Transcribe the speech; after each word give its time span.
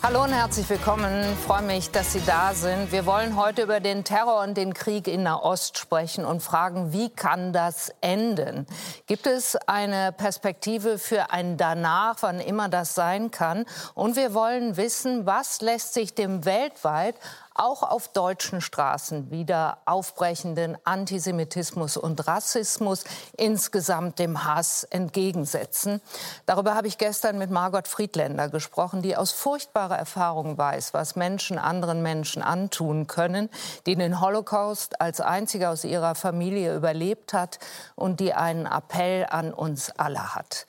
Hallo 0.00 0.22
und 0.22 0.32
herzlich 0.32 0.70
willkommen. 0.70 1.24
Ich 1.32 1.38
freue 1.44 1.62
mich, 1.62 1.90
dass 1.90 2.12
Sie 2.12 2.22
da 2.24 2.54
sind. 2.54 2.92
Wir 2.92 3.04
wollen 3.04 3.36
heute 3.36 3.62
über 3.62 3.80
den 3.80 4.04
Terror 4.04 4.42
und 4.42 4.56
den 4.56 4.72
Krieg 4.72 5.08
in 5.08 5.24
Nahost 5.24 5.76
sprechen 5.76 6.24
und 6.24 6.40
fragen, 6.40 6.92
wie 6.92 7.10
kann 7.10 7.52
das 7.52 7.92
enden? 8.00 8.68
Gibt 9.08 9.26
es 9.26 9.56
eine 9.56 10.12
Perspektive 10.12 10.98
für 10.98 11.32
ein 11.32 11.56
Danach, 11.56 12.18
wann 12.20 12.38
immer 12.38 12.68
das 12.68 12.94
sein 12.94 13.32
kann? 13.32 13.66
Und 13.94 14.14
wir 14.14 14.34
wollen 14.34 14.76
wissen, 14.76 15.26
was 15.26 15.60
lässt 15.62 15.94
sich 15.94 16.14
dem 16.14 16.44
weltweit 16.44 17.16
auch 17.58 17.82
auf 17.82 18.08
deutschen 18.08 18.60
Straßen 18.60 19.30
wieder 19.30 19.78
aufbrechenden 19.84 20.78
Antisemitismus 20.84 21.96
und 21.96 22.26
Rassismus, 22.26 23.04
insgesamt 23.36 24.18
dem 24.18 24.44
Hass 24.44 24.84
entgegensetzen. 24.84 26.00
Darüber 26.46 26.74
habe 26.74 26.86
ich 26.86 26.98
gestern 26.98 27.36
mit 27.36 27.50
Margot 27.50 27.88
Friedländer 27.88 28.48
gesprochen, 28.48 29.02
die 29.02 29.16
aus 29.16 29.32
furchtbarer 29.32 29.98
Erfahrung 29.98 30.56
weiß, 30.56 30.94
was 30.94 31.16
Menschen 31.16 31.58
anderen 31.58 32.02
Menschen 32.02 32.42
antun 32.42 33.06
können, 33.08 33.50
die 33.86 33.96
den 33.96 34.20
Holocaust 34.20 35.00
als 35.00 35.20
einzige 35.20 35.68
aus 35.68 35.84
ihrer 35.84 36.14
Familie 36.14 36.74
überlebt 36.74 37.32
hat 37.32 37.58
und 37.96 38.20
die 38.20 38.34
einen 38.34 38.66
Appell 38.66 39.26
an 39.28 39.52
uns 39.52 39.90
alle 39.90 40.34
hat. 40.34 40.66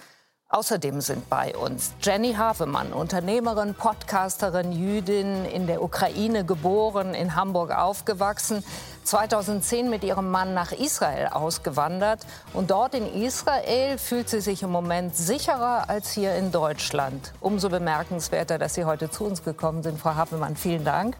Außerdem 0.52 1.00
sind 1.00 1.30
bei 1.30 1.56
uns 1.56 1.94
Jenny 2.02 2.34
Havemann, 2.34 2.92
Unternehmerin, 2.92 3.76
Podcasterin, 3.76 4.72
Jüdin, 4.72 5.46
in 5.46 5.68
der 5.68 5.84
Ukraine 5.84 6.44
geboren, 6.44 7.14
in 7.14 7.36
Hamburg 7.36 7.70
aufgewachsen, 7.70 8.64
2010 9.04 9.92
mit 9.92 10.04
ihrem 10.04 10.32
Mann 10.32 10.56
nach 10.56 10.72
Israel 10.72 11.28
ausgewandert. 11.28 12.26
Und 12.52 12.72
dort 12.72 12.96
in 12.96 13.22
Israel 13.22 14.00
fühlt 14.00 14.28
sie 14.28 14.42
sich 14.42 14.64
im 14.64 14.72
Moment 14.72 15.16
sicherer 15.16 15.88
als 15.88 16.14
hier 16.14 16.34
in 16.34 16.52
Deutschland. 16.52 17.32
Umso 17.42 17.70
bemerkenswerter, 17.70 18.58
dass 18.58 18.74
Sie 18.74 18.86
heute 18.86 19.12
zu 19.12 19.26
uns 19.26 19.44
gekommen 19.44 19.84
sind, 19.84 20.00
Frau 20.00 20.16
Havemann. 20.16 20.56
Vielen 20.56 20.84
Dank. 20.84 21.16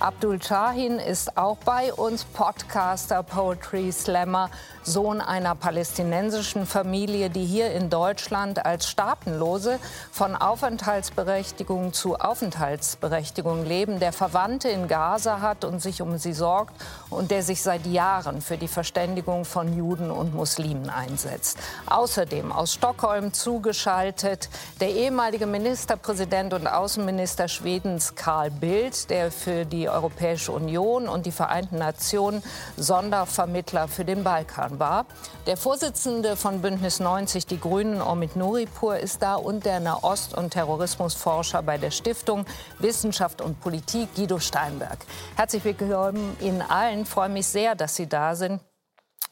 Abdul 0.00 0.42
Shahin 0.42 0.98
ist 0.98 1.36
auch 1.36 1.58
bei 1.58 1.92
uns, 1.92 2.24
Podcaster, 2.24 3.22
Poetry 3.22 3.92
Slammer, 3.92 4.48
Sohn 4.82 5.20
einer 5.20 5.54
palästinensischen 5.54 6.64
Familie, 6.64 7.28
die 7.28 7.44
hier 7.44 7.70
in 7.72 7.90
Deutschland 7.90 8.64
als 8.64 8.88
Staatenlose 8.88 9.78
von 10.10 10.36
Aufenthaltsberechtigung 10.36 11.92
zu 11.92 12.16
Aufenthaltsberechtigung 12.16 13.66
leben, 13.66 14.00
der 14.00 14.14
Verwandte 14.14 14.70
in 14.70 14.88
Gaza 14.88 15.42
hat 15.42 15.66
und 15.66 15.82
sich 15.82 16.00
um 16.00 16.16
sie 16.16 16.32
sorgt 16.32 16.72
und 17.10 17.30
der 17.30 17.42
sich 17.42 17.60
seit 17.60 17.84
Jahren 17.84 18.40
für 18.40 18.56
die 18.56 18.68
Verständigung 18.68 19.44
von 19.44 19.76
Juden 19.76 20.10
und 20.10 20.34
Muslimen 20.34 20.88
einsetzt. 20.88 21.58
Außerdem 21.84 22.52
aus 22.52 22.72
Stockholm 22.72 23.34
zugeschaltet 23.34 24.48
der 24.80 24.92
ehemalige 24.92 25.44
Ministerpräsident 25.44 26.54
und 26.54 26.66
Außenminister 26.66 27.48
Schwedens 27.48 28.14
Karl 28.14 28.50
Bildt, 28.50 29.10
der 29.10 29.30
für 29.30 29.66
die 29.66 29.89
Europäische 29.92 30.52
Union 30.52 31.08
und 31.08 31.26
die 31.26 31.32
Vereinten 31.32 31.78
Nationen 31.78 32.42
Sondervermittler 32.76 33.88
für 33.88 34.04
den 34.04 34.24
Balkan 34.24 34.78
war. 34.78 35.06
Der 35.46 35.56
Vorsitzende 35.56 36.36
von 36.36 36.62
Bündnis 36.62 37.00
90 37.00 37.46
Die 37.46 37.60
Grünen, 37.60 38.00
Omid 38.00 38.36
Nuripur, 38.36 38.96
ist 38.96 39.22
da 39.22 39.34
und 39.34 39.64
der 39.64 39.80
Nahost- 39.80 40.36
und 40.36 40.50
Terrorismusforscher 40.50 41.62
bei 41.62 41.78
der 41.78 41.90
Stiftung 41.90 42.46
Wissenschaft 42.78 43.40
und 43.40 43.60
Politik, 43.60 44.14
Guido 44.14 44.38
Steinberg. 44.38 44.98
Herzlich 45.36 45.64
willkommen 45.64 46.36
Ihnen 46.40 46.62
allen. 46.62 47.02
Ich 47.02 47.08
freue 47.08 47.28
mich 47.28 47.46
sehr, 47.46 47.74
dass 47.74 47.96
Sie 47.96 48.08
da 48.08 48.34
sind. 48.34 48.60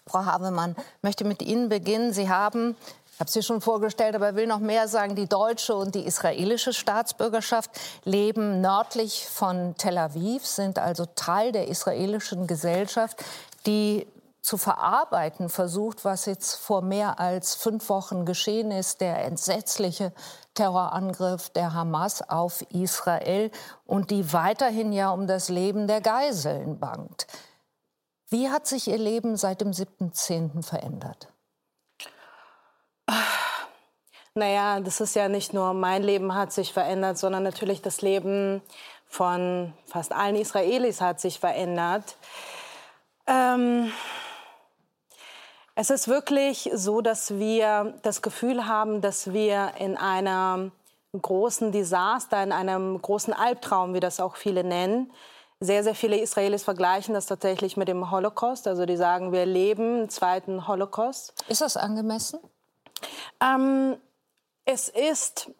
Frau 0.08 0.24
Havemann, 0.24 0.74
möchte 1.02 1.24
mit 1.24 1.42
Ihnen 1.42 1.68
beginnen. 1.68 2.12
Sie 2.12 2.28
haben 2.28 2.76
ich 3.18 3.20
habe 3.20 3.32
sie 3.32 3.42
schon 3.42 3.60
vorgestellt, 3.60 4.14
aber 4.14 4.36
will 4.36 4.46
noch 4.46 4.60
mehr 4.60 4.86
sagen. 4.86 5.16
Die 5.16 5.26
deutsche 5.26 5.74
und 5.74 5.96
die 5.96 6.06
israelische 6.06 6.72
Staatsbürgerschaft 6.72 7.68
leben 8.04 8.60
nördlich 8.60 9.26
von 9.26 9.74
Tel 9.76 9.98
Aviv, 9.98 10.46
sind 10.46 10.78
also 10.78 11.04
Teil 11.16 11.50
der 11.50 11.66
israelischen 11.66 12.46
Gesellschaft, 12.46 13.24
die 13.66 14.06
zu 14.40 14.56
verarbeiten 14.56 15.48
versucht, 15.48 16.04
was 16.04 16.26
jetzt 16.26 16.54
vor 16.54 16.80
mehr 16.80 17.18
als 17.18 17.56
fünf 17.56 17.88
Wochen 17.88 18.24
geschehen 18.24 18.70
ist, 18.70 19.00
der 19.00 19.24
entsetzliche 19.24 20.12
Terrorangriff 20.54 21.50
der 21.50 21.74
Hamas 21.74 22.22
auf 22.22 22.62
Israel 22.70 23.50
und 23.84 24.12
die 24.12 24.32
weiterhin 24.32 24.92
ja 24.92 25.10
um 25.10 25.26
das 25.26 25.48
Leben 25.48 25.88
der 25.88 26.02
Geiseln 26.02 26.78
bangt. 26.78 27.26
Wie 28.28 28.48
hat 28.48 28.68
sich 28.68 28.86
Ihr 28.86 28.98
Leben 28.98 29.36
seit 29.36 29.60
dem 29.60 29.72
7.10. 29.72 30.62
verändert? 30.62 31.32
Naja, 34.34 34.78
das 34.80 35.00
ist 35.00 35.16
ja 35.16 35.28
nicht 35.28 35.52
nur 35.52 35.74
mein 35.74 36.02
Leben 36.02 36.34
hat 36.34 36.52
sich 36.52 36.72
verändert, 36.72 37.18
sondern 37.18 37.42
natürlich 37.42 37.82
das 37.82 38.02
Leben 38.02 38.62
von 39.08 39.72
fast 39.86 40.12
allen 40.12 40.36
Israelis 40.36 41.00
hat 41.00 41.20
sich 41.20 41.40
verändert. 41.40 42.16
Ähm, 43.26 43.90
es 45.74 45.90
ist 45.90 46.08
wirklich 46.08 46.70
so, 46.72 47.00
dass 47.00 47.38
wir 47.38 47.94
das 48.02 48.22
Gefühl 48.22 48.66
haben, 48.66 49.00
dass 49.00 49.32
wir 49.32 49.72
in 49.78 49.96
einem 49.96 50.72
großen 51.20 51.72
Desaster, 51.72 52.42
in 52.42 52.52
einem 52.52 53.00
großen 53.00 53.32
Albtraum, 53.32 53.94
wie 53.94 54.00
das 54.00 54.20
auch 54.20 54.36
viele 54.36 54.62
nennen, 54.62 55.12
sehr, 55.60 55.82
sehr 55.82 55.94
viele 55.94 56.16
Israelis 56.16 56.62
vergleichen 56.62 57.14
das 57.14 57.26
tatsächlich 57.26 57.76
mit 57.76 57.88
dem 57.88 58.10
Holocaust. 58.10 58.68
Also 58.68 58.86
die 58.86 58.96
sagen, 58.96 59.32
wir 59.32 59.46
leben 59.46 60.02
im 60.02 60.08
zweiten 60.08 60.68
Holocaust. 60.68 61.34
Ist 61.48 61.60
das 61.60 61.76
angemessen? 61.76 62.38
Ähm, 63.40 63.96
es 64.64 64.88
ist 64.88 65.50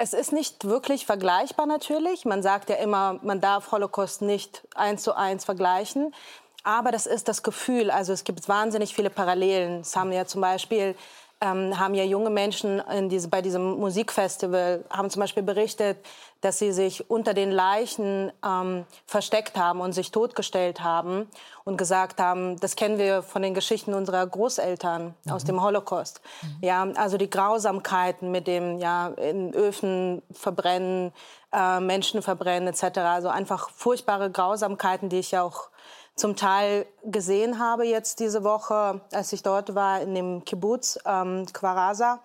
es 0.00 0.12
ist 0.12 0.32
nicht 0.32 0.64
wirklich 0.64 1.04
vergleichbar 1.06 1.66
natürlich. 1.66 2.24
Man 2.24 2.40
sagt 2.40 2.70
ja 2.70 2.76
immer, 2.76 3.18
man 3.22 3.40
darf 3.40 3.72
Holocaust 3.72 4.22
nicht 4.22 4.66
eins 4.76 5.02
zu 5.02 5.16
eins 5.16 5.44
vergleichen. 5.44 6.14
Aber 6.62 6.92
das 6.92 7.06
ist 7.06 7.26
das 7.26 7.42
Gefühl. 7.42 7.90
Also 7.90 8.12
es 8.12 8.22
gibt 8.22 8.48
wahnsinnig 8.48 8.94
viele 8.94 9.10
Parallelen. 9.10 9.80
Es 9.80 9.96
haben 9.96 10.12
ja 10.12 10.24
zum 10.24 10.40
Beispiel 10.40 10.94
ähm, 11.40 11.78
haben 11.78 11.94
ja 11.94 12.04
junge 12.04 12.30
Menschen 12.30 12.82
diese, 13.08 13.28
bei 13.28 13.42
diesem 13.42 13.78
Musikfestival 13.78 14.84
haben 14.90 15.10
zum 15.10 15.20
Beispiel 15.20 15.42
berichtet, 15.42 15.98
dass 16.40 16.58
sie 16.58 16.72
sich 16.72 17.10
unter 17.10 17.34
den 17.34 17.50
Leichen 17.50 18.32
ähm, 18.44 18.84
versteckt 19.06 19.56
haben 19.56 19.80
und 19.80 19.92
sich 19.92 20.10
totgestellt 20.10 20.82
haben 20.82 21.28
und 21.64 21.76
gesagt 21.76 22.20
haben, 22.20 22.58
das 22.60 22.76
kennen 22.76 22.98
wir 22.98 23.22
von 23.22 23.42
den 23.42 23.54
Geschichten 23.54 23.92
unserer 23.92 24.24
Großeltern 24.26 25.14
mhm. 25.24 25.32
aus 25.32 25.44
dem 25.44 25.62
Holocaust. 25.62 26.20
Mhm. 26.42 26.56
Ja, 26.60 26.88
also 26.96 27.16
die 27.18 27.30
Grausamkeiten 27.30 28.30
mit 28.30 28.46
dem 28.46 28.78
ja 28.78 29.08
in 29.08 29.52
Öfen 29.52 30.22
verbrennen, 30.32 31.12
äh, 31.52 31.80
Menschen 31.80 32.22
verbrennen 32.22 32.68
etc. 32.68 32.98
Also 32.98 33.28
einfach 33.28 33.70
furchtbare 33.70 34.30
Grausamkeiten, 34.30 35.08
die 35.08 35.18
ich 35.18 35.32
ja 35.32 35.42
auch 35.42 35.70
zum 36.18 36.36
Teil 36.36 36.86
gesehen 37.04 37.58
habe 37.58 37.86
jetzt 37.86 38.20
diese 38.20 38.44
Woche, 38.44 39.00
als 39.12 39.32
ich 39.32 39.42
dort 39.42 39.74
war 39.74 40.00
in 40.00 40.14
dem 40.14 40.44
Kibbutz 40.44 40.98
ähm, 41.06 41.46
Quarasa. 41.52 42.20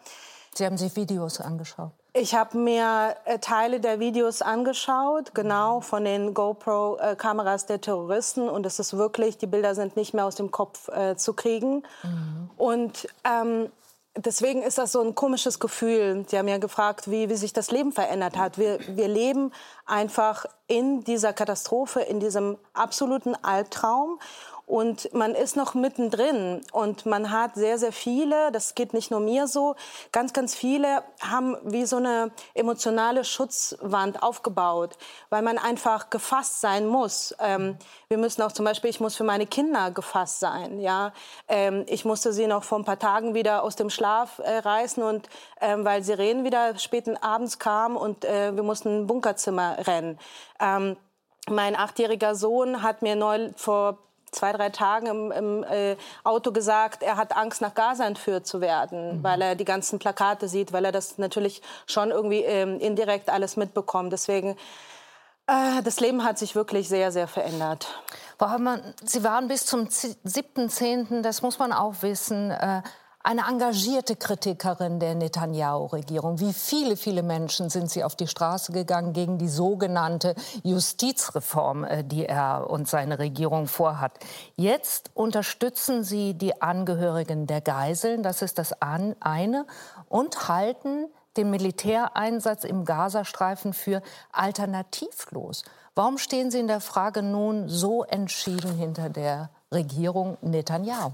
Sie 0.55 0.65
haben 0.65 0.77
sich 0.77 0.95
Videos 0.95 1.39
angeschaut? 1.39 1.91
Ich 2.15 2.35
habe 2.35 2.59
mir 2.59 3.15
äh, 3.25 3.39
Teile 3.39 3.79
der 3.79 3.99
Videos 3.99 4.43
angeschaut, 4.43 5.33
genau 5.33 5.81
von 5.81 6.05
den 6.05 6.35
GoPro-Kameras 6.35 7.65
der 7.65 7.81
Terroristen. 7.81 8.47
Und 8.47 8.67
es 8.67 8.77
ist 8.77 8.95
wirklich, 8.95 9.39
die 9.39 9.47
Bilder 9.47 9.73
sind 9.73 9.95
nicht 9.95 10.13
mehr 10.13 10.25
aus 10.25 10.35
dem 10.35 10.51
Kopf 10.51 10.89
äh, 10.89 11.15
zu 11.15 11.33
kriegen. 11.33 11.81
Mhm. 12.03 12.51
Und 12.55 13.07
ähm, 13.23 13.71
deswegen 14.15 14.61
ist 14.61 14.77
das 14.77 14.91
so 14.91 15.01
ein 15.01 15.15
komisches 15.15 15.59
Gefühl. 15.59 16.25
Sie 16.27 16.37
haben 16.37 16.47
ja 16.47 16.57
gefragt, 16.57 17.09
wie, 17.09 17.29
wie 17.29 17.35
sich 17.35 17.53
das 17.53 17.71
Leben 17.71 17.91
verändert 17.91 18.37
hat. 18.37 18.57
Wir, 18.57 18.79
wir 18.87 19.07
leben 19.07 19.51
einfach 19.85 20.45
in 20.67 21.03
dieser 21.03 21.33
Katastrophe, 21.33 22.01
in 22.01 22.19
diesem 22.19 22.57
absoluten 22.73 23.35
Albtraum. 23.35 24.19
Und 24.65 25.13
man 25.13 25.35
ist 25.35 25.57
noch 25.57 25.73
mittendrin 25.73 26.61
und 26.71 27.05
man 27.05 27.31
hat 27.31 27.55
sehr, 27.55 27.77
sehr 27.77 27.91
viele, 27.91 28.49
das 28.51 28.75
geht 28.75 28.93
nicht 28.93 29.11
nur 29.11 29.19
mir 29.19 29.47
so, 29.47 29.75
ganz, 30.13 30.31
ganz 30.31 30.55
viele 30.55 31.03
haben 31.21 31.57
wie 31.63 31.85
so 31.85 31.97
eine 31.97 32.31
emotionale 32.53 33.25
Schutzwand 33.25 34.23
aufgebaut, 34.23 34.97
weil 35.29 35.41
man 35.41 35.57
einfach 35.57 36.09
gefasst 36.09 36.61
sein 36.61 36.87
muss. 36.87 37.35
Ähm, 37.39 37.77
wir 38.07 38.17
müssen 38.17 38.41
auch 38.41 38.53
zum 38.53 38.63
Beispiel, 38.63 38.89
ich 38.89 39.01
muss 39.01 39.15
für 39.15 39.25
meine 39.25 39.47
Kinder 39.47 39.91
gefasst 39.91 40.39
sein. 40.39 40.79
Ja? 40.79 41.11
Ähm, 41.49 41.83
ich 41.87 42.05
musste 42.05 42.31
sie 42.31 42.47
noch 42.47 42.63
vor 42.63 42.79
ein 42.79 42.85
paar 42.85 42.99
Tagen 42.99 43.33
wieder 43.33 43.63
aus 43.63 43.75
dem 43.75 43.89
Schlaf 43.89 44.39
äh, 44.39 44.59
reißen, 44.59 45.03
und, 45.03 45.27
ähm, 45.59 45.83
weil 45.83 46.03
Sirenen 46.03 46.45
wieder 46.45 46.77
späten 46.79 47.17
abends 47.17 47.59
kamen 47.59 47.97
und 47.97 48.23
äh, 48.23 48.55
wir 48.55 48.63
mussten 48.63 49.01
ein 49.01 49.07
Bunkerzimmer 49.07 49.85
rennen. 49.85 50.17
Ähm, 50.59 50.95
mein 51.49 51.75
achtjähriger 51.75 52.35
Sohn 52.35 52.81
hat 52.81 53.01
mir 53.01 53.17
neu 53.17 53.51
vor 53.57 53.97
zwei, 54.33 54.51
drei 54.51 54.69
Tagen 54.69 55.07
im, 55.07 55.31
im 55.31 55.63
äh, 55.63 55.95
Auto 56.23 56.51
gesagt, 56.51 57.03
er 57.03 57.17
hat 57.17 57.35
Angst, 57.35 57.61
nach 57.61 57.73
Gaza 57.73 58.05
entführt 58.05 58.45
zu 58.45 58.61
werden, 58.61 59.17
mhm. 59.17 59.23
weil 59.23 59.41
er 59.41 59.55
die 59.55 59.65
ganzen 59.65 59.99
Plakate 59.99 60.47
sieht, 60.47 60.73
weil 60.73 60.85
er 60.85 60.91
das 60.91 61.17
natürlich 61.17 61.61
schon 61.87 62.11
irgendwie 62.11 62.41
ähm, 62.41 62.79
indirekt 62.79 63.29
alles 63.29 63.57
mitbekommt. 63.57 64.11
Deswegen, 64.13 64.57
äh, 65.47 65.81
das 65.83 65.99
Leben 65.99 66.23
hat 66.23 66.37
sich 66.37 66.55
wirklich 66.55 66.89
sehr, 66.89 67.11
sehr 67.11 67.27
verändert. 67.27 67.87
Frau 68.37 68.49
Hamann, 68.49 68.81
Sie 69.03 69.23
waren 69.23 69.47
bis 69.47 69.65
zum 69.65 69.85
7.10., 69.85 71.21
das 71.21 71.41
muss 71.41 71.59
man 71.59 71.71
auch 71.71 71.95
wissen, 72.01 72.51
äh, 72.51 72.81
eine 73.23 73.47
engagierte 73.47 74.17
Kritikerin 74.17 74.99
der 74.99 75.15
Netanyahu-Regierung. 75.15 76.41
Wie 76.41 76.51
viele, 76.51 76.97
viele 76.97 77.23
Menschen 77.23 77.69
sind 77.69 77.89
Sie 77.89 78.03
auf 78.03 78.17
die 78.17 78.27
Straße 78.27 78.73
gegangen 78.73 79.13
gegen 79.13 79.37
die 79.37 79.47
sogenannte 79.47 80.35
Justizreform, 80.63 81.85
äh, 81.85 82.03
die 82.03 82.25
er 82.25 82.69
und 82.69 82.89
seine 82.89 83.19
Regierung 83.19 83.67
vorhat. 83.67 84.11
Jetzt 84.57 85.11
unterstützen 85.13 86.03
Sie 86.03 86.33
die 86.33 86.61
Angehörigen 86.61 87.47
der 87.47 87.61
Geiseln, 87.61 88.23
das 88.23 88.41
ist 88.41 88.59
das 88.59 88.73
eine, 88.81 89.65
und 90.09 90.49
halten 90.49 91.07
den 91.37 91.49
Militäreinsatz 91.49 92.65
im 92.65 92.83
Gazastreifen 92.83 93.71
für 93.71 94.01
alternativlos. 94.33 95.63
Warum 95.95 96.17
stehen 96.17 96.51
Sie 96.51 96.59
in 96.59 96.67
der 96.67 96.81
Frage 96.81 97.23
nun 97.23 97.69
so 97.69 98.03
entschieden 98.03 98.75
hinter 98.75 99.09
der 99.09 99.49
Regierung 99.71 100.37
Netanyahu? 100.41 101.11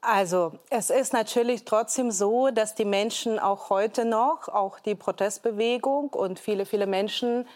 Also 0.00 0.52
es 0.68 0.90
ist 0.90 1.14
natürlich 1.14 1.64
trotzdem 1.64 2.10
so, 2.10 2.50
dass 2.50 2.74
die 2.74 2.84
Menschen 2.84 3.38
auch 3.38 3.70
heute 3.70 4.04
noch, 4.04 4.48
auch 4.48 4.78
die 4.80 4.94
Protestbewegung 4.94 6.10
und 6.10 6.38
viele, 6.38 6.66
viele 6.66 6.86
Menschen 6.86 7.48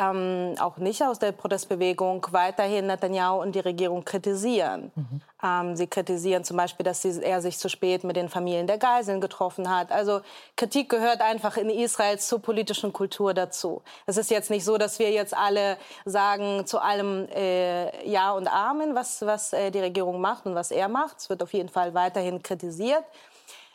ähm, 0.00 0.54
auch 0.58 0.78
nicht 0.78 1.02
aus 1.02 1.18
der 1.18 1.32
Protestbewegung 1.32 2.26
weiterhin 2.30 2.86
Netanyahu 2.86 3.40
und 3.42 3.54
die 3.54 3.60
Regierung 3.60 4.04
kritisieren. 4.04 4.90
Mhm. 4.94 5.20
Ähm, 5.42 5.76
sie 5.76 5.86
kritisieren 5.86 6.44
zum 6.44 6.56
Beispiel, 6.56 6.84
dass 6.84 7.02
sie, 7.02 7.22
er 7.22 7.42
sich 7.42 7.58
zu 7.58 7.68
spät 7.68 8.02
mit 8.04 8.16
den 8.16 8.28
Familien 8.28 8.66
der 8.66 8.78
Geiseln 8.78 9.20
getroffen 9.20 9.68
hat. 9.68 9.92
Also 9.92 10.22
Kritik 10.56 10.88
gehört 10.88 11.20
einfach 11.20 11.56
in 11.56 11.68
Israel 11.68 12.18
zur 12.18 12.40
politischen 12.40 12.92
Kultur 12.92 13.34
dazu. 13.34 13.82
Es 14.06 14.16
ist 14.16 14.30
jetzt 14.30 14.50
nicht 14.50 14.64
so, 14.64 14.78
dass 14.78 14.98
wir 14.98 15.10
jetzt 15.10 15.36
alle 15.36 15.76
sagen 16.04 16.66
zu 16.66 16.78
allem 16.78 17.28
äh, 17.34 18.08
Ja 18.08 18.32
und 18.32 18.48
Amen, 18.48 18.94
was, 18.94 19.22
was 19.22 19.52
äh, 19.52 19.70
die 19.70 19.80
Regierung 19.80 20.20
macht 20.20 20.46
und 20.46 20.54
was 20.54 20.70
er 20.70 20.88
macht. 20.88 21.18
Es 21.18 21.28
wird 21.28 21.42
auf 21.42 21.52
jeden 21.52 21.68
Fall 21.68 21.92
weiterhin 21.94 22.42
kritisiert. 22.42 23.04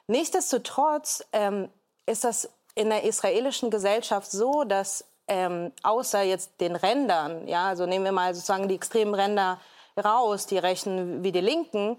Nichtsdestotrotz 0.08 1.24
ähm, 1.34 1.70
ist 2.06 2.24
das 2.24 2.50
in 2.76 2.90
der 2.90 3.04
israelischen 3.04 3.70
Gesellschaft 3.70 4.30
so, 4.32 4.64
dass 4.66 5.06
ähm, 5.28 5.72
außer 5.84 6.22
jetzt 6.22 6.60
den 6.62 6.76
Rändern, 6.76 7.48
ja, 7.48 7.68
also 7.68 7.86
nehmen 7.86 8.06
wir 8.06 8.12
mal 8.12 8.34
sozusagen 8.34 8.68
die 8.68 8.76
extremen 8.76 9.16
Ränder 9.16 9.60
raus, 10.04 10.46
die 10.46 10.58
Rechten 10.58 11.24
wie 11.24 11.32
die 11.32 11.42
Linken, 11.42 11.98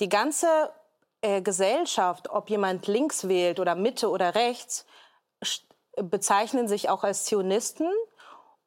die 0.00 0.08
ganze 0.08 0.70
äh, 1.22 1.40
Gesellschaft, 1.42 2.30
ob 2.30 2.50
jemand 2.50 2.86
links 2.86 3.28
wählt 3.28 3.60
oder 3.60 3.74
Mitte 3.74 4.10
oder 4.10 4.34
rechts, 4.34 4.86
bezeichnen 5.96 6.68
sich 6.68 6.88
auch 6.90 7.04
als 7.04 7.24
Zionisten. 7.24 7.88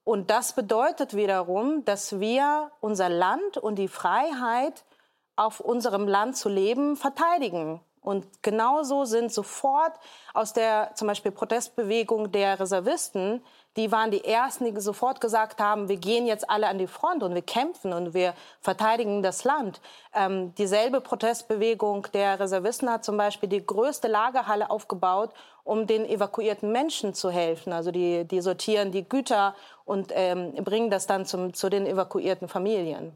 Und 0.04 0.32
das 0.32 0.54
bedeutet 0.54 1.16
wiederum, 1.16 1.86
dass 1.86 2.20
wir 2.20 2.72
unser 2.82 3.08
Land 3.08 3.58
und 3.58 3.76
die 3.76 3.88
Freiheit 3.88 4.84
auf 5.36 5.60
unserem 5.60 6.08
Land 6.08 6.36
zu 6.38 6.50
leben 6.50 6.98
verteidigen. 6.98 7.82
Und 8.02 8.42
genauso 8.42 9.06
sind 9.06 9.32
sofort 9.32 9.94
aus 10.34 10.54
der 10.54 10.92
zum 10.96 11.08
Beispiel 11.08 11.32
Protestbewegung 11.32 12.32
der 12.32 12.60
Reservisten 12.60 13.46
die 13.78 13.92
waren 13.92 14.12
die 14.12 14.26
Ersten, 14.26 14.66
die 14.66 14.82
sofort 14.82 15.22
gesagt 15.22 15.62
haben, 15.62 15.88
wir 15.88 15.96
gehen 15.96 16.26
jetzt 16.26 16.50
alle 16.50 16.68
an 16.68 16.78
die 16.78 16.88
Front 16.88 17.24
und 17.24 17.34
wir 17.34 17.42
kämpfen 17.42 17.94
und 17.94 18.14
wir 18.14 18.34
verteidigen 18.60 19.24
das 19.24 19.46
Land. 19.46 19.80
Ähm, 20.14 20.54
dieselbe 20.56 21.00
Protestbewegung 21.00 22.08
der 22.14 22.40
Reservisten 22.40 22.90
hat 22.90 23.06
zum 23.06 23.16
Beispiel 23.16 23.48
die 23.48 23.66
größte 23.66 24.10
Lagerhalle 24.10 24.70
aufgebaut, 24.70 25.32
um 25.64 25.88
den 25.88 26.06
evakuierten 26.06 26.72
Menschen 26.72 27.14
zu 27.14 27.30
helfen. 27.30 27.72
Also 27.72 27.92
die, 27.92 28.26
die 28.26 28.42
sortieren 28.42 28.92
die 28.92 29.08
Güter 29.08 29.56
und 29.86 30.12
ähm, 30.14 30.54
bringen 30.56 30.90
das 30.90 31.08
dann 31.08 31.26
zum, 31.26 31.54
zu 31.54 31.70
den 31.70 31.86
evakuierten 31.86 32.50
Familien. 32.50 33.16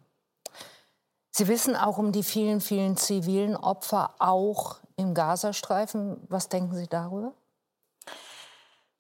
Sie 1.32 1.50
wissen 1.50 1.76
auch 1.76 1.98
um 1.98 2.14
die 2.14 2.24
vielen, 2.24 2.62
vielen 2.62 2.96
zivilen 2.96 3.58
Opfer 3.58 4.16
auch 4.20 4.78
im 4.96 5.14
Gazastreifen. 5.14 6.26
Was 6.30 6.48
denken 6.48 6.76
Sie 6.76 6.88
darüber? 6.88 7.34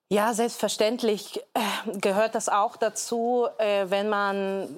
Ja, 0.08 0.34
selbstverständlich 0.34 1.42
äh, 1.56 1.98
gehört 1.98 2.36
das 2.36 2.48
auch 2.48 2.78
dazu, 2.78 3.48
äh, 3.58 3.90
wenn 3.90 4.08
man 4.08 4.70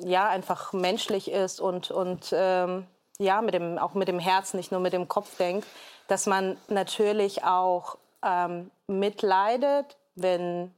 ja 0.00 0.28
einfach 0.28 0.72
menschlich 0.72 1.30
ist 1.30 1.60
und, 1.60 1.90
und 1.90 2.32
ähm, 2.32 2.86
ja, 3.18 3.42
mit 3.42 3.54
dem, 3.54 3.78
auch 3.78 3.94
mit 3.94 4.06
dem 4.06 4.20
Herz, 4.20 4.54
nicht 4.54 4.70
nur 4.70 4.80
mit 4.80 4.92
dem 4.92 5.08
Kopf 5.08 5.36
denkt, 5.38 5.66
dass 6.06 6.26
man 6.26 6.56
natürlich 6.68 7.42
auch 7.42 7.98
ähm, 8.22 8.70
mitleidet, 8.86 9.96
wenn 10.14 10.72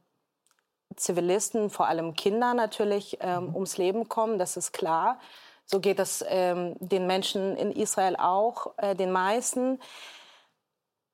Zivilisten, 0.95 1.69
vor 1.69 1.87
allem 1.87 2.15
Kinder 2.15 2.55
natürlich, 2.55 3.19
ähm, 3.21 3.49
mhm. 3.49 3.55
ums 3.55 3.77
Leben 3.77 4.09
kommen, 4.09 4.39
das 4.39 4.57
ist 4.57 4.71
klar. 4.71 5.19
So 5.65 5.79
geht 5.79 5.99
es 5.99 6.25
ähm, 6.27 6.75
den 6.79 7.05
Menschen 7.05 7.55
in 7.55 7.71
Israel 7.71 8.15
auch, 8.15 8.71
äh, 8.77 8.95
den 8.95 9.11
meisten. 9.11 9.79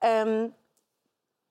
ähm, 0.00 0.54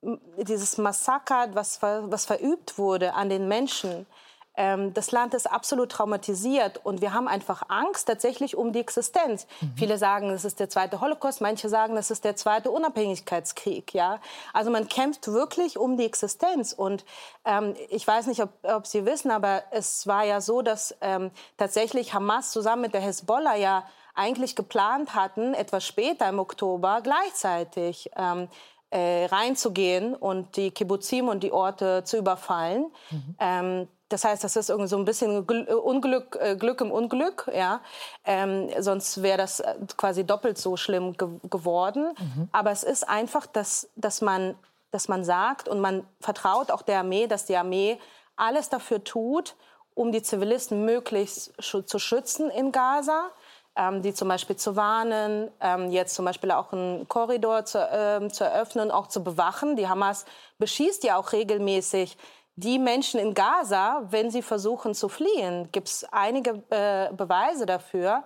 dieses 0.02 0.80
Massaker, 0.80 1.54
was, 1.54 1.80
was 1.84 2.26
verübt 2.26 2.80
wurde 2.80 3.14
an 3.14 3.30
den 3.30 3.48
Menschen, 3.48 4.08
ähm, 4.56 4.94
das 4.94 5.12
Land 5.12 5.34
ist 5.34 5.50
absolut 5.50 5.92
traumatisiert 5.92 6.82
und 6.84 7.02
wir 7.02 7.14
haben 7.14 7.28
einfach 7.28 7.64
Angst 7.70 8.08
tatsächlich 8.08 8.58
um 8.58 8.74
die 8.74 8.80
Existenz. 8.80 9.48
Mhm. 9.62 9.74
Viele 9.78 9.98
sagen, 9.98 10.30
es 10.30 10.44
ist 10.44 10.60
der 10.60 10.70
zweite 10.70 11.00
Holocaust, 11.00 11.40
manche 11.40 11.70
sagen, 11.70 11.96
es 11.96 12.12
ist 12.12 12.26
der 12.26 12.36
zweite 12.36 12.70
Unabhängigkeitskrieg. 12.72 13.94
Ja? 13.94 14.20
Also 14.54 14.70
man 14.70 14.90
kämpft 14.90 15.28
wirklich 15.30 15.78
um 15.78 15.96
die 15.96 16.06
Existenz. 16.06 16.74
Und 16.74 17.06
ähm, 17.46 17.76
ich 17.90 18.06
weiß 18.06 18.28
nicht, 18.28 18.42
ob, 18.42 18.50
ob, 18.64 18.88
Sie 18.88 19.06
wissen, 19.06 19.32
aber 19.32 19.64
es 19.72 20.06
war 20.06 20.26
ja 20.26 20.42
so, 20.42 20.62
dass 20.62 20.98
ähm, 21.00 21.32
tatsächlich 21.58 22.14
Hamas 22.14 22.52
zusammen 22.52 22.82
mit 22.82 22.94
der 22.94 23.02
Hezbollah 23.02 23.56
ja 23.56 23.86
eigentlich 24.16 24.58
geplant 24.58 25.16
hatten, 25.16 25.54
etwas 25.54 25.86
später 25.88 26.28
im 26.28 26.40
Oktober 26.40 27.00
gleichzeitig 27.02 28.12
ähm, 28.18 28.50
äh, 28.90 29.26
reinzugehen 29.26 30.14
und 30.14 30.58
die 30.58 30.72
Kibbutzim 30.72 31.30
und 31.30 31.44
die 31.44 31.54
Orte 31.54 32.04
zu 32.04 32.18
überfallen. 32.18 32.92
Mhm. 33.40 33.88
Das 34.12 34.24
heißt, 34.24 34.44
das 34.44 34.56
ist 34.56 34.70
irgendwie 34.70 34.90
so 34.90 34.98
ein 34.98 35.06
bisschen 35.06 35.48
äh, 35.48 35.74
Unglück, 35.74 36.38
äh, 36.40 36.56
Glück 36.56 36.82
im 36.82 36.92
Unglück, 36.92 37.50
ja. 37.54 37.82
Ähm, 38.26 38.70
sonst 38.80 39.22
wäre 39.22 39.38
das 39.38 39.60
äh, 39.60 39.76
quasi 39.98 40.26
doppelt 40.26 40.58
so 40.58 40.78
schlimm 40.78 41.14
ge 41.14 41.28
geworden. 41.50 42.14
Mhm. 42.18 42.50
Aber 42.52 42.72
es 42.72 42.84
ist 42.84 43.08
einfach, 43.08 43.46
dass, 43.46 43.90
dass, 43.96 44.22
man, 44.22 44.56
dass 44.92 45.08
man 45.08 45.24
sagt 45.24 45.68
und 45.68 45.80
man 45.80 46.06
vertraut 46.20 46.72
auch 46.72 46.82
der 46.82 47.00
Armee, 47.00 47.28
dass 47.28 47.46
die 47.46 47.56
Armee 47.56 48.00
alles 48.36 48.70
dafür 48.70 49.04
tut, 49.04 49.56
um 49.94 50.12
die 50.12 50.22
Zivilisten 50.22 50.86
möglichst 50.86 51.54
zu 51.62 52.00
schützen 52.00 52.50
in 52.50 52.72
Gaza. 52.72 53.30
Ähm, 53.74 54.02
die 54.02 54.14
zum 54.14 54.28
Beispiel 54.28 54.58
zu 54.58 54.76
warnen, 54.76 55.50
ähm, 55.62 55.92
jetzt 55.92 56.14
zum 56.16 56.26
Beispiel 56.26 56.52
auch 56.52 56.74
einen 56.74 57.08
Korridor 57.08 57.64
zu, 57.64 57.80
ähm, 57.90 58.30
zu 58.30 58.44
eröffnen, 58.44 58.92
auch 58.92 59.08
zu 59.08 59.24
bewachen. 59.24 59.78
Die 59.78 59.88
Hamas 59.88 60.26
beschießt 60.58 61.06
ja 61.06 61.16
auch 61.16 61.32
regelmäßig 61.32 62.18
die 62.62 62.80
Menschen 62.80 63.20
in 63.20 63.34
Gaza, 63.34 64.04
wenn 64.10 64.32
sie 64.32 64.42
versuchen 64.42 64.94
zu 64.94 65.10
fliehen, 65.10 65.70
gibt 65.72 65.88
es 65.88 66.06
einige 66.12 66.64
äh, 66.70 67.14
Beweise 67.14 67.66
dafür. 67.66 68.24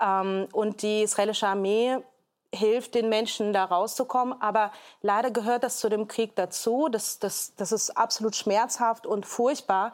Ähm, 0.00 0.48
und 0.52 0.82
die 0.82 1.02
israelische 1.02 1.46
Armee 1.46 1.98
hilft 2.54 2.94
den 2.94 3.08
Menschen, 3.08 3.52
da 3.52 3.64
rauszukommen. 3.64 4.40
Aber 4.40 4.72
leider 5.02 5.30
gehört 5.30 5.62
das 5.64 5.78
zu 5.78 5.88
dem 5.88 6.08
Krieg 6.08 6.34
dazu. 6.36 6.88
Das, 6.88 7.18
das, 7.18 7.54
das 7.56 7.72
ist 7.72 7.96
absolut 7.96 8.36
schmerzhaft 8.36 9.06
und 9.06 9.26
furchtbar. 9.26 9.92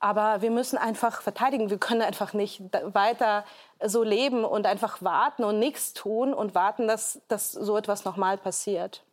Aber 0.00 0.42
wir 0.42 0.50
müssen 0.50 0.76
einfach 0.76 1.22
verteidigen. 1.22 1.70
Wir 1.70 1.78
können 1.78 2.02
einfach 2.02 2.32
nicht 2.32 2.62
weiter 2.94 3.44
so 3.82 4.02
leben 4.02 4.44
und 4.44 4.66
einfach 4.66 5.02
warten 5.02 5.44
und 5.44 5.58
nichts 5.58 5.92
tun 5.92 6.34
und 6.34 6.54
warten, 6.54 6.88
dass, 6.88 7.20
dass 7.28 7.52
so 7.52 7.76
etwas 7.76 8.04
nochmal 8.04 8.38
passiert. 8.38 9.03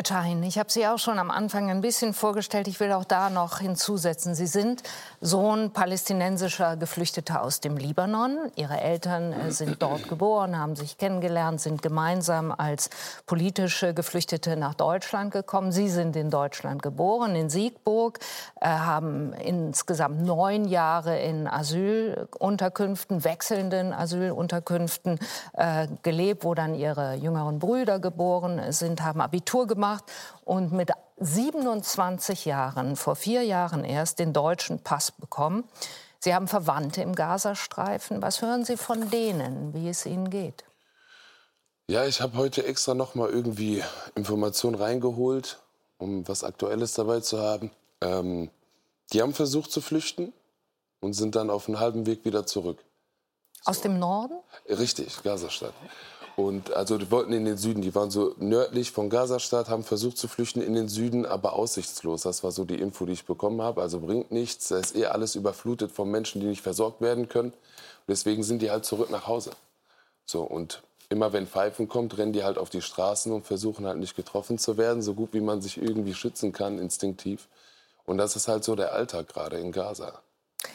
Herr 0.00 0.16
Chahin, 0.16 0.42
ich 0.44 0.58
habe 0.58 0.72
Sie 0.72 0.86
auch 0.86 0.98
schon 0.98 1.18
am 1.18 1.30
Anfang 1.30 1.68
ein 1.68 1.82
bisschen 1.82 2.14
vorgestellt. 2.14 2.68
Ich 2.68 2.80
will 2.80 2.90
auch 2.92 3.04
da 3.04 3.28
noch 3.28 3.58
hinzusetzen. 3.58 4.34
Sie 4.34 4.46
sind 4.46 4.82
Sohn 5.20 5.72
palästinensischer 5.72 6.78
Geflüchteter 6.78 7.42
aus 7.42 7.60
dem 7.60 7.76
Libanon. 7.76 8.50
Ihre 8.56 8.80
Eltern 8.80 9.34
äh, 9.34 9.50
sind 9.52 9.82
dort 9.82 10.08
geboren, 10.08 10.58
haben 10.58 10.74
sich 10.74 10.96
kennengelernt, 10.96 11.60
sind 11.60 11.82
gemeinsam 11.82 12.50
als 12.50 12.88
politische 13.26 13.92
Geflüchtete 13.92 14.56
nach 14.56 14.72
Deutschland 14.72 15.32
gekommen. 15.32 15.70
Sie 15.70 15.90
sind 15.90 16.16
in 16.16 16.30
Deutschland 16.30 16.80
geboren, 16.80 17.36
in 17.36 17.50
Siegburg, 17.50 18.20
äh, 18.62 18.68
haben 18.68 19.34
insgesamt 19.34 20.22
neun 20.22 20.64
Jahre 20.64 21.20
in 21.20 21.46
Asylunterkünften, 21.46 23.22
wechselnden 23.24 23.92
Asylunterkünften 23.92 25.18
äh, 25.52 25.88
gelebt, 26.02 26.42
wo 26.44 26.54
dann 26.54 26.74
Ihre 26.74 27.16
jüngeren 27.16 27.58
Brüder 27.58 27.98
geboren 27.98 28.72
sind, 28.72 29.02
haben 29.02 29.20
Abitur 29.20 29.66
gemacht 29.66 29.89
gemacht 29.90 30.04
und 30.44 30.72
mit 30.72 30.90
27 31.18 32.44
Jahren, 32.44 32.96
vor 32.96 33.16
vier 33.16 33.42
Jahren 33.42 33.84
erst, 33.84 34.18
den 34.18 34.32
deutschen 34.32 34.82
Pass 34.82 35.12
bekommen. 35.12 35.64
Sie 36.18 36.34
haben 36.34 36.48
Verwandte 36.48 37.02
im 37.02 37.14
Gazastreifen. 37.14 38.22
Was 38.22 38.42
hören 38.42 38.64
Sie 38.64 38.76
von 38.76 39.10
denen, 39.10 39.74
wie 39.74 39.88
es 39.88 40.06
ihnen 40.06 40.30
geht? 40.30 40.64
Ja, 41.88 42.04
ich 42.04 42.20
habe 42.20 42.36
heute 42.36 42.64
extra 42.64 42.94
noch 42.94 43.14
mal 43.14 43.28
irgendwie 43.28 43.82
Informationen 44.14 44.76
reingeholt, 44.76 45.58
um 45.98 46.26
was 46.28 46.44
Aktuelles 46.44 46.94
dabei 46.94 47.20
zu 47.20 47.40
haben. 47.40 47.70
Ähm, 48.00 48.50
die 49.12 49.22
haben 49.22 49.34
versucht 49.34 49.72
zu 49.72 49.80
flüchten 49.80 50.32
und 51.00 51.14
sind 51.14 51.34
dann 51.34 51.50
auf 51.50 51.68
einem 51.68 51.80
halben 51.80 52.06
Weg 52.06 52.24
wieder 52.24 52.46
zurück. 52.46 52.78
Aus 53.64 53.78
so. 53.78 53.82
dem 53.84 53.98
Norden? 53.98 54.38
Richtig, 54.68 55.22
Gazastadt. 55.22 55.74
Und 56.36 56.72
also 56.72 56.96
die 56.96 57.10
wollten 57.10 57.32
in 57.32 57.44
den 57.44 57.56
Süden, 57.56 57.82
die 57.82 57.94
waren 57.94 58.10
so 58.10 58.34
nördlich 58.38 58.92
von 58.92 59.10
Gazastadt, 59.10 59.68
haben 59.68 59.84
versucht 59.84 60.16
zu 60.16 60.28
flüchten 60.28 60.62
in 60.62 60.74
den 60.74 60.88
Süden, 60.88 61.26
aber 61.26 61.54
aussichtslos. 61.54 62.22
Das 62.22 62.42
war 62.42 62.50
so 62.50 62.64
die 62.64 62.80
Info, 62.80 63.04
die 63.06 63.12
ich 63.12 63.26
bekommen 63.26 63.60
habe. 63.62 63.82
Also 63.82 64.00
bringt 64.00 64.30
nichts. 64.30 64.68
Da 64.68 64.78
ist 64.78 64.96
eh 64.96 65.06
alles 65.06 65.34
überflutet 65.34 65.92
von 65.92 66.10
Menschen, 66.10 66.40
die 66.40 66.46
nicht 66.46 66.62
versorgt 66.62 67.00
werden 67.00 67.28
können. 67.28 67.50
Und 67.50 68.08
deswegen 68.08 68.42
sind 68.42 68.62
die 68.62 68.70
halt 68.70 68.84
zurück 68.84 69.10
nach 69.10 69.26
Hause. 69.26 69.50
So 70.24 70.42
und 70.42 70.82
immer 71.10 71.32
wenn 71.32 71.46
Pfeifen 71.46 71.88
kommt, 71.88 72.16
rennen 72.16 72.32
die 72.32 72.44
halt 72.44 72.56
auf 72.56 72.70
die 72.70 72.82
Straßen 72.82 73.32
und 73.32 73.46
versuchen 73.46 73.86
halt 73.86 73.98
nicht 73.98 74.16
getroffen 74.16 74.58
zu 74.58 74.78
werden, 74.78 75.02
so 75.02 75.14
gut 75.14 75.34
wie 75.34 75.40
man 75.40 75.60
sich 75.60 75.76
irgendwie 75.76 76.14
schützen 76.14 76.52
kann, 76.52 76.78
instinktiv. 76.78 77.48
Und 78.06 78.18
das 78.18 78.36
ist 78.36 78.48
halt 78.48 78.64
so 78.64 78.76
der 78.76 78.92
Alltag 78.92 79.28
gerade 79.28 79.58
in 79.58 79.72
Gaza. 79.72 80.20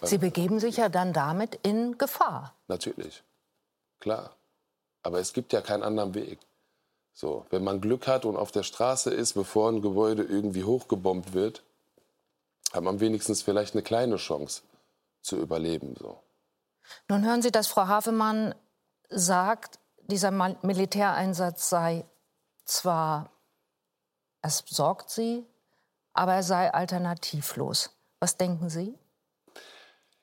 Sie 0.01 0.17
begeben 0.17 0.59
sich 0.59 0.77
ja 0.77 0.89
dann 0.89 1.13
damit 1.13 1.59
in 1.63 1.97
Gefahr. 1.97 2.53
Natürlich, 2.67 3.24
klar. 4.00 4.31
Aber 5.05 5.19
es 5.19 5.33
gibt 5.33 5.53
ja 5.53 5.62
keinen 5.62 5.83
anderen 5.83 6.15
Weg. 6.15 6.39
So, 7.13 7.45
wenn 7.51 7.63
man 7.63 7.79
Glück 7.79 8.07
hat 8.07 8.25
und 8.25 8.35
auf 8.35 8.51
der 8.51 8.63
Straße 8.63 9.13
ist, 9.13 9.33
bevor 9.33 9.71
ein 9.71 9.83
Gebäude 9.83 10.24
irgendwie 10.24 10.63
hochgebombt 10.63 11.33
wird, 11.33 11.62
hat 12.74 12.83
man 12.83 13.00
wenigstens 13.00 13.43
vielleicht 13.43 13.75
eine 13.75 13.83
kleine 13.83 14.15
Chance 14.15 14.63
zu 15.21 15.38
überleben. 15.38 15.93
So. 15.95 16.19
Nun 17.07 17.24
hören 17.24 17.43
Sie, 17.43 17.51
dass 17.51 17.67
Frau 17.67 17.85
Havemann 17.85 18.55
sagt, 19.09 19.77
dieser 20.07 20.31
Militäreinsatz 20.31 21.69
sei 21.69 22.03
zwar, 22.65 23.29
es 24.41 24.63
sorgt 24.65 25.12
sie, 25.12 25.45
aber 26.13 26.33
er 26.33 26.43
sei 26.43 26.74
alternativlos. 26.74 27.91
Was 28.19 28.38
denken 28.38 28.69
Sie? 28.71 28.97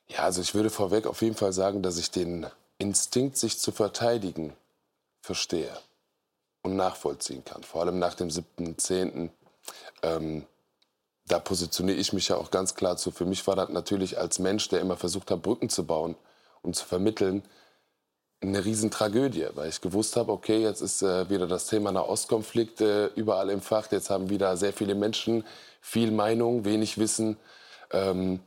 Ja, 0.09 0.25
also 0.25 0.41
ich 0.41 0.55
würde 0.57 0.71
vorweg 0.71 1.07
auf 1.07 1.23
jeden 1.23 1.37
Fall 1.37 1.53
sagen, 1.53 1.85
dass 1.85 1.99
ich 1.99 2.11
den 2.11 2.49
Instinkt, 2.79 3.37
sich 3.37 3.61
zu 3.61 3.71
verteidigen, 3.71 4.57
verstehe 5.23 5.73
und 6.63 6.77
nachvollziehen 6.77 7.45
kann. 7.45 7.63
Vor 7.63 7.81
allem 7.81 7.99
nach 7.99 8.15
dem 8.15 8.29
7.10. 8.29 9.31
Ähm, 10.03 10.45
da 11.27 11.39
positioniere 11.39 11.97
ich 11.97 12.13
mich 12.13 12.29
ja 12.29 12.37
auch 12.37 12.51
ganz 12.51 12.75
klar 12.75 12.97
zu. 12.97 13.11
Für 13.11 13.25
mich 13.25 13.47
war 13.47 13.57
das 13.57 13.71
natürlich 13.71 14.19
als 14.19 14.39
Mensch, 14.39 14.69
der 14.69 14.81
immer 14.81 14.97
versucht 14.97 15.31
hat, 15.31 15.43
Brücken 15.43 15.69
zu 15.69 15.87
bauen 15.87 16.17
und 16.63 16.77
zu 16.77 16.85
vermitteln, 16.85 17.43
eine 18.41 18.65
Riesentragödie, 18.65 19.47
weil 19.55 19.69
ich 19.69 19.81
gewusst 19.81 20.17
habe, 20.17 20.33
okay, 20.33 20.61
jetzt 20.61 20.81
ist 20.81 21.01
äh, 21.03 21.31
wieder 21.31 21.47
das 21.47 21.69
Thema 21.69 21.93
Nahostkonflikt 21.93 22.81
äh, 22.81 23.07
überall 23.15 23.51
im 23.51 23.61
Fach. 23.61 23.91
Jetzt 23.93 24.11
haben 24.11 24.31
wieder 24.31 24.57
sehr 24.57 24.73
viele 24.73 24.97
Menschen 24.97 25.45
viel 25.81 26.11
Meinung, 26.11 26.65
wenig 26.65 26.99
Wissen. 26.99 27.37
Ähm, 27.93 28.41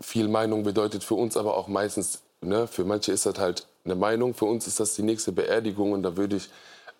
viel 0.00 0.28
Meinung 0.28 0.62
bedeutet 0.62 1.04
für 1.04 1.14
uns 1.14 1.36
aber 1.36 1.56
auch 1.56 1.68
meistens, 1.68 2.22
ne, 2.40 2.66
für 2.66 2.84
manche 2.84 3.12
ist 3.12 3.26
das 3.26 3.38
halt 3.38 3.66
eine 3.84 3.94
Meinung. 3.94 4.34
Für 4.34 4.46
uns 4.46 4.66
ist 4.66 4.80
das 4.80 4.94
die 4.94 5.02
nächste 5.02 5.32
Beerdigung 5.32 5.92
und 5.92 6.02
da 6.02 6.16
würde 6.16 6.36
ich 6.36 6.50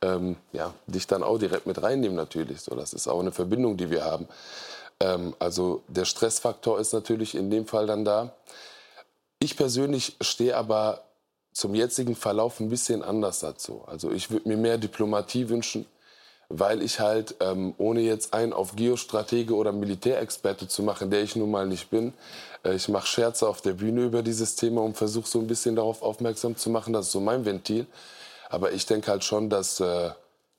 ähm, 0.03 0.37
ja, 0.53 0.75
dich 0.87 1.07
dann 1.07 1.23
auch 1.23 1.39
direkt 1.39 1.67
mit 1.67 1.83
reinnehmen 1.83 2.17
natürlich. 2.17 2.61
So, 2.61 2.75
das 2.75 2.93
ist 2.93 3.09
auch 3.09 3.21
eine 3.21 3.33
Verbindung, 3.33 3.77
die 3.77 3.91
wir 3.91 4.05
haben. 4.05 4.29
Ähm, 5.01 5.35
also 5.39 5.83
der 5.89 6.05
Stressfaktor 6.05 6.79
ist 6.79 6.93
natürlich 6.93 7.35
in 7.35 7.51
dem 7.51 7.67
Fall 7.67 7.87
dann 7.87 8.05
da. 8.05 8.33
Ich 9.39 9.57
persönlich 9.57 10.17
stehe 10.21 10.57
aber 10.57 11.03
zum 11.53 11.75
jetzigen 11.75 12.17
Verlauf 12.17 12.61
ein 12.61 12.71
bisschen 12.71 13.03
anders 13.03 13.41
dazu. 13.41 13.85
Also 13.87 14.11
ich 14.11 14.31
würde 14.31 14.49
mir 14.49 14.57
mehr 14.57 14.79
Diplomatie 14.79 15.49
wünschen, 15.49 15.87
weil 16.55 16.83
ich 16.83 17.01
halt, 17.01 17.37
ähm, 17.41 17.75
ohne 17.79 18.01
jetzt 18.01 18.35
einen 18.35 18.53
auf 18.53 18.77
Geostratege 18.77 19.55
oder 19.55 19.73
Militärexperte 19.73 20.69
zu 20.69 20.83
machen, 20.83 21.11
der 21.11 21.23
ich 21.23 21.35
nun 21.35 21.51
mal 21.51 21.67
nicht 21.67 21.89
bin, 21.89 22.13
äh, 22.65 22.75
ich 22.75 22.89
mache 22.89 23.07
Scherze 23.07 23.49
auf 23.49 23.63
der 23.63 23.73
Bühne 23.73 24.05
über 24.05 24.23
dieses 24.23 24.55
Thema 24.55 24.83
und 24.83 24.97
versuche 24.97 25.27
so 25.27 25.39
ein 25.39 25.47
bisschen 25.47 25.77
darauf 25.77 26.03
aufmerksam 26.03 26.57
zu 26.57 26.69
machen. 26.69 26.93
Das 26.93 27.07
ist 27.07 27.13
so 27.13 27.21
mein 27.21 27.47
Ventil. 27.47 27.87
Aber 28.51 28.73
ich 28.73 28.85
denke 28.85 29.11
halt 29.11 29.25
schon, 29.25 29.49
dass 29.49 29.81
äh, 29.81 30.11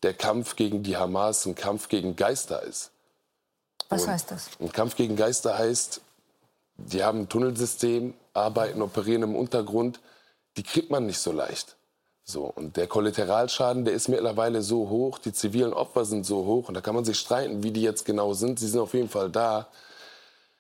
der 0.02 0.14
Kampf 0.16 0.56
gegen 0.56 0.82
die 0.82 0.98
Hamas 0.98 1.46
ein 1.46 1.54
Kampf 1.54 1.90
gegen 1.90 2.16
Geister 2.16 2.64
ist. 2.64 2.90
Was 3.90 4.04
und 4.04 4.10
heißt 4.10 4.32
das? 4.32 4.50
Ein 4.60 4.72
Kampf 4.72 4.96
gegen 4.96 5.16
Geister 5.16 5.58
heißt, 5.58 6.02
die 6.78 7.04
haben 7.04 7.20
ein 7.20 7.30
Tunnelsystem, 7.30 8.16
arbeiten, 8.34 8.82
operieren 8.82 9.22
im 9.22 9.36
Untergrund. 9.36 10.00
Die 10.58 10.64
kriegt 10.64 10.90
man 10.90 11.06
nicht 11.06 11.20
so 11.20 11.32
leicht. 11.32 11.76
So, 12.26 12.46
und 12.46 12.78
der 12.78 12.88
Kollateralschaden, 12.88 13.84
der 13.84 13.94
ist 13.94 14.08
mittlerweile 14.08 14.62
so 14.62 14.90
hoch, 14.90 15.20
die 15.20 15.34
zivilen 15.34 15.74
Opfer 15.74 16.06
sind 16.06 16.26
so 16.26 16.46
hoch, 16.46 16.70
und 16.70 16.74
da 16.74 16.82
kann 16.82 16.96
man 16.96 17.04
sich 17.04 17.20
streiten, 17.20 17.64
wie 17.64 17.72
die 17.72 17.82
jetzt 17.82 18.06
genau 18.06 18.34
sind. 18.34 18.60
Sie 18.60 18.68
sind 18.68 18.80
auf 18.80 18.94
jeden 18.94 19.10
Fall 19.10 19.30
da 19.30 19.68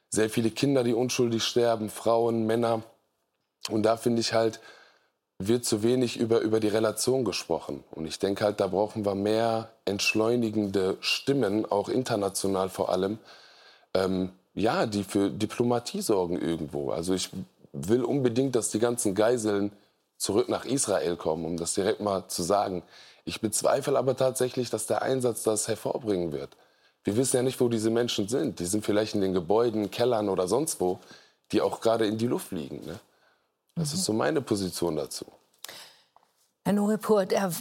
sehr 0.09 0.29
viele 0.29 0.51
Kinder, 0.51 0.83
die 0.83 0.93
unschuldig 0.93 1.43
sterben, 1.43 1.89
Frauen, 1.89 2.45
Männer. 2.45 2.83
Und 3.69 3.83
da 3.83 3.97
finde 3.97 4.19
ich 4.19 4.33
halt, 4.33 4.59
wird 5.39 5.65
zu 5.65 5.83
wenig 5.83 6.17
über, 6.17 6.41
über 6.41 6.59
die 6.59 6.67
Relation 6.67 7.25
gesprochen. 7.25 7.83
Und 7.91 8.05
ich 8.05 8.19
denke 8.19 8.43
halt, 8.43 8.59
da 8.59 8.67
brauchen 8.67 9.05
wir 9.05 9.15
mehr 9.15 9.69
entschleunigende 9.85 10.97
Stimmen, 10.99 11.65
auch 11.65 11.89
international 11.89 12.69
vor 12.69 12.89
allem, 12.89 13.19
ähm, 13.93 14.31
ja, 14.53 14.85
die 14.85 15.03
für 15.03 15.29
Diplomatie 15.29 16.01
sorgen 16.01 16.39
irgendwo. 16.39 16.91
Also 16.91 17.13
ich 17.13 17.29
will 17.71 18.03
unbedingt, 18.03 18.55
dass 18.55 18.69
die 18.69 18.79
ganzen 18.79 19.15
Geiseln 19.15 19.71
zurück 20.23 20.47
nach 20.47 20.63
Israel 20.63 21.17
kommen, 21.17 21.43
um 21.43 21.57
das 21.57 21.73
direkt 21.73 21.99
mal 21.99 22.29
zu 22.29 22.43
sagen. 22.43 22.81
Ich 23.25 23.41
bezweifle 23.41 23.97
aber 23.97 24.15
tatsächlich, 24.15 24.69
dass 24.69 24.87
der 24.87 25.01
Einsatz 25.01 25.43
das 25.43 25.67
hervorbringen 25.67 26.31
wird. 26.31 26.55
Wir 27.03 27.17
wissen 27.17 27.35
ja 27.35 27.43
nicht, 27.43 27.59
wo 27.59 27.67
diese 27.67 27.89
Menschen 27.89 28.29
sind. 28.29 28.59
Die 28.59 28.65
sind 28.65 28.85
vielleicht 28.85 29.15
in 29.15 29.21
den 29.21 29.33
Gebäuden, 29.33 29.91
Kellern 29.91 30.29
oder 30.29 30.47
sonst 30.47 30.79
wo, 30.79 30.99
die 31.51 31.59
auch 31.59 31.81
gerade 31.81 32.07
in 32.07 32.17
die 32.17 32.27
Luft 32.27 32.47
fliegen. 32.47 32.85
Ne? 32.85 32.99
Das 33.75 33.89
mhm. 33.89 33.95
ist 33.95 34.05
so 34.05 34.13
meine 34.13 34.41
Position 34.41 34.95
dazu. 34.95 35.25
Herr 36.63 36.73
Nuripur, 36.73 37.25
der 37.25 37.51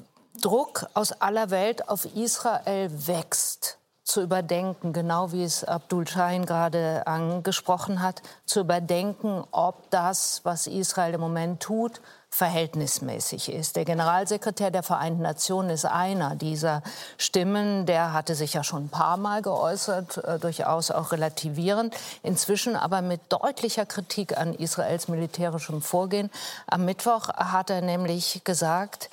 Druck 0.40 0.86
aus 0.94 1.10
aller 1.10 1.50
Welt 1.50 1.88
auf 1.88 2.04
Israel 2.14 2.92
wächst 3.08 3.78
zu 4.04 4.22
überdenken, 4.22 4.92
genau 4.92 5.32
wie 5.32 5.42
es 5.42 5.64
Abdul 5.64 6.06
Shahin 6.06 6.46
gerade 6.46 7.06
angesprochen 7.08 8.02
hat, 8.02 8.22
zu 8.44 8.60
überdenken, 8.60 9.42
ob 9.50 9.90
das, 9.90 10.40
was 10.44 10.68
Israel 10.68 11.14
im 11.14 11.20
Moment 11.20 11.60
tut, 11.60 12.00
verhältnismäßig 12.32 13.52
ist. 13.52 13.76
Der 13.76 13.84
Generalsekretär 13.84 14.70
der 14.70 14.82
Vereinten 14.82 15.20
Nationen 15.20 15.68
ist 15.68 15.84
einer 15.84 16.34
dieser 16.34 16.82
Stimmen. 17.18 17.84
Der 17.84 18.14
hatte 18.14 18.34
sich 18.34 18.54
ja 18.54 18.64
schon 18.64 18.86
ein 18.86 18.88
paar 18.88 19.18
Mal 19.18 19.42
geäußert, 19.42 20.16
äh, 20.16 20.38
durchaus 20.38 20.90
auch 20.90 21.12
relativierend. 21.12 21.94
Inzwischen 22.22 22.74
aber 22.74 23.02
mit 23.02 23.20
deutlicher 23.28 23.84
Kritik 23.84 24.38
an 24.38 24.54
Israels 24.54 25.08
militärischem 25.08 25.82
Vorgehen. 25.82 26.30
Am 26.66 26.86
Mittwoch 26.86 27.28
hat 27.28 27.68
er 27.68 27.82
nämlich 27.82 28.40
gesagt, 28.44 29.10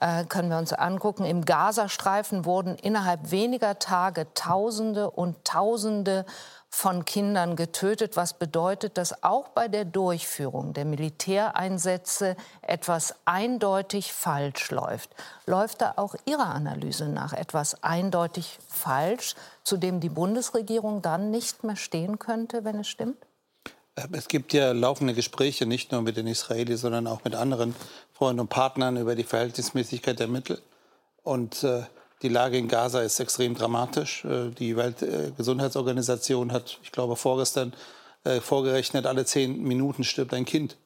äh, 0.00 0.24
können 0.24 0.48
wir 0.48 0.56
uns 0.56 0.72
angucken. 0.72 1.26
Im 1.26 1.44
Gazastreifen 1.44 2.46
wurden 2.46 2.76
innerhalb 2.76 3.30
weniger 3.30 3.78
Tage 3.78 4.26
Tausende 4.32 5.10
und 5.10 5.44
Tausende 5.44 6.24
von 6.74 7.04
Kindern 7.04 7.54
getötet, 7.54 8.16
was 8.16 8.34
bedeutet, 8.34 8.98
dass 8.98 9.22
auch 9.22 9.48
bei 9.48 9.68
der 9.68 9.84
Durchführung 9.84 10.72
der 10.72 10.84
Militäreinsätze 10.84 12.36
etwas 12.62 13.14
eindeutig 13.24 14.12
falsch 14.12 14.72
läuft. 14.72 15.10
Läuft 15.46 15.82
da 15.82 15.94
auch 15.96 16.16
Ihrer 16.26 16.46
Analyse 16.46 17.08
nach 17.08 17.32
etwas 17.32 17.82
eindeutig 17.84 18.58
falsch, 18.68 19.36
zu 19.62 19.76
dem 19.76 20.00
die 20.00 20.08
Bundesregierung 20.08 21.00
dann 21.00 21.30
nicht 21.30 21.62
mehr 21.62 21.76
stehen 21.76 22.18
könnte, 22.18 22.64
wenn 22.64 22.80
es 22.80 22.88
stimmt? 22.88 23.24
Ähm, 23.96 24.08
es 24.12 24.26
gibt 24.26 24.52
ja 24.52 24.72
laufende 24.72 25.14
Gespräche, 25.14 25.66
nicht 25.66 25.92
nur 25.92 26.02
mit 26.02 26.16
den 26.16 26.26
Israelis, 26.26 26.80
sondern 26.80 27.06
auch 27.06 27.22
mit 27.22 27.36
anderen 27.36 27.76
Freunden 28.12 28.40
und 28.40 28.48
Partnern 28.48 28.96
über 28.96 29.14
die 29.14 29.24
Verhältnismäßigkeit 29.24 30.18
der 30.18 30.28
Mittel. 30.28 30.60
Und 31.22 31.62
äh, 31.62 31.84
die 32.24 32.30
Lage 32.30 32.56
in 32.56 32.68
Gaza 32.68 33.02
ist 33.02 33.20
extrem 33.20 33.54
dramatisch. 33.54 34.24
Äh, 34.24 34.50
die 34.50 34.76
Weltgesundheitsorganisation 34.76 36.52
hat, 36.52 36.80
ich 36.82 36.90
glaube, 36.90 37.16
vorgestern 37.16 37.74
äh, 38.24 38.40
vorgerechnet, 38.40 39.04
alle 39.04 39.26
zehn 39.26 39.62
Minuten 39.62 40.04
stirbt 40.04 40.32
ein 40.32 40.46
Kind. 40.46 40.78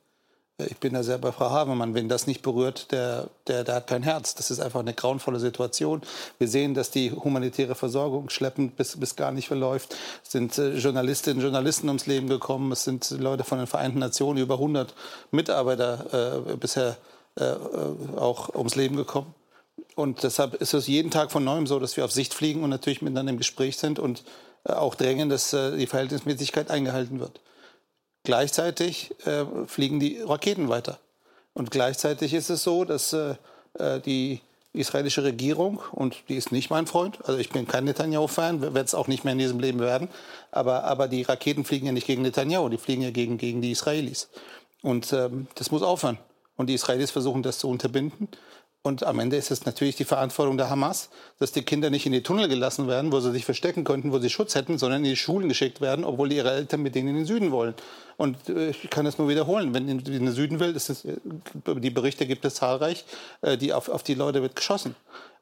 Äh, 0.59 0.67
ich 0.67 0.79
bin 0.79 0.95
da 0.95 1.05
sehr 1.05 1.19
bei 1.19 1.31
Frau 1.31 1.51
Havemann. 1.51 1.95
Wenn 1.95 2.09
das 2.09 2.27
nicht 2.27 2.43
berührt, 2.43 2.91
der, 2.91 3.31
der, 3.47 3.63
der 3.63 3.77
hat 3.77 3.87
kein 3.87 4.03
Herz. 4.03 4.35
Das 4.35 4.51
ist 4.51 4.59
einfach 4.59 4.81
eine 4.81 4.95
grauenvolle 4.95 5.39
Situation. 5.39 6.03
Wir 6.39 6.49
sehen, 6.49 6.75
dass 6.75 6.91
die 6.91 7.13
humanitäre 7.13 7.77
Versorgung 7.77 8.31
schleppend 8.31 8.77
bis, 8.77 8.99
bis 8.99 9.15
gar 9.15 9.31
nicht 9.31 9.47
verläuft. 9.47 9.95
Es 10.25 10.33
sind 10.33 10.57
Journalistinnen 10.57 11.39
und 11.39 11.45
Journalisten 11.45 11.87
ums 11.87 12.07
Leben 12.07 12.29
gekommen. 12.29 12.73
Es 12.73 12.83
sind 12.83 13.11
Leute 13.11 13.45
von 13.45 13.59
den 13.59 13.69
Vereinten 13.69 14.01
Nationen, 14.01 14.41
über 14.41 14.55
100 14.55 14.93
Mitarbeiter 15.31 16.43
äh, 16.51 16.57
bisher 16.57 16.97
äh, 17.37 17.55
auch 18.17 18.57
ums 18.57 18.75
Leben 18.75 18.97
gekommen. 18.97 19.33
Und 19.95 20.23
deshalb 20.23 20.55
ist 20.55 20.75
es 20.75 20.87
jeden 20.87 21.11
Tag 21.11 21.33
von 21.33 21.45
neuem 21.45 21.67
so, 21.67 21.79
dass 21.79 21.97
wir 21.97 22.05
auf 22.05 22.13
Sicht 22.13 22.35
fliegen 22.35 22.63
und 22.63 22.71
natürlich 22.71 23.03
miteinander 23.03 23.33
im 23.33 23.39
Gespräch 23.39 23.77
sind 23.77 23.99
und 23.99 24.25
äh, 24.65 24.73
auch 24.73 24.95
drängen, 24.95 25.29
dass 25.29 25.53
äh, 25.53 25.77
die 25.77 25.87
Verhältnismäßigkeit 25.87 26.71
eingehalten 26.71 27.21
wird. 27.21 27.41
Gleichzeitig 28.25 29.15
äh, 29.27 29.45
fliegen 29.67 30.01
die 30.01 30.21
Raketen 30.21 30.69
weiter. 30.69 30.99
Und 31.55 31.71
gleichzeitig 31.71 32.35
ist 32.35 32.51
es 32.51 32.63
so, 32.63 32.85
dass 32.85 33.17
die 34.07 34.41
israelische 34.73 35.25
Regierung, 35.25 35.81
und 35.91 36.17
die 36.29 36.37
ist 36.37 36.53
nicht 36.53 36.71
mein 36.71 36.87
Freund, 36.87 37.19
also 37.25 37.39
ich 37.39 37.51
bin 37.51 37.67
kein 37.67 37.85
Netanyahu-Fan, 37.85 38.61
werde 38.63 38.81
es 38.81 38.95
auch 38.95 39.09
nicht 39.09 39.25
mehr 39.25 39.33
in 39.33 39.39
diesem 39.39 39.59
Leben 39.59 39.81
werden, 39.81 40.09
aber, 40.53 40.85
aber 40.85 41.09
die 41.09 41.23
Raketen 41.23 41.65
fliegen 41.65 41.87
ja 41.87 41.93
nicht 41.93 42.07
gegen 42.07 42.23
Netanyahu, 42.23 42.69
die 42.69 42.79
fliegen 42.79 43.03
ja 43.03 43.11
gegen, 43.11 43.39
gegen 43.39 43.61
die 43.61 43.73
Israelis. 43.73 44.29
Und 44.83 45.13
ähm, 45.13 45.49
das 45.57 45.73
muss 45.73 45.83
aufhören. 45.83 46.19
Und 46.57 46.69
die 46.69 46.75
Israelis 46.75 47.11
versuchen 47.11 47.43
das 47.43 47.59
zu 47.59 47.69
unterbinden. 47.69 48.29
Und 48.83 49.05
am 49.05 49.19
Ende 49.19 49.37
ist 49.37 49.51
es 49.51 49.67
natürlich 49.67 49.97
die 49.97 50.05
Verantwortung 50.05 50.57
der 50.57 50.71
Hamas, 50.71 51.11
dass 51.39 51.53
die 51.53 51.63
Kinder 51.63 51.91
nicht 51.91 52.07
in 52.07 52.13
die 52.13 52.23
Tunnel 52.23 52.49
gelassen 52.49 52.87
werden, 52.89 53.13
wo 53.13 53.21
sie 53.21 53.33
sich 53.33 53.45
verstecken 53.45 53.85
könnten, 53.85 54.13
wo 54.13 54.19
sie 54.19 54.31
Schutz 54.31 54.55
hätten, 54.55 54.79
sondern 54.79 55.05
in 55.05 55.11
die 55.11 55.17
Schulen 55.17 55.49
geschickt 55.49 55.81
werden, 55.81 56.05
obwohl 56.05 56.33
ihre 56.33 56.53
Eltern 56.53 56.83
mit 56.83 56.95
denen 56.95 57.09
in 57.09 57.17
den 57.17 57.27
Süden 57.27 57.51
wollen. 57.51 57.75
Und 58.17 58.49
äh, 58.49 58.71
ich 58.71 58.89
kann 58.89 59.05
das 59.05 59.19
nur 59.19 59.29
wiederholen. 59.29 59.75
Wenn 59.75 59.89
in 59.89 60.03
den 60.03 60.33
Süden 60.33 60.61
will, 60.61 60.75
es, 60.77 61.05
äh, 61.05 61.17
die 61.67 61.91
Berichte 61.91 62.27
gibt 62.27 62.45
es 62.45 62.55
zahlreich, 62.55 63.05
äh, 63.43 63.59
die 63.59 63.73
auf, 63.73 63.89
auf 63.89 64.03
die 64.03 64.15
Leute 64.15 64.43
wird 64.43 64.57
geschossen. 64.57 64.95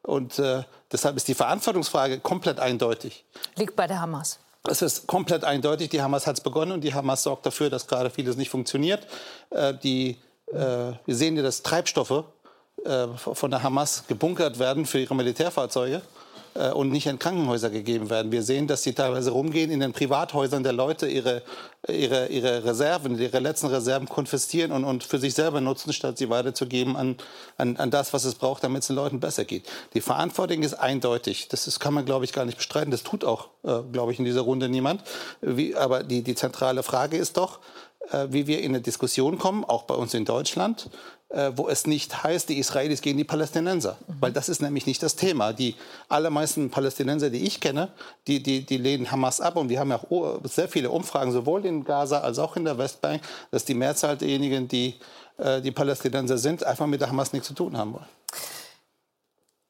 Und 0.03 0.39
äh, 0.39 0.63
deshalb 0.91 1.17
ist 1.17 1.29
die 1.29 1.35
Verantwortungsfrage 1.35 2.21
komplett 2.21 2.59
eindeutig. 2.59 3.25
Liegt 3.57 3.77
bei 3.77 3.87
der 3.87 4.01
Hamas. 4.01 4.39
Es 4.69 4.83
ist 4.83 5.07
komplett 5.07 5.45
eindeutig. 5.45 5.91
Die 5.91 6.03
Hamas 6.03 6.27
hat 6.27 6.37
es 6.37 6.41
begonnen 6.41 6.73
und 6.73 6.83
die 6.83 6.95
Hamas 6.95 7.23
sorgt 7.23 7.47
dafür, 7.47 7.71
dass 7.71 7.87
gerade 7.87 8.11
vieles 8.11 8.37
nicht 8.37 8.51
funktioniert. 8.51 9.07
Äh, 9.51 9.75
die, 9.75 10.19
äh, 10.53 10.57
wir 10.57 10.97
sehen 11.07 11.37
ja, 11.37 11.43
dass 11.43 11.63
Treibstoffe 11.63 12.25
äh, 12.87 13.09
von 13.17 13.51
der 13.51 13.63
Hamas 13.63 14.05
gebunkert 14.07 14.59
werden 14.59 14.87
für 14.87 15.01
ihre 15.01 15.15
Militärfahrzeuge 15.15 16.03
äh, 16.57 16.71
und 16.71 16.91
nicht 16.91 17.07
in 17.07 17.19
Krankenhäuser 17.19 17.71
gegeben 17.71 18.11
werden. 18.11 18.33
Wir 18.33 18.43
sehen, 18.43 18.67
dass 18.67 18.83
sie 18.83 18.93
teilweise 18.93 19.31
rumgehen 19.31 19.71
in 19.71 19.81
den 19.81 19.93
Privathäusern 19.93 20.63
der 20.63 20.73
Leute 20.73 21.07
ihre, 21.07 21.43
ihre, 21.89 22.29
ihre 22.29 22.65
Reserven, 22.65 23.19
ihre 23.19 23.39
letzten 23.41 23.67
Reserven 23.67 24.09
konfiszieren 24.09 24.73
und, 24.73 24.85
und 24.85 25.05
für 25.05 25.19
sich 25.19 25.35
selber 25.35 25.61
nutzen, 25.61 25.93
statt 25.93 26.19
sie 26.19 26.31
weiterzugeben 26.31 26.97
an, 26.97 27.17
an, 27.59 27.77
an 27.77 27.91
das, 27.91 28.13
was 28.13 28.25
es 28.25 28.35
braucht, 28.35 28.65
damit 28.65 28.83
es 28.83 28.89
den 28.89 28.97
Leuten 28.97 29.21
besser 29.21 29.45
geht. 29.45 29.65
Die 29.95 30.01
Verantwortung 30.01 30.63
ist 30.63 30.75
eindeutig. 30.75 31.49
Das 31.49 31.67
ist, 31.67 31.81
kann 31.81 31.95
man, 31.95 32.05
glaube 32.05 32.25
ich, 32.25 32.33
gar 32.33 32.45
nicht 32.45 32.59
bestreiten. 32.59 32.91
Das 32.91 33.03
tut 33.03 33.25
auch, 33.25 33.49
äh, 33.65 33.83
glaube 33.93 34.13
ich, 34.13 34.19
in 34.19 34.25
dieser 34.25 34.43
Runde 34.43 34.69
niemand. 34.69 35.03
Wie, 35.41 35.75
aber 35.75 36.03
die, 36.03 36.23
die 36.23 36.35
zentrale 36.35 36.83
Frage 36.83 37.17
ist 37.17 37.37
doch, 37.37 37.59
wie 38.31 38.47
wir 38.47 38.61
in 38.61 38.73
eine 38.73 38.81
Diskussion 38.81 39.39
kommen, 39.39 39.65
auch 39.65 39.85
bei 39.85 39.95
uns 39.95 40.15
in 40.15 40.25
Deutschland, 40.25 40.89
äh, 41.29 41.51
wo 41.57 41.69
es 41.69 41.87
nicht 41.87 42.23
heißt, 42.23 42.49
die 42.49 42.59
Israelis 42.59 43.03
gegen 43.03 43.19
die 43.19 43.25
Palästinenser. 43.25 43.97
Mhm. 44.07 44.15
Weil 44.21 44.33
das 44.33 44.49
ist 44.49 44.63
nämlich 44.63 44.87
nicht 44.87 45.03
das 45.03 45.17
Thema. 45.17 45.53
Die 45.53 45.75
allermeisten 46.09 46.71
Palästinenser, 46.71 47.31
die 47.31 47.45
ich 47.45 47.61
kenne, 47.61 47.89
die, 48.27 48.43
die, 48.43 48.65
die 48.65 48.77
lehnen 48.77 49.11
Hamas 49.11 49.41
ab. 49.41 49.57
Und 49.57 49.69
wir 49.69 49.81
haben 49.81 49.91
ja 49.91 49.97
auch 49.97 50.39
sehr 50.45 50.69
viele 50.69 50.91
Umfragen, 50.91 51.33
sowohl 51.33 51.67
in 51.67 51.85
Gaza 51.85 52.21
als 52.21 52.39
auch 52.39 52.57
in 52.57 52.65
der 52.65 52.79
Westbank, 52.79 53.23
dass 53.51 53.65
die 53.65 53.75
Mehrzahl 53.75 54.17
derjenigen, 54.17 54.69
die 54.69 54.95
äh, 55.39 55.61
die 55.61 55.73
Palästinenser 55.73 56.39
sind, 56.39 56.65
einfach 56.65 56.87
mit 56.87 57.01
der 57.01 57.09
Hamas 57.09 57.33
nichts 57.33 57.49
zu 57.49 57.55
tun 57.55 57.77
haben 57.77 57.95
wollen. 57.95 58.07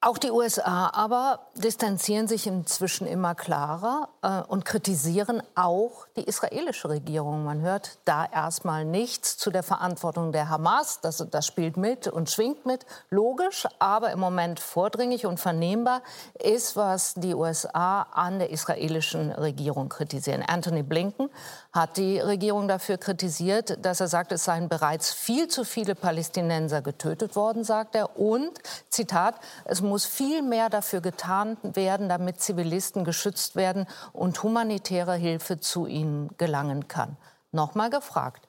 Auch 0.06 0.18
die 0.18 0.30
USA 0.30 0.90
aber 0.92 1.40
distanzieren 1.56 2.28
sich 2.28 2.46
inzwischen 2.46 3.08
immer 3.08 3.34
klarer 3.34 4.08
äh, 4.22 4.40
und 4.42 4.64
kritisieren 4.64 5.42
auch 5.56 6.06
die 6.16 6.22
israelische 6.22 6.88
Regierung. 6.88 7.42
Man 7.42 7.60
hört 7.60 7.98
da 8.04 8.24
erstmal 8.24 8.84
nichts 8.84 9.36
zu 9.36 9.50
der 9.50 9.64
Verantwortung 9.64 10.30
der 10.30 10.48
Hamas. 10.48 11.00
Das, 11.00 11.26
das 11.28 11.44
spielt 11.44 11.76
mit 11.76 12.06
und 12.06 12.30
schwingt 12.30 12.66
mit, 12.66 12.86
logisch, 13.10 13.66
aber 13.80 14.12
im 14.12 14.20
Moment 14.20 14.60
vordringlich 14.60 15.26
und 15.26 15.40
vernehmbar 15.40 16.02
ist, 16.38 16.76
was 16.76 17.14
die 17.14 17.34
USA 17.34 18.02
an 18.02 18.38
der 18.38 18.50
israelischen 18.50 19.32
Regierung 19.32 19.88
kritisieren. 19.88 20.44
Anthony 20.46 20.84
Blinken 20.84 21.30
hat 21.72 21.96
die 21.96 22.20
Regierung 22.20 22.68
dafür 22.68 22.96
kritisiert, 22.96 23.84
dass 23.84 23.98
er 23.98 24.06
sagt, 24.06 24.30
es 24.30 24.44
seien 24.44 24.68
bereits 24.68 25.12
viel 25.12 25.48
zu 25.48 25.64
viele 25.64 25.96
Palästinenser 25.96 26.80
getötet 26.80 27.34
worden, 27.34 27.64
sagt 27.64 27.96
er. 27.96 28.16
Und, 28.20 28.52
Zitat, 28.88 29.34
es 29.64 29.82
muss 29.82 29.95
viel 30.04 30.42
mehr 30.42 30.68
dafür 30.68 31.00
getan 31.00 31.56
werden, 31.62 32.08
damit 32.08 32.40
Zivilisten 32.40 33.04
geschützt 33.04 33.56
werden 33.56 33.86
und 34.12 34.42
humanitäre 34.42 35.14
Hilfe 35.14 35.60
zu 35.60 35.86
ihnen 35.86 36.30
gelangen 36.38 36.88
kann. 36.88 37.16
Nochmal 37.52 37.90
gefragt, 37.90 38.46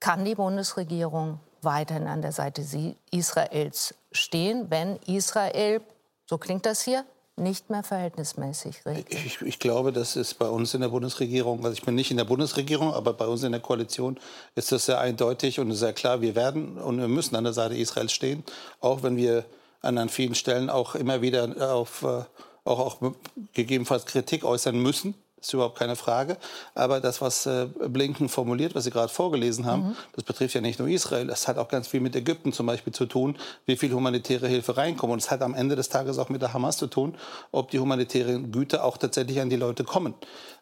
kann 0.00 0.24
die 0.24 0.34
Bundesregierung 0.34 1.40
weiterhin 1.62 2.06
an 2.06 2.22
der 2.22 2.32
Seite 2.32 2.62
Israels 3.10 3.94
stehen, 4.12 4.70
wenn 4.70 4.96
Israel, 5.06 5.80
so 6.26 6.38
klingt 6.38 6.66
das 6.66 6.82
hier, 6.82 7.04
nicht 7.38 7.70
mehr 7.70 7.82
verhältnismäßig 7.82 8.84
redet. 8.84 9.12
Ich, 9.12 9.40
ich, 9.42 9.58
glaube, 9.58 9.92
das 9.92 10.16
ist 10.16 10.34
bei 10.34 10.48
uns 10.48 10.74
in 10.74 10.80
der 10.80 10.88
Bundesregierung, 10.88 11.64
also 11.64 11.72
ich 11.72 11.82
bin 11.82 11.94
nicht 11.94 12.10
in 12.10 12.16
der 12.16 12.24
Bundesregierung, 12.24 12.92
aber 12.92 13.12
bei 13.12 13.26
uns 13.26 13.42
in 13.42 13.52
der 13.52 13.60
Koalition 13.60 14.18
ist 14.54 14.72
das 14.72 14.86
sehr 14.86 15.00
eindeutig 15.00 15.60
und 15.60 15.72
sehr 15.72 15.92
klar. 15.92 16.20
Wir 16.20 16.34
werden 16.34 16.78
und 16.78 16.98
wir 16.98 17.08
müssen 17.08 17.36
an 17.36 17.44
der 17.44 17.52
Seite 17.52 17.76
Israels 17.76 18.12
stehen, 18.12 18.44
auch 18.80 19.02
wenn 19.02 19.16
wir 19.16 19.44
an, 19.80 19.98
an 19.98 20.08
vielen 20.08 20.34
Stellen 20.34 20.70
auch 20.70 20.94
immer 20.94 21.22
wieder 21.22 21.72
auf, 21.72 22.02
äh, 22.02 22.24
auch, 22.64 22.78
auch 22.78 23.12
gegebenenfalls 23.52 24.06
Kritik 24.06 24.44
äußern 24.44 24.78
müssen. 24.80 25.14
Das 25.38 25.48
ist 25.48 25.54
überhaupt 25.54 25.78
keine 25.78 25.94
Frage. 25.94 26.36
Aber 26.74 27.00
das, 27.00 27.20
was 27.20 27.46
äh, 27.46 27.66
Blinken 27.86 28.28
formuliert, 28.28 28.74
was 28.74 28.84
Sie 28.84 28.90
gerade 28.90 29.12
vorgelesen 29.12 29.66
haben, 29.66 29.90
mhm. 29.90 29.96
das 30.14 30.24
betrifft 30.24 30.54
ja 30.54 30.60
nicht 30.60 30.78
nur 30.80 30.88
Israel. 30.88 31.26
Das 31.26 31.46
hat 31.46 31.58
auch 31.58 31.68
ganz 31.68 31.86
viel 31.86 32.00
mit 32.00 32.16
Ägypten 32.16 32.52
zum 32.52 32.66
Beispiel 32.66 32.92
zu 32.92 33.06
tun, 33.06 33.36
wie 33.64 33.76
viel 33.76 33.92
humanitäre 33.92 34.48
Hilfe 34.48 34.76
reinkommt. 34.76 35.12
Und 35.12 35.22
es 35.22 35.30
hat 35.30 35.42
am 35.42 35.54
Ende 35.54 35.76
des 35.76 35.88
Tages 35.88 36.18
auch 36.18 36.28
mit 36.28 36.42
der 36.42 36.52
Hamas 36.54 36.76
zu 36.76 36.88
tun, 36.88 37.16
ob 37.52 37.70
die 37.70 37.78
humanitären 37.78 38.50
Güter 38.50 38.84
auch 38.84 38.96
tatsächlich 38.96 39.40
an 39.40 39.48
die 39.48 39.56
Leute 39.56 39.84
kommen. 39.84 40.14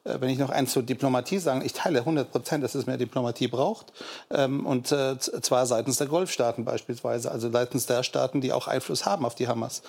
Äh, 0.04 0.20
wenn 0.20 0.28
ich 0.28 0.38
noch 0.38 0.50
eins 0.50 0.72
zur 0.72 0.82
Diplomatie 0.82 1.38
sagen, 1.38 1.62
ich 1.64 1.72
teile 1.72 2.00
100 2.00 2.30
Prozent, 2.30 2.62
dass 2.62 2.74
es 2.74 2.86
mehr 2.86 2.98
Diplomatie 2.98 3.48
braucht. 3.48 3.92
Ähm, 4.30 4.66
und 4.66 4.92
äh, 4.92 5.18
zwar 5.18 5.64
seitens 5.64 5.96
der 5.96 6.06
Golfstaaten 6.06 6.66
beispielsweise, 6.66 7.30
also 7.30 7.50
seitens 7.50 7.86
der 7.86 8.02
Staaten, 8.02 8.42
die 8.42 8.52
auch 8.52 8.68
Einfluss 8.68 9.06
haben 9.06 9.24
auf 9.24 9.34
die 9.34 9.48
Hamas. 9.48 9.82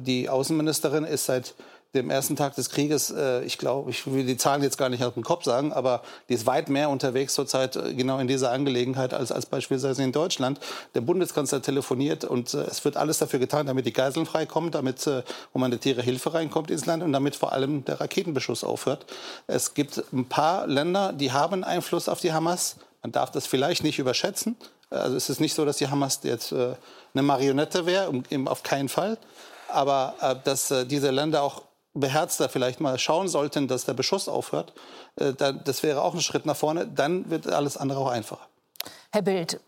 Die 0.00 0.28
Außenministerin 0.28 1.04
ist 1.04 1.26
seit 1.26 1.54
dem 1.94 2.08
ersten 2.08 2.36
Tag 2.36 2.54
des 2.54 2.70
Krieges, 2.70 3.10
äh, 3.10 3.42
ich 3.42 3.58
glaube, 3.58 3.90
ich 3.90 4.06
will 4.06 4.24
die 4.24 4.36
Zahlen 4.36 4.62
jetzt 4.62 4.78
gar 4.78 4.88
nicht 4.88 5.02
auf 5.02 5.14
den 5.14 5.24
Kopf 5.24 5.44
sagen, 5.44 5.72
aber 5.72 6.02
die 6.28 6.34
ist 6.34 6.46
weit 6.46 6.68
mehr 6.68 6.88
unterwegs 6.88 7.34
zurzeit 7.34 7.74
äh, 7.74 7.94
genau 7.94 8.18
in 8.18 8.28
dieser 8.28 8.52
Angelegenheit 8.52 9.12
als, 9.12 9.32
als 9.32 9.46
beispielsweise 9.46 10.02
in 10.04 10.12
Deutschland. 10.12 10.60
Der 10.94 11.00
Bundeskanzler 11.00 11.62
telefoniert 11.62 12.24
und 12.24 12.54
äh, 12.54 12.58
es 12.62 12.84
wird 12.84 12.96
alles 12.96 13.18
dafür 13.18 13.40
getan, 13.40 13.66
damit 13.66 13.86
die 13.86 13.92
Geiseln 13.92 14.24
freikommen, 14.24 14.70
damit 14.70 15.04
äh, 15.08 15.22
humanitäre 15.52 16.02
Hilfe 16.02 16.32
reinkommt 16.32 16.70
ins 16.70 16.86
Land 16.86 17.02
und 17.02 17.12
damit 17.12 17.34
vor 17.34 17.52
allem 17.52 17.84
der 17.84 18.00
Raketenbeschuss 18.00 18.62
aufhört. 18.62 19.06
Es 19.48 19.74
gibt 19.74 20.02
ein 20.12 20.26
paar 20.26 20.68
Länder, 20.68 21.12
die 21.12 21.32
haben 21.32 21.64
Einfluss 21.64 22.08
auf 22.08 22.20
die 22.20 22.32
Hamas. 22.32 22.76
Man 23.02 23.10
darf 23.10 23.32
das 23.32 23.46
vielleicht 23.46 23.82
nicht 23.82 23.98
überschätzen. 23.98 24.56
Also 24.90 25.16
es 25.16 25.30
ist 25.30 25.40
nicht 25.40 25.54
so, 25.54 25.64
dass 25.64 25.78
die 25.78 25.88
Hamas 25.88 26.20
jetzt 26.22 26.52
äh, 26.52 26.74
eine 27.14 27.22
Marionette 27.22 27.86
wäre, 27.86 28.10
um, 28.10 28.48
auf 28.48 28.62
keinen 28.62 28.88
Fall. 28.88 29.18
Aber 29.68 30.14
äh, 30.20 30.36
dass 30.44 30.70
äh, 30.70 30.86
diese 30.86 31.10
Länder 31.10 31.42
auch 31.42 31.62
beherzter 31.94 32.48
vielleicht 32.48 32.80
mal 32.80 32.98
schauen 32.98 33.28
sollten, 33.28 33.68
dass 33.68 33.84
der 33.84 33.94
Beschuss 33.94 34.28
aufhört, 34.28 34.72
äh, 35.16 35.32
das 35.34 35.82
wäre 35.82 36.02
auch 36.02 36.14
ein 36.14 36.20
Schritt 36.20 36.46
nach 36.46 36.56
vorne. 36.56 36.86
Dann 36.86 37.30
wird 37.30 37.46
alles 37.46 37.76
andere 37.76 38.00
auch 38.00 38.10
einfacher. 38.10 38.48
Herr 39.12 39.22
Bild, 39.22 39.60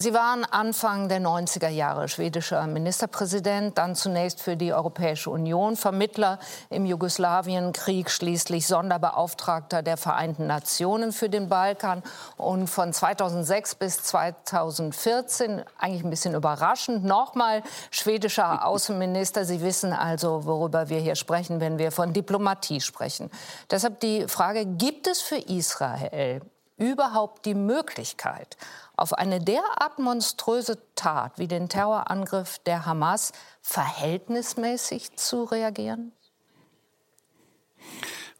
Sie 0.00 0.12
waren 0.12 0.44
Anfang 0.44 1.08
der 1.08 1.20
90er 1.20 1.68
Jahre 1.68 2.08
schwedischer 2.08 2.66
Ministerpräsident, 2.66 3.78
dann 3.78 3.94
zunächst 3.94 4.42
für 4.42 4.56
die 4.56 4.72
Europäische 4.72 5.30
Union, 5.30 5.76
Vermittler 5.76 6.40
im 6.68 6.84
Jugoslawienkrieg, 6.84 8.10
schließlich 8.10 8.66
Sonderbeauftragter 8.66 9.82
der 9.82 9.96
Vereinten 9.96 10.48
Nationen 10.48 11.12
für 11.12 11.30
den 11.30 11.48
Balkan 11.48 12.02
und 12.36 12.66
von 12.66 12.92
2006 12.92 13.76
bis 13.76 14.02
2014, 14.02 15.62
eigentlich 15.78 16.02
ein 16.02 16.10
bisschen 16.10 16.34
überraschend, 16.34 17.04
nochmal 17.04 17.62
schwedischer 17.92 18.66
Außenminister. 18.66 19.44
Sie 19.44 19.62
wissen 19.62 19.92
also, 19.92 20.44
worüber 20.44 20.88
wir 20.88 20.98
hier 20.98 21.14
sprechen, 21.14 21.60
wenn 21.60 21.78
wir 21.78 21.92
von 21.92 22.12
Diplomatie 22.12 22.80
sprechen. 22.80 23.30
Deshalb 23.70 24.00
die 24.00 24.26
Frage, 24.26 24.66
gibt 24.66 25.06
es 25.06 25.20
für 25.20 25.36
Israel 25.36 26.42
überhaupt 26.76 27.46
die 27.46 27.54
Möglichkeit, 27.54 28.56
auf 28.96 29.12
eine 29.12 29.40
derart 29.40 29.98
monströse 29.98 30.78
Tat 30.94 31.38
wie 31.38 31.48
den 31.48 31.68
Terrorangriff 31.68 32.58
der 32.60 32.86
Hamas 32.86 33.32
verhältnismäßig 33.60 35.16
zu 35.16 35.44
reagieren? 35.44 36.12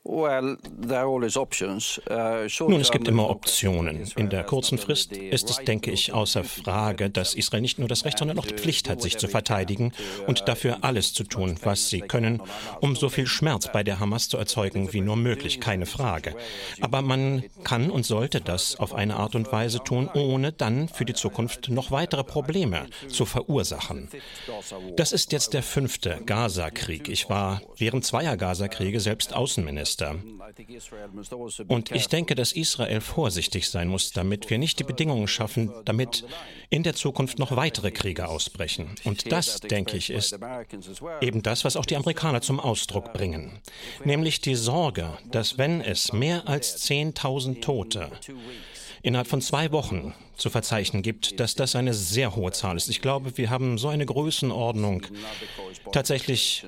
Uh, 0.07 0.29
Nun, 2.69 2.81
es 2.81 2.91
gibt 2.91 3.09
immer 3.09 3.31
Optionen. 3.31 4.07
In 4.17 4.29
der 4.29 4.45
kurzen 4.45 4.77
Frist 4.77 5.17
ist 5.17 5.49
es, 5.49 5.57
denke 5.65 5.91
ich, 5.91 6.13
außer 6.13 6.45
Frage, 6.45 7.09
dass 7.09 7.33
Israel 7.35 7.63
nicht 7.63 7.79
nur 7.79 7.89
das 7.89 8.05
Recht, 8.05 8.19
sondern 8.19 8.39
auch 8.39 8.45
die 8.45 8.53
Pflicht 8.53 8.91
hat, 8.91 9.01
sich 9.01 9.17
zu 9.17 9.29
verteidigen 9.29 9.95
und 10.27 10.47
dafür 10.47 10.79
alles 10.83 11.15
zu 11.15 11.25
tun, 11.25 11.57
was 11.63 11.89
sie 11.89 12.01
können, 12.03 12.43
um 12.83 12.97
so 12.97 13.09
viel 13.09 13.27
Schmerz 13.27 13.73
bei 13.73 13.83
der 13.83 13.99
Hamas 13.99 14.29
zu 14.29 14.37
erzeugen 14.37 14.93
wie 14.93 15.01
nur 15.01 15.17
möglich, 15.17 15.59
keine 15.59 15.87
Frage. 15.87 16.37
Aber 16.83 17.01
man 17.01 17.43
kann 17.63 17.91
und 17.91 18.05
sollte 18.05 18.43
das 18.43 18.79
auf 18.79 18.93
eine 18.93 19.17
Art 19.17 19.35
und 19.35 19.51
Weise 19.53 19.79
tun, 19.83 20.11
ohne 20.13 20.53
dann 20.53 20.89
für 20.89 21.07
die 21.07 21.15
Zukunft 21.15 21.71
noch 21.71 21.91
weitere 21.91 22.25
Probleme 22.25 22.89
zu 23.09 23.25
verursachen. 23.25 24.11
Das 24.97 25.13
ist 25.13 25.33
jetzt 25.33 25.55
der 25.55 25.63
fünfte 25.63 26.21
Gaza-Krieg. 26.27 27.09
Ich 27.09 27.31
war 27.31 27.63
während 27.79 28.05
zweier 28.05 28.37
Gaza-Kriege 28.37 29.01
selbst 29.01 29.33
Außenminister. 29.33 29.94
Fenster. 29.95 30.17
Und 31.69 31.91
ich 31.91 32.09
denke, 32.09 32.35
dass 32.35 32.53
Israel 32.53 33.01
vorsichtig 33.01 33.69
sein 33.69 33.89
muss, 33.89 34.13
damit 34.13 34.51
wir 34.51 34.59
nicht 34.59 34.79
die 34.79 34.85
Bedingungen 34.85 35.29
schaffen, 35.29 35.73
damit 35.85 36.25
in 36.71 36.83
der 36.83 36.95
Zukunft 36.95 37.39
noch 37.39 37.57
weitere 37.57 37.91
Kriege 37.91 38.29
ausbrechen. 38.29 38.95
Und 39.05 39.31
das, 39.31 39.61
denke 39.61 39.97
ich, 39.97 40.11
ist 40.11 40.39
eben 41.21 41.43
das, 41.43 41.65
was 41.65 41.77
auch 41.77 41.87
die 41.87 41.97
Amerikaner 41.97 42.41
zum 42.41 42.61
Ausdruck 42.61 43.13
bringen. 43.13 43.61
Nämlich 44.05 44.41
die 44.41 44.55
Sorge, 44.55 45.17
dass 45.31 45.59
wenn 45.59 45.81
es 45.81 46.13
mehr 46.13 46.49
als 46.49 46.85
10.000 46.89 47.61
Tote 47.61 48.11
innerhalb 49.05 49.29
von 49.29 49.43
zwei 49.43 49.71
Wochen 49.71 50.15
zu 50.35 50.51
verzeichnen 50.51 51.03
gibt, 51.03 51.39
dass 51.39 51.55
das 51.55 51.77
eine 51.77 51.95
sehr 51.95 52.35
hohe 52.35 52.51
Zahl 52.53 52.77
ist. 52.77 52.89
Ich 52.89 53.03
glaube, 53.03 53.37
wir 53.37 53.51
haben 53.51 53.79
so 53.79 53.89
eine 53.89 54.07
Größenordnung 54.07 55.07
tatsächlich 55.93 56.67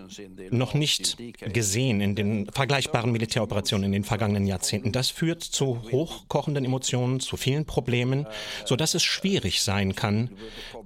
noch 0.51 0.75
nicht 0.75 1.16
gesehen 1.40 2.01
in 2.01 2.14
den 2.14 2.46
vergleichbaren 2.53 3.11
Militäroperationen 3.11 3.87
in 3.87 3.92
den 3.92 4.05
vergangenen 4.05 4.46
Jahrzehnten. 4.46 4.92
Das 4.92 5.11
führt 5.11 5.42
zu 5.42 5.83
hochkochenden 5.90 6.64
Emotionen, 6.64 7.20
zu 7.20 7.37
vielen 7.37 7.64
Problemen, 7.64 8.27
so 8.66 8.77
dass 8.77 8.94
es 8.94 9.03
schwierig 9.03 9.62
sein 9.62 9.94
kann, 9.96 10.31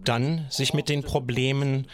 dann 0.05 0.47
sich 0.51 0.73
mit 0.73 0.89
den 0.89 1.03
Problemen 1.03 1.89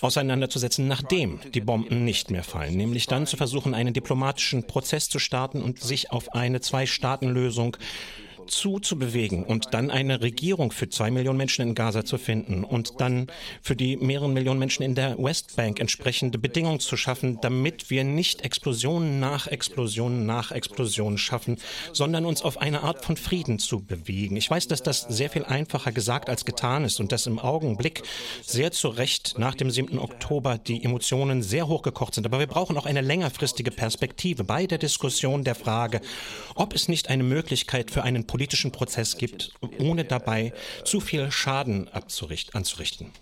auseinanderzusetzen, 0.00 0.88
nachdem 0.88 1.40
die 1.52 1.60
Bomben 1.60 2.04
nicht 2.04 2.30
mehr 2.30 2.42
fallen, 2.42 2.76
nämlich 2.76 3.06
dann 3.06 3.26
zu 3.26 3.36
versuchen, 3.36 3.74
einen 3.74 3.92
diplomatischen 3.92 4.66
Prozess 4.66 5.08
zu 5.08 5.18
starten 5.18 5.62
und 5.62 5.80
sich 5.80 6.10
auf 6.10 6.34
eine 6.34 6.60
Zwei-Staaten-Lösung 6.60 7.76
zuzubewegen 8.46 9.44
und 9.44 9.74
dann 9.74 9.90
eine 9.90 10.20
Regierung 10.20 10.72
für 10.72 10.88
zwei 10.88 11.10
Millionen 11.10 11.38
Menschen 11.38 11.62
in 11.62 11.74
Gaza 11.74 12.04
zu 12.04 12.18
finden 12.18 12.64
und 12.64 13.00
dann 13.00 13.26
für 13.62 13.76
die 13.76 13.96
mehreren 13.96 14.32
Millionen 14.32 14.58
Menschen 14.58 14.82
in 14.82 14.94
der 14.94 15.16
Westbank 15.18 15.80
entsprechende 15.80 16.38
Bedingungen 16.38 16.80
zu 16.80 16.96
schaffen, 16.96 17.38
damit 17.40 17.90
wir 17.90 18.04
nicht 18.04 18.42
Explosionen 18.42 19.20
nach 19.20 19.46
Explosionen 19.46 20.26
nach 20.26 20.50
Explosionen 20.50 21.18
schaffen, 21.18 21.58
sondern 21.92 22.26
uns 22.26 22.42
auf 22.42 22.58
eine 22.58 22.82
Art 22.82 23.04
von 23.04 23.16
Frieden 23.16 23.58
zu 23.58 23.80
bewegen. 23.80 24.36
Ich 24.36 24.50
weiß, 24.50 24.68
dass 24.68 24.82
das 24.82 25.02
sehr 25.02 25.30
viel 25.30 25.44
einfacher 25.44 25.92
gesagt 25.92 26.28
als 26.28 26.44
getan 26.44 26.84
ist 26.84 27.00
und 27.00 27.12
dass 27.12 27.26
im 27.26 27.38
Augenblick 27.38 28.02
sehr 28.42 28.72
zu 28.72 28.88
Recht 28.88 29.38
nach 29.38 29.54
dem 29.54 29.70
7. 29.70 29.98
Oktober 29.98 30.58
die 30.58 30.84
Emotionen 30.84 31.42
sehr 31.42 31.68
hochgekocht 31.68 32.14
sind. 32.14 32.26
Aber 32.26 32.38
wir 32.38 32.46
brauchen 32.46 32.76
auch 32.76 32.86
eine 32.86 33.00
längerfristige 33.00 33.70
Perspektive 33.70 34.44
bei 34.44 34.66
der 34.66 34.78
Diskussion 34.78 35.44
der 35.44 35.54
Frage, 35.54 36.00
ob 36.54 36.74
es 36.74 36.88
nicht 36.88 37.08
eine 37.08 37.22
Möglichkeit 37.22 37.90
für 37.90 38.02
einen 38.02 38.26
politischen 38.34 38.72
Prozess 38.72 39.16
gibt, 39.16 39.52
ohne 39.78 40.04
dabei 40.04 40.52
zu 40.84 40.98
viel 40.98 41.30
Schaden 41.30 41.88
anzurichten. 41.92 43.12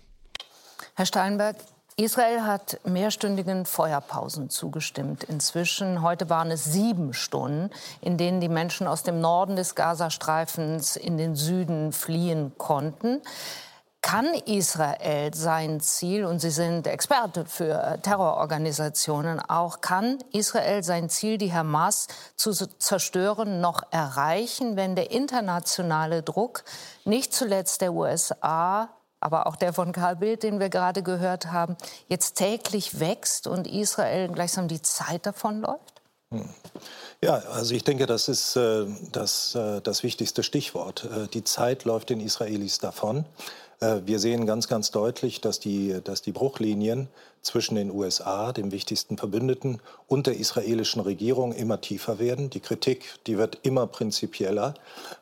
Herr 0.95 1.05
Steinberg, 1.05 1.57
Israel 1.97 2.41
hat 2.41 2.79
mehrstündigen 2.83 3.67
Feuerpausen 3.67 4.49
zugestimmt. 4.49 5.23
Inzwischen, 5.25 6.01
heute 6.01 6.31
waren 6.31 6.49
es 6.49 6.65
sieben 6.65 7.13
Stunden, 7.13 7.69
in 8.01 8.17
denen 8.17 8.41
die 8.41 8.49
Menschen 8.49 8.87
aus 8.87 9.03
dem 9.03 9.21
Norden 9.21 9.55
des 9.55 9.75
Gazastreifens 9.75 10.95
in 10.95 11.19
den 11.19 11.35
Süden 11.35 11.91
fliehen 11.91 12.53
konnten. 12.57 13.21
Kann 14.03 14.33
Israel 14.45 15.33
sein 15.33 15.79
Ziel, 15.79 16.25
und 16.25 16.39
Sie 16.39 16.49
sind 16.49 16.87
Experte 16.87 17.45
für 17.45 17.97
Terrororganisationen 18.01 19.39
auch, 19.39 19.79
kann 19.79 20.19
Israel 20.33 20.83
sein 20.83 21.09
Ziel, 21.09 21.37
die 21.37 21.53
Hamas 21.53 22.07
zu 22.35 22.51
zerstören, 22.51 23.61
noch 23.61 23.81
erreichen, 23.91 24.75
wenn 24.75 24.97
der 24.97 25.11
internationale 25.11 26.21
Druck, 26.21 26.65
nicht 27.05 27.33
zuletzt 27.33 27.79
der 27.79 27.93
USA, 27.93 28.89
aber 29.21 29.47
auch 29.47 29.55
der 29.55 29.71
von 29.71 29.93
Karl 29.93 30.17
Bildt, 30.17 30.43
den 30.43 30.59
wir 30.59 30.69
gerade 30.69 31.01
gehört 31.01 31.53
haben, 31.53 31.77
jetzt 32.09 32.33
täglich 32.35 32.99
wächst 32.99 33.47
und 33.47 33.67
Israel 33.67 34.27
gleichsam 34.27 34.67
die 34.67 34.81
Zeit 34.81 35.25
davonläuft? 35.25 36.01
Hm. 36.31 36.49
Ja, 37.21 37.35
also 37.35 37.73
ich 37.73 37.85
denke, 37.85 38.05
das 38.05 38.27
ist 38.27 38.57
äh, 38.57 38.85
das, 39.13 39.55
äh, 39.55 39.79
das 39.79 40.03
wichtigste 40.03 40.43
Stichwort. 40.43 41.05
Äh, 41.05 41.27
die 41.27 41.45
Zeit 41.45 41.85
läuft 41.85 42.09
den 42.09 42.19
Israelis 42.19 42.79
davon. 42.79 43.25
Äh, 43.83 44.01
wir 44.05 44.19
sehen 44.19 44.45
ganz, 44.45 44.67
ganz 44.67 44.91
deutlich, 44.91 45.41
dass 45.41 45.59
die, 45.59 45.99
dass 46.03 46.21
die 46.21 46.31
Bruchlinien 46.31 47.09
zwischen 47.41 47.75
den 47.75 47.91
USA, 47.91 48.53
dem 48.53 48.71
wichtigsten 48.71 49.17
Verbündeten, 49.17 49.81
und 50.07 50.27
der 50.27 50.37
israelischen 50.37 51.01
Regierung 51.01 51.51
immer 51.51 51.81
tiefer 51.81 52.19
werden. 52.19 52.49
Die 52.49 52.61
Kritik, 52.61 53.19
die 53.27 53.37
wird 53.37 53.59
immer 53.63 53.87
prinzipieller. 53.87 54.73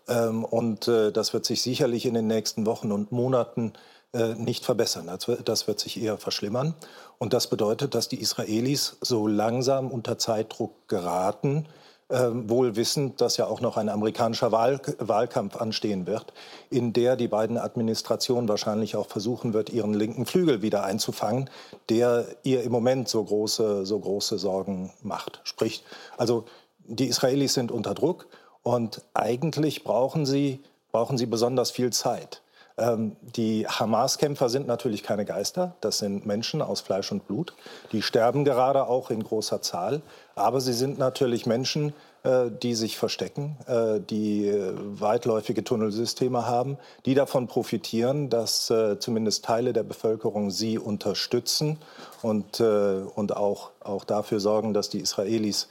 Ähm, 0.08 0.46
und 0.46 0.88
äh, 0.88 1.12
das 1.12 1.34
wird 1.34 1.46
sich 1.46 1.62
sicherlich 1.62 2.06
in 2.06 2.14
den 2.14 2.28
nächsten 2.28 2.66
Wochen 2.66 2.92
und 2.92 3.12
Monaten 3.12 3.74
äh, 4.14 4.36
nicht 4.36 4.66
verbessern. 4.66 5.10
Das 5.46 5.68
wird 5.68 5.80
sich 5.80 6.02
eher 6.02 6.18
verschlimmern. 6.18 6.76
Und 7.18 7.34
das 7.34 7.48
bedeutet, 7.48 7.96
dass 7.96 8.10
die 8.10 8.20
Israelis 8.22 8.98
so 9.02 9.28
langsam 9.28 9.90
unter 9.90 10.18
Zeitdruck 10.18 10.88
geraten, 10.88 11.66
wohl 12.12 12.76
wissend, 12.76 13.22
dass 13.22 13.38
ja 13.38 13.48
auch 13.48 13.62
noch 13.62 13.78
ein 13.78 13.88
amerikanischer 13.88 14.52
Wahl 14.52 14.82
Wahlkampf 15.00 15.56
anstehen 15.56 16.08
wird, 16.08 16.34
in 16.70 16.94
der 16.94 17.16
die 17.16 17.28
beiden 17.28 17.58
Administrationen 17.58 18.50
wahrscheinlich 18.50 18.96
auch 18.96 19.08
versuchen 19.08 19.54
wird, 19.54 19.70
ihren 19.70 19.94
linken 19.94 20.26
Flügel 20.26 20.62
wieder 20.62 20.84
einzufangen, 20.84 21.50
der 21.90 22.26
ihr 22.44 22.64
im 22.64 22.72
Moment 22.72 23.08
so 23.08 23.24
große, 23.24 23.86
so 23.86 24.00
große 24.00 24.38
Sorgen 24.38 24.92
macht. 25.02 25.40
Sprich, 25.44 25.84
also 26.18 26.46
die 26.86 27.08
Israelis 27.08 27.54
sind 27.54 27.72
unter 27.72 27.94
Druck 27.94 28.28
und 28.64 29.02
eigentlich 29.14 29.84
brauchen 29.84 30.26
sie, 30.26 30.60
brauchen 30.92 31.18
sie 31.18 31.26
besonders 31.26 31.72
viel 31.72 31.92
Zeit. 31.92 32.42
Ähm, 32.82 33.16
die 33.22 33.68
Hamas-Kämpfer 33.68 34.50
sind 34.50 34.66
natürlich 34.66 35.04
keine 35.04 35.26
Geister, 35.26 35.76
das 35.82 36.00
sind 36.00 36.26
Menschen 36.26 36.62
aus 36.62 36.82
Fleisch 36.82 37.12
und 37.12 37.28
Blut. 37.28 37.54
Die 37.92 38.02
sterben 38.02 38.44
gerade 38.44 38.88
auch 38.88 39.12
in 39.12 39.24
großer 39.24 39.62
Zahl. 39.62 40.02
Aber 40.36 40.62
sie 40.62 40.74
sind 40.74 40.98
natürlich 40.98 41.46
Menschen, 41.46 41.94
äh, 42.24 42.50
die 42.52 42.74
sich 42.74 42.98
verstecken, 42.98 43.58
äh, 43.68 44.00
die 44.00 44.48
äh, 44.48 44.74
weitläufige 44.76 45.64
Tunnelsysteme 45.64 46.48
haben, 46.48 46.78
die 47.06 47.14
davon 47.14 47.48
profitieren, 47.48 48.30
dass 48.30 48.72
zumindest 49.00 49.46
Teile 49.46 49.74
der 49.74 49.84
Bevölkerung 49.84 50.50
sie 50.52 50.80
unterstützen 50.80 51.78
und, 52.22 52.60
und 52.62 53.36
auch, 53.36 53.72
auch 53.80 54.04
dafür 54.04 54.40
sorgen, 54.40 54.74
dass 54.74 54.90
die 54.90 55.00
Israelis 55.00 55.68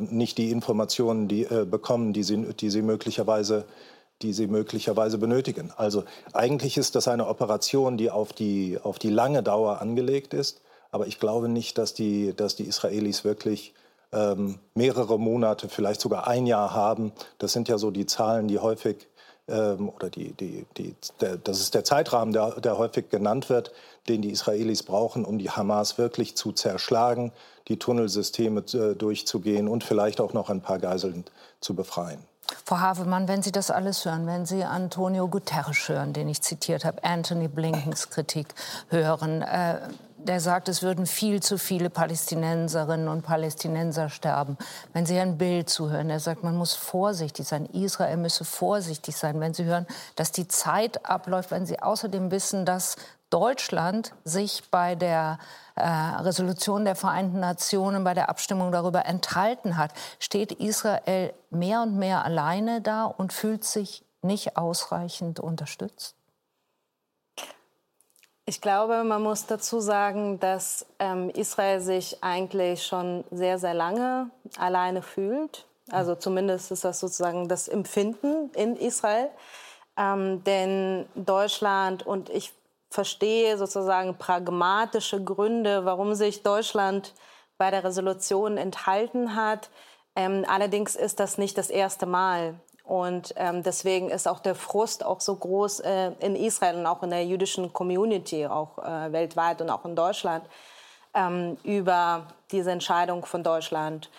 nicht 0.00 0.38
die 0.38 0.50
Informationen 0.50 1.28
die, 1.28 1.44
bekommen, 1.44 2.12
die 2.12 2.22
sie, 2.22 2.36
die 2.54 2.70
sie 2.70 2.82
möglicherweise 2.82 3.64
die 4.22 4.32
sie 4.32 4.46
möglicherweise 4.46 5.18
benötigen. 5.18 5.72
Also 5.76 6.04
eigentlich 6.32 6.76
ist 6.76 6.94
das 6.94 7.08
eine 7.08 7.26
Operation, 7.28 7.96
die 7.96 8.10
auf 8.10 8.32
die, 8.32 8.78
auf 8.82 8.98
die 8.98 9.10
lange 9.10 9.42
Dauer 9.42 9.80
angelegt 9.80 10.34
ist. 10.34 10.60
Aber 10.90 11.06
ich 11.06 11.20
glaube 11.20 11.48
nicht, 11.48 11.78
dass 11.78 11.94
die, 11.94 12.34
dass 12.34 12.56
die 12.56 12.64
Israelis 12.64 13.24
wirklich 13.24 13.74
ähm, 14.12 14.58
mehrere 14.74 15.18
Monate, 15.18 15.68
vielleicht 15.68 16.00
sogar 16.00 16.26
ein 16.26 16.46
Jahr 16.46 16.74
haben. 16.74 17.12
Das 17.38 17.52
sind 17.52 17.68
ja 17.68 17.78
so 17.78 17.90
die 17.90 18.06
Zahlen, 18.06 18.48
die 18.48 18.58
häufig 18.58 19.06
ähm, 19.48 19.88
oder 19.88 20.10
die, 20.10 20.32
die, 20.32 20.66
die, 20.76 20.94
der, 21.20 21.36
das 21.36 21.60
ist 21.60 21.74
der 21.74 21.84
Zeitrahmen, 21.84 22.32
der, 22.32 22.60
der 22.60 22.78
häufig 22.78 23.10
genannt 23.10 23.48
wird, 23.48 23.72
den 24.08 24.22
die 24.22 24.30
Israelis 24.30 24.82
brauchen, 24.82 25.24
um 25.24 25.38
die 25.38 25.50
Hamas 25.50 25.98
wirklich 25.98 26.36
zu 26.36 26.52
zerschlagen, 26.52 27.32
die 27.68 27.78
Tunnelsysteme 27.78 28.64
äh, 28.72 28.94
durchzugehen 28.94 29.68
und 29.68 29.84
vielleicht 29.84 30.20
auch 30.20 30.32
noch 30.32 30.50
ein 30.50 30.62
paar 30.62 30.78
Geiseln 30.78 31.24
zu 31.60 31.74
befreien. 31.74 32.20
Frau 32.64 32.80
Havemann, 32.80 33.28
wenn 33.28 33.42
Sie 33.42 33.52
das 33.52 33.70
alles 33.70 34.04
hören, 34.04 34.26
wenn 34.26 34.46
Sie 34.46 34.64
Antonio 34.64 35.28
Guterres 35.28 35.88
hören, 35.88 36.12
den 36.12 36.28
ich 36.28 36.42
zitiert 36.42 36.84
habe, 36.84 37.04
Anthony 37.04 37.48
Blinkens 37.48 38.10
Kritik 38.10 38.54
hören, 38.88 39.42
äh, 39.42 39.80
der 40.18 40.40
sagt, 40.40 40.68
es 40.68 40.82
würden 40.82 41.06
viel 41.06 41.42
zu 41.42 41.58
viele 41.58 41.90
Palästinenserinnen 41.90 43.08
und 43.08 43.22
Palästinenser 43.22 44.08
sterben. 44.08 44.58
Wenn 44.92 45.06
Sie 45.06 45.18
ein 45.18 45.38
Bild 45.38 45.70
zuhören, 45.70 46.08
der 46.08 46.20
sagt, 46.20 46.42
man 46.42 46.56
muss 46.56 46.74
vorsichtig 46.74 47.46
sein, 47.46 47.66
Israel 47.66 48.16
müsse 48.16 48.44
vorsichtig 48.44 49.16
sein. 49.16 49.40
Wenn 49.40 49.54
Sie 49.54 49.64
hören, 49.64 49.86
dass 50.16 50.32
die 50.32 50.48
Zeit 50.48 51.06
abläuft, 51.08 51.50
wenn 51.50 51.66
Sie 51.66 51.80
außerdem 51.80 52.30
wissen, 52.30 52.64
dass 52.64 52.96
Deutschland 53.30 54.12
sich 54.24 54.64
bei 54.70 54.94
der 54.94 55.38
Resolution 55.80 56.84
der 56.84 56.96
Vereinten 56.96 57.40
Nationen, 57.40 58.04
bei 58.04 58.14
der 58.14 58.28
Abstimmung 58.28 58.72
darüber 58.72 59.06
enthalten 59.06 59.76
hat, 59.76 59.92
steht 60.18 60.52
Israel 60.52 61.32
mehr 61.50 61.82
und 61.82 61.96
mehr 61.96 62.24
alleine 62.24 62.80
da 62.80 63.04
und 63.04 63.32
fühlt 63.32 63.64
sich 63.64 64.04
nicht 64.22 64.56
ausreichend 64.56 65.40
unterstützt? 65.40 66.16
Ich 68.46 68.62
glaube, 68.62 69.04
man 69.04 69.22
muss 69.22 69.44
dazu 69.44 69.78
sagen, 69.78 70.40
dass 70.40 70.86
ähm, 70.98 71.28
Israel 71.28 71.80
sich 71.80 72.24
eigentlich 72.24 72.86
schon 72.86 73.24
sehr, 73.30 73.58
sehr 73.58 73.74
lange 73.74 74.30
alleine 74.56 75.02
fühlt. 75.02 75.66
Also 75.90 76.14
zumindest 76.14 76.70
ist 76.70 76.82
das 76.82 76.98
sozusagen 76.98 77.48
das 77.48 77.68
Empfinden 77.68 78.50
in 78.54 78.76
Israel. 78.76 79.28
Ähm, 79.98 80.44
denn 80.44 81.06
Deutschland 81.14 82.06
und 82.06 82.30
ich 82.30 82.54
verstehe 82.90 83.58
sozusagen 83.58 84.16
pragmatische 84.18 85.22
Gründe, 85.22 85.84
warum 85.84 86.14
sich 86.14 86.42
Deutschland 86.42 87.14
bei 87.58 87.70
der 87.70 87.84
Resolution 87.84 88.56
enthalten 88.56 89.34
hat. 89.34 89.70
Ähm, 90.16 90.44
allerdings 90.48 90.96
ist 90.96 91.20
das 91.20 91.38
nicht 91.38 91.58
das 91.58 91.70
erste 91.70 92.06
Mal. 92.06 92.58
Und 92.84 93.34
ähm, 93.36 93.62
deswegen 93.62 94.08
ist 94.08 94.26
auch 94.26 94.40
der 94.40 94.54
Frust 94.54 95.04
auch 95.04 95.20
so 95.20 95.36
groß 95.36 95.80
äh, 95.80 96.12
in 96.20 96.34
Israel 96.34 96.76
und 96.76 96.86
auch 96.86 97.02
in 97.02 97.10
der 97.10 97.26
jüdischen 97.26 97.70
Community, 97.74 98.46
auch 98.46 98.78
äh, 98.78 99.12
weltweit 99.12 99.60
und 99.60 99.68
auch 99.68 99.84
in 99.84 99.94
Deutschland, 99.94 100.46
ähm, 101.12 101.58
über 101.64 102.28
diese 102.50 102.70
Entscheidung 102.70 103.26
von 103.26 103.42
Deutschland. 103.42 104.10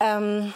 Ähm, 0.00 0.52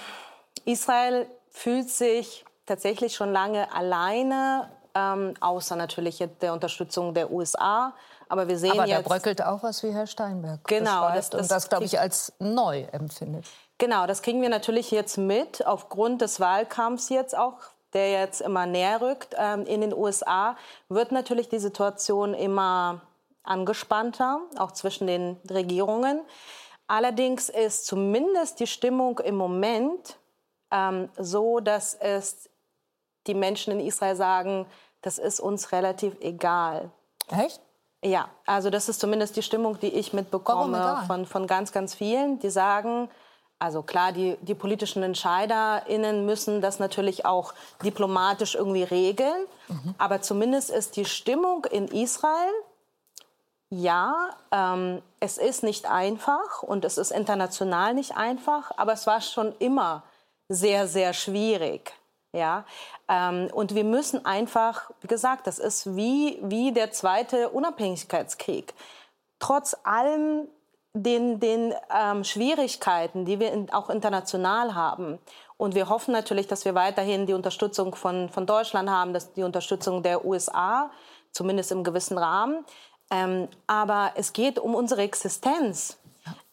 Israel 0.67 1.27
fühlt 1.49 1.89
sich 1.89 2.45
tatsächlich 2.67 3.15
schon 3.15 3.33
lange 3.33 3.73
alleine, 3.73 4.71
ähm, 4.95 5.35
außer 5.41 5.77
natürlich 5.77 6.25
der 6.41 6.53
Unterstützung 6.53 7.15
der 7.15 7.31
USA. 7.31 7.95
Aber 8.29 8.47
wir 8.49 8.59
sehen 8.59 8.73
Aber 8.73 8.87
jetzt. 8.87 9.05
da 9.05 9.09
bröckelt 9.09 9.43
auch 9.43 9.63
was, 9.63 9.83
wie 9.83 9.93
Herr 9.93 10.07
Steinberg 10.07 10.61
Genau, 10.67 11.09
das, 11.09 11.31
das, 11.31 11.43
und 11.43 11.51
das 11.51 11.69
glaube 11.69 11.85
ich, 11.85 11.99
als 11.99 12.33
neu 12.39 12.83
empfindet. 12.93 13.45
Genau, 13.79 14.07
das 14.07 14.23
kriegen 14.23 14.43
wir 14.43 14.51
natürlich 14.51 14.91
jetzt 14.91 15.17
mit, 15.17 15.67
aufgrund 15.67 16.21
des 16.21 16.39
Wahlkampfs 16.39 17.09
jetzt 17.09 17.37
auch, 17.37 17.55
der 17.93 18.13
jetzt 18.13 18.41
immer 18.41 18.67
näher 18.67 19.01
rückt. 19.01 19.35
Ähm, 19.39 19.65
in 19.65 19.81
den 19.81 19.95
USA 19.95 20.57
wird 20.89 21.13
natürlich 21.13 21.49
die 21.49 21.59
Situation 21.59 22.35
immer 22.35 23.01
angespannter, 23.43 24.41
auch 24.59 24.73
zwischen 24.73 25.07
den 25.07 25.39
Regierungen. 25.51 26.21
Allerdings 26.87 27.49
ist 27.49 27.87
zumindest 27.87 28.61
die 28.61 28.67
Stimmung 28.67 29.19
im 29.21 29.37
Moment 29.37 30.19
ähm, 30.71 31.09
so, 31.17 31.61
dass 31.61 31.95
es 31.95 32.50
die 33.27 33.35
Menschen 33.35 33.73
in 33.73 33.87
Israel 33.87 34.17
sagen, 34.17 34.67
das 35.03 35.19
ist 35.19 35.41
uns 35.41 35.73
relativ 35.73 36.17
egal. 36.21 36.91
Echt? 37.31 37.61
Ja, 38.03 38.29
also 38.47 38.71
das 38.71 38.89
ist 38.89 39.01
zumindest 39.01 39.37
die 39.37 39.43
Stimmung, 39.43 39.79
die 39.81 39.89
ich 39.89 40.13
mitbekomme 40.13 41.05
von, 41.07 41.27
von 41.27 41.47
ganz, 41.47 41.71
ganz 41.71 41.95
vielen, 41.95 42.39
die 42.39 42.51
sagen, 42.51 43.11
also 43.59 43.83
klar, 43.83 44.13
die, 44.13 44.39
die 44.41 44.55
politischen 44.55 45.03
EntscheiderInnen 45.03 46.25
müssen 46.25 46.63
das 46.63 46.79
natürlich 46.79 47.27
auch 47.27 47.53
diplomatisch 47.85 48.55
irgendwie 48.55 48.85
regeln. 48.85 49.45
Mhm. 49.69 49.95
Aber 49.99 50.23
zumindest 50.23 50.71
ist 50.71 50.97
die 50.97 51.05
Stimmung 51.05 51.67
in 51.67 51.87
Israel, 51.89 52.53
ja, 53.69 54.31
ähm, 54.51 55.03
es 55.21 55.37
ist 55.37 55.63
nicht 55.63 55.85
einfach 55.85 56.63
und 56.63 56.87
es 56.87 56.97
ist 56.97 57.13
international 57.13 57.93
nicht 57.93 58.17
einfach, 58.17 58.73
aber 58.79 58.95
es 58.95 59.07
war 59.07 59.21
schon 59.21 59.55
immer 59.59 60.03
sehr, 60.49 60.89
sehr 60.89 61.13
schwierig. 61.13 61.93
Ja, 62.33 62.65
ähm, 63.09 63.49
und 63.53 63.75
wir 63.75 63.83
müssen 63.83 64.25
einfach, 64.25 64.91
wie 65.01 65.09
gesagt, 65.09 65.49
das 65.49 65.59
ist 65.59 65.97
wie, 65.97 66.39
wie 66.43 66.73
der 66.73 66.93
zweite 66.93 67.49
Unabhängigkeitskrieg. 67.49 68.73
Trotz 69.41 69.77
allem 69.83 70.47
den, 70.93 71.41
den 71.41 71.75
ähm, 71.93 72.25
Schwierigkeiten, 72.25 73.25
die 73.25 73.41
wir 73.41 73.53
in, 73.53 73.73
auch 73.73 73.91
international 73.91 74.75
haben. 74.75 75.19
Und 75.57 75.75
wir 75.75 75.89
hoffen 75.89 76.13
natürlich, 76.13 76.47
dass 76.47 76.65
wir 76.65 76.75
weiterhin 76.75 77.27
die 77.27 77.35
Unterstützung 77.35 77.95
von, 77.95 78.29
von 78.29 78.47
Deutschland 78.47 78.89
haben, 78.89 79.13
dass 79.13 79.33
die 79.33 79.43
Unterstützung 79.43 80.03
der 80.03 80.25
USA, 80.25 80.91
zumindest 81.33 81.71
im 81.73 81.85
gewissen 81.85 82.17
Rahmen. 82.17 82.65
Ähm, 83.11 83.49
aber 83.67 84.13
es 84.15 84.33
geht 84.33 84.59
um 84.59 84.75
unsere 84.75 85.03
Existenz. 85.03 86.00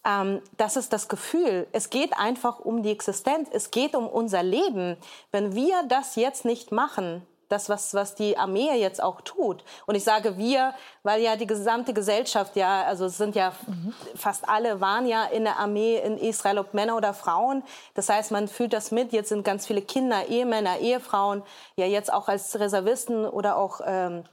Ähm, 0.08 0.42
das 0.58 0.78
ist 0.78 0.94
das 0.94 1.10
Gefühl. 1.10 1.68
Es 1.72 1.90
geht 1.90 2.18
einfach 2.18 2.60
um 2.60 2.82
die 2.84 2.92
Existenz. 2.92 3.50
Es 3.52 3.72
geht 3.72 3.96
um 3.96 4.08
unser 4.08 4.44
Leben. 4.44 4.98
Wenn 5.32 5.54
wir 5.54 5.84
das 5.88 6.16
jetzt 6.16 6.46
nicht 6.46 6.72
machen, 6.72 7.26
das, 7.50 7.70
was, 7.70 7.94
was 7.94 8.16
die 8.16 8.38
Armee 8.38 8.74
jetzt 8.74 9.02
auch 9.02 9.22
tut. 9.22 9.64
Und 9.86 9.96
ich 9.96 10.04
sage 10.04 10.38
wir, 10.38 10.74
weil 11.04 11.22
ja 11.22 11.36
die 11.36 11.48
gesamte 11.48 11.94
Gesellschaft 11.94 12.56
ja, 12.56 12.84
also 12.84 13.06
es 13.06 13.18
sind 13.18 13.36
ja 13.36 13.54
mhm. 13.68 13.94
fast 14.16 14.48
alle 14.48 14.82
waren 14.82 15.08
ja 15.08 15.26
in 15.26 15.46
der 15.46 15.58
Armee 15.58 15.98
in 15.98 16.18
Israel, 16.18 16.60
ob 16.60 16.74
Männer 16.74 16.98
oder 16.98 17.14
Frauen. 17.14 17.64
Das 17.94 18.10
heißt, 18.10 18.32
man 18.32 18.48
fühlt 18.48 18.74
das 18.74 18.92
mit. 18.92 19.14
Jetzt 19.14 19.30
sind 19.30 19.46
ganz 19.46 19.66
viele 19.66 19.82
Kinder, 19.82 20.28
Ehemänner, 20.28 20.80
Ehefrauen 20.80 21.44
ja 21.76 21.86
jetzt 21.86 22.12
auch 22.12 22.28
als 22.28 22.60
Reservisten 22.60 23.26
oder 23.26 23.58
auch 23.58 23.82
ähm, 23.86 24.24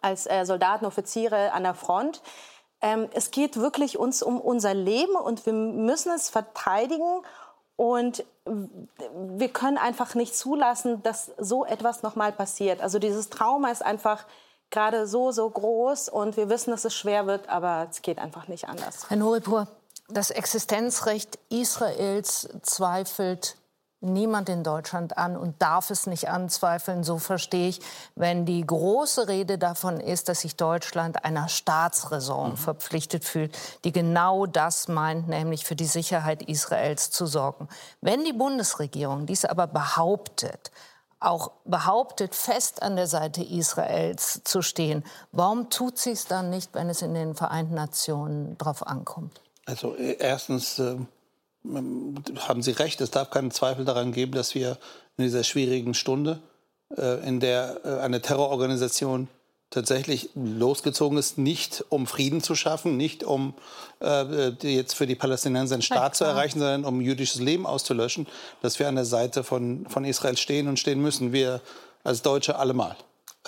als 0.00 0.26
äh, 0.26 0.44
Soldaten, 0.44 0.84
Offiziere 0.84 1.52
an 1.52 1.62
der 1.62 1.74
Front. 1.74 2.20
Ähm, 2.80 3.08
es 3.12 3.30
geht 3.30 3.56
wirklich 3.56 3.98
uns 3.98 4.22
um 4.22 4.40
unser 4.40 4.74
Leben 4.74 5.16
und 5.16 5.46
wir 5.46 5.52
müssen 5.52 6.12
es 6.12 6.30
verteidigen. 6.30 7.22
Und 7.76 8.24
wir 8.44 9.48
können 9.50 9.78
einfach 9.78 10.16
nicht 10.16 10.36
zulassen, 10.36 11.00
dass 11.04 11.30
so 11.38 11.64
etwas 11.64 12.02
nochmal 12.02 12.32
passiert. 12.32 12.80
Also 12.80 12.98
dieses 12.98 13.30
Trauma 13.30 13.70
ist 13.70 13.84
einfach 13.84 14.26
gerade 14.70 15.06
so, 15.06 15.30
so 15.30 15.48
groß 15.48 16.08
und 16.08 16.36
wir 16.36 16.48
wissen, 16.48 16.70
dass 16.70 16.84
es 16.84 16.94
schwer 16.94 17.26
wird, 17.26 17.48
aber 17.48 17.86
es 17.90 18.02
geht 18.02 18.18
einfach 18.18 18.48
nicht 18.48 18.68
anders. 18.68 19.08
Herr 19.08 19.16
Noripur, 19.16 19.68
das 20.08 20.30
Existenzrecht 20.30 21.38
Israels 21.50 22.48
zweifelt 22.62 23.56
niemand 24.00 24.48
in 24.48 24.62
Deutschland 24.62 25.18
an 25.18 25.36
und 25.36 25.60
darf 25.60 25.90
es 25.90 26.06
nicht 26.06 26.28
anzweifeln. 26.28 27.02
So 27.02 27.18
verstehe 27.18 27.68
ich, 27.68 27.80
wenn 28.14 28.44
die 28.46 28.64
große 28.64 29.28
Rede 29.28 29.58
davon 29.58 30.00
ist, 30.00 30.28
dass 30.28 30.40
sich 30.40 30.56
Deutschland 30.56 31.24
einer 31.24 31.48
Staatsräson 31.48 32.50
mhm. 32.50 32.56
verpflichtet 32.56 33.24
fühlt, 33.24 33.58
die 33.84 33.92
genau 33.92 34.46
das 34.46 34.88
meint, 34.88 35.28
nämlich 35.28 35.64
für 35.64 35.76
die 35.76 35.86
Sicherheit 35.86 36.42
Israels 36.42 37.10
zu 37.10 37.26
sorgen. 37.26 37.68
Wenn 38.00 38.24
die 38.24 38.32
Bundesregierung 38.32 39.26
dies 39.26 39.44
aber 39.44 39.66
behauptet, 39.66 40.70
auch 41.20 41.50
behauptet, 41.64 42.36
fest 42.36 42.80
an 42.80 42.94
der 42.94 43.08
Seite 43.08 43.42
Israels 43.42 44.42
zu 44.44 44.62
stehen, 44.62 45.04
warum 45.32 45.68
tut 45.68 45.98
sie 45.98 46.12
es 46.12 46.26
dann 46.26 46.50
nicht, 46.50 46.74
wenn 46.74 46.88
es 46.88 47.02
in 47.02 47.14
den 47.14 47.34
Vereinten 47.34 47.74
Nationen 47.74 48.56
drauf 48.56 48.86
ankommt? 48.86 49.40
Also 49.66 49.96
äh, 49.96 50.16
erstens 50.20 50.78
äh 50.78 50.96
haben 51.64 52.62
Sie 52.62 52.70
recht, 52.72 53.00
es 53.00 53.10
darf 53.10 53.30
keinen 53.30 53.50
Zweifel 53.50 53.84
daran 53.84 54.12
geben, 54.12 54.32
dass 54.32 54.54
wir 54.54 54.78
in 55.16 55.24
dieser 55.24 55.44
schwierigen 55.44 55.94
Stunde, 55.94 56.40
äh, 56.96 57.26
in 57.26 57.40
der 57.40 57.80
äh, 57.84 58.00
eine 58.00 58.22
Terrororganisation 58.22 59.28
tatsächlich 59.70 60.30
losgezogen 60.34 61.18
ist, 61.18 61.36
nicht 61.36 61.84
um 61.90 62.06
Frieden 62.06 62.42
zu 62.42 62.54
schaffen, 62.54 62.96
nicht 62.96 63.22
um 63.22 63.54
äh, 64.00 64.48
jetzt 64.62 64.94
für 64.94 65.06
die 65.06 65.14
Palästinenser 65.14 65.74
einen 65.74 65.82
Staat 65.82 66.16
zu 66.16 66.24
erreichen, 66.24 66.58
sondern 66.58 66.84
um 66.84 67.02
jüdisches 67.02 67.40
Leben 67.40 67.66
auszulöschen, 67.66 68.26
dass 68.62 68.78
wir 68.78 68.88
an 68.88 68.94
der 68.94 69.04
Seite 69.04 69.44
von, 69.44 69.86
von 69.88 70.04
Israel 70.04 70.38
stehen 70.38 70.68
und 70.68 70.78
stehen 70.78 71.02
müssen. 71.02 71.32
Wir 71.32 71.60
als 72.02 72.22
Deutsche 72.22 72.58
allemal. 72.58 72.96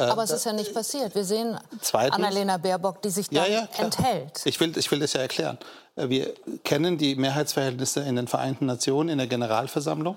Äh, 0.00 0.04
Aber 0.04 0.22
es 0.22 0.30
ist 0.30 0.46
ja 0.46 0.52
nicht 0.52 0.72
passiert. 0.72 1.14
Wir 1.14 1.24
sehen 1.24 1.58
Zweitens, 1.80 2.16
Annalena 2.16 2.56
Baerbock, 2.56 3.02
die 3.02 3.10
sich 3.10 3.28
da 3.28 3.46
ja, 3.46 3.60
ja, 3.60 3.68
enthält. 3.76 4.40
Ich 4.44 4.58
will, 4.58 4.76
ich 4.76 4.90
will 4.90 4.98
das 4.98 5.12
ja 5.12 5.20
erklären. 5.20 5.58
Äh, 5.96 6.08
wir 6.08 6.32
kennen 6.64 6.96
die 6.96 7.14
Mehrheitsverhältnisse 7.16 8.00
in 8.00 8.16
den 8.16 8.26
Vereinten 8.26 8.66
Nationen, 8.66 9.10
in 9.10 9.18
der 9.18 9.26
Generalversammlung. 9.26 10.16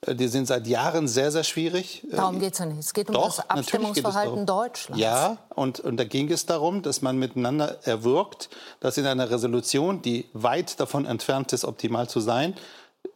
Äh, 0.00 0.16
die 0.16 0.26
sind 0.26 0.46
seit 0.46 0.66
Jahren 0.66 1.06
sehr, 1.06 1.30
sehr 1.30 1.44
schwierig. 1.44 2.04
Darum 2.10 2.40
geht 2.40 2.54
es 2.54 2.58
ja 2.58 2.66
nicht. 2.66 2.80
Es 2.80 2.92
geht 2.92 3.08
um 3.08 3.14
Doch, 3.14 3.36
das 3.36 3.48
Abstimmungsverhalten 3.48 4.46
Deutschlands. 4.46 5.00
Ja, 5.00 5.38
und, 5.54 5.78
und 5.78 5.96
da 5.96 6.04
ging 6.04 6.30
es 6.32 6.46
darum, 6.46 6.82
dass 6.82 7.00
man 7.00 7.16
miteinander 7.16 7.78
erwirkt, 7.84 8.50
dass 8.80 8.98
in 8.98 9.06
einer 9.06 9.30
Resolution, 9.30 10.02
die 10.02 10.28
weit 10.32 10.80
davon 10.80 11.06
entfernt 11.06 11.52
ist, 11.52 11.64
optimal 11.64 12.08
zu 12.08 12.18
sein, 12.18 12.54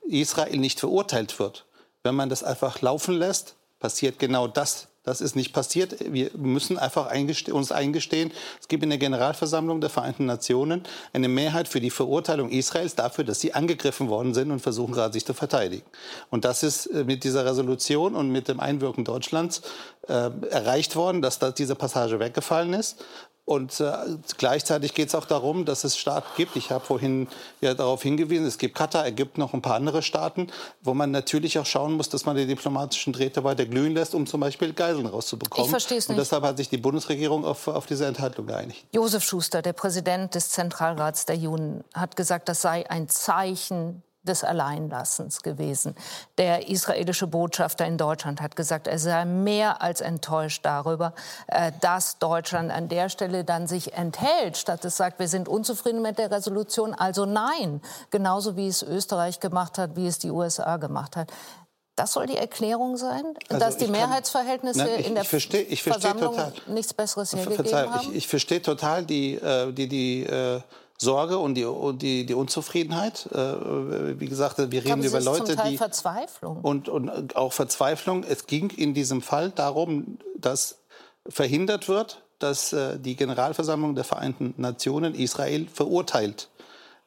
Israel 0.06 0.58
nicht 0.58 0.78
verurteilt 0.78 1.38
wird. 1.40 1.64
Wenn 2.04 2.14
man 2.14 2.28
das 2.28 2.44
einfach 2.44 2.80
laufen 2.82 3.18
lässt, 3.18 3.56
passiert 3.80 4.18
genau 4.18 4.46
das, 4.46 4.88
das 5.08 5.22
ist 5.22 5.36
nicht 5.36 5.54
passiert. 5.54 5.96
Wir 6.12 6.30
müssen 6.36 6.76
einfach 6.78 7.06
eingeste 7.06 7.54
uns 7.54 7.72
eingestehen, 7.72 8.30
es 8.60 8.68
gibt 8.68 8.82
in 8.82 8.90
der 8.90 8.98
Generalversammlung 8.98 9.80
der 9.80 9.88
Vereinten 9.88 10.26
Nationen 10.26 10.82
eine 11.14 11.28
Mehrheit 11.28 11.66
für 11.66 11.80
die 11.80 11.88
Verurteilung 11.88 12.50
Israels 12.50 12.94
dafür, 12.94 13.24
dass 13.24 13.40
sie 13.40 13.54
angegriffen 13.54 14.08
worden 14.08 14.34
sind 14.34 14.50
und 14.50 14.60
versuchen 14.60 14.92
gerade 14.92 15.14
sich 15.14 15.24
zu 15.24 15.32
verteidigen. 15.32 15.86
Und 16.30 16.44
das 16.44 16.62
ist 16.62 16.86
äh, 16.86 17.04
mit 17.04 17.24
dieser 17.24 17.46
Resolution 17.46 18.14
und 18.14 18.30
mit 18.30 18.48
dem 18.48 18.60
Einwirken 18.60 19.04
Deutschlands 19.04 19.62
äh, 20.08 20.30
erreicht 20.50 20.94
worden, 20.94 21.22
dass 21.22 21.38
da 21.38 21.50
diese 21.52 21.74
Passage 21.74 22.20
weggefallen 22.20 22.74
ist. 22.74 23.02
Und 23.48 23.80
äh, 23.80 23.92
gleichzeitig 24.36 24.92
geht 24.92 25.08
es 25.08 25.14
auch 25.14 25.24
darum, 25.24 25.64
dass 25.64 25.82
es 25.82 25.96
Staaten 25.96 26.28
gibt. 26.36 26.54
Ich 26.56 26.70
habe 26.70 26.84
vorhin 26.84 27.28
ja 27.62 27.72
darauf 27.72 28.02
hingewiesen, 28.02 28.44
es 28.44 28.58
gibt 28.58 28.76
Katar, 28.76 29.06
Ägypten, 29.06 29.40
noch 29.40 29.54
ein 29.54 29.62
paar 29.62 29.76
andere 29.76 30.02
Staaten, 30.02 30.48
wo 30.82 30.92
man 30.92 31.10
natürlich 31.12 31.58
auch 31.58 31.64
schauen 31.64 31.94
muss, 31.94 32.10
dass 32.10 32.26
man 32.26 32.36
die 32.36 32.46
diplomatischen 32.46 33.14
Drähte 33.14 33.44
weiter 33.44 33.64
glühen 33.64 33.94
lässt, 33.94 34.14
um 34.14 34.26
zum 34.26 34.40
Beispiel 34.42 34.74
Geiseln 34.74 35.06
rauszubekommen. 35.06 35.64
Ich 35.64 35.70
verstehe 35.70 35.96
es 35.96 36.08
nicht. 36.08 36.16
Und 36.16 36.20
deshalb 36.20 36.44
hat 36.44 36.58
sich 36.58 36.68
die 36.68 36.76
Bundesregierung 36.76 37.46
auf, 37.46 37.68
auf 37.68 37.86
diese 37.86 38.04
Enthaltung 38.04 38.46
geeinigt. 38.46 38.84
Josef 38.92 39.24
Schuster, 39.24 39.62
der 39.62 39.72
Präsident 39.72 40.34
des 40.34 40.50
Zentralrats 40.50 41.24
der 41.24 41.36
Juden, 41.36 41.84
hat 41.94 42.16
gesagt, 42.16 42.50
das 42.50 42.60
sei 42.60 42.88
ein 42.90 43.08
Zeichen 43.08 44.02
des 44.28 44.44
Alleinlassens 44.44 45.42
gewesen. 45.42 45.96
Der 46.36 46.68
israelische 46.68 47.26
Botschafter 47.26 47.86
in 47.86 47.98
Deutschland 47.98 48.40
hat 48.40 48.56
gesagt, 48.56 48.86
er 48.86 48.98
sei 48.98 49.24
mehr 49.24 49.82
als 49.82 50.00
enttäuscht 50.00 50.64
darüber, 50.64 51.14
äh, 51.48 51.72
dass 51.80 52.18
Deutschland 52.18 52.70
an 52.70 52.88
der 52.88 53.08
Stelle 53.08 53.44
dann 53.44 53.66
sich 53.66 53.94
enthält, 53.94 54.56
statt 54.56 54.84
es 54.84 54.96
sagt, 54.96 55.18
wir 55.18 55.28
sind 55.28 55.48
unzufrieden 55.48 56.02
mit 56.02 56.18
der 56.18 56.30
Resolution, 56.30 56.94
also 56.94 57.24
nein. 57.24 57.80
Genauso 58.10 58.56
wie 58.56 58.68
es 58.68 58.82
Österreich 58.82 59.40
gemacht 59.40 59.78
hat, 59.78 59.96
wie 59.96 60.06
es 60.06 60.18
die 60.18 60.30
USA 60.30 60.76
gemacht 60.76 61.16
hat. 61.16 61.32
Das 61.98 62.12
soll 62.12 62.26
die 62.26 62.36
Erklärung 62.36 62.96
sein, 62.96 63.24
also 63.48 63.58
dass 63.58 63.76
die 63.76 63.88
Mehrheitsverhältnisse 63.88 64.78
nein, 64.78 65.00
ich, 65.00 65.06
in 65.08 65.14
der 65.14 65.24
ich 65.24 65.28
versteh, 65.28 65.62
ich 65.62 65.82
Versammlung 65.82 66.36
total, 66.36 66.52
nichts 66.68 66.94
Besseres 66.94 67.34
hergegeben 67.34 67.92
haben? 67.92 68.10
Ich, 68.10 68.18
ich 68.18 68.28
verstehe 68.28 68.62
total 68.62 69.04
die, 69.04 69.34
äh, 69.34 69.72
die, 69.72 69.88
die 69.88 70.22
äh, 70.22 70.60
Sorge 71.00 71.38
und 71.38 71.54
die, 71.54 71.64
und 71.64 72.02
die, 72.02 72.26
die 72.26 72.34
Unzufriedenheit. 72.34 73.26
Äh, 73.32 74.18
wie 74.18 74.26
gesagt, 74.26 74.58
wir 74.58 74.84
reden 74.84 75.04
über 75.04 75.20
Leute, 75.20 75.44
zum 75.44 75.56
Teil 75.56 75.70
die 75.70 75.78
Verzweiflung 75.78 76.60
und, 76.60 76.88
und 76.88 77.36
auch 77.36 77.52
Verzweiflung. 77.52 78.24
Es 78.24 78.46
ging 78.46 78.70
in 78.70 78.94
diesem 78.94 79.22
Fall 79.22 79.50
darum, 79.50 80.18
dass 80.36 80.78
verhindert 81.28 81.88
wird, 81.88 82.22
dass 82.40 82.72
äh, 82.72 82.98
die 82.98 83.14
Generalversammlung 83.14 83.94
der 83.94 84.04
Vereinten 84.04 84.54
Nationen 84.56 85.14
Israel 85.14 85.68
verurteilt. 85.72 86.48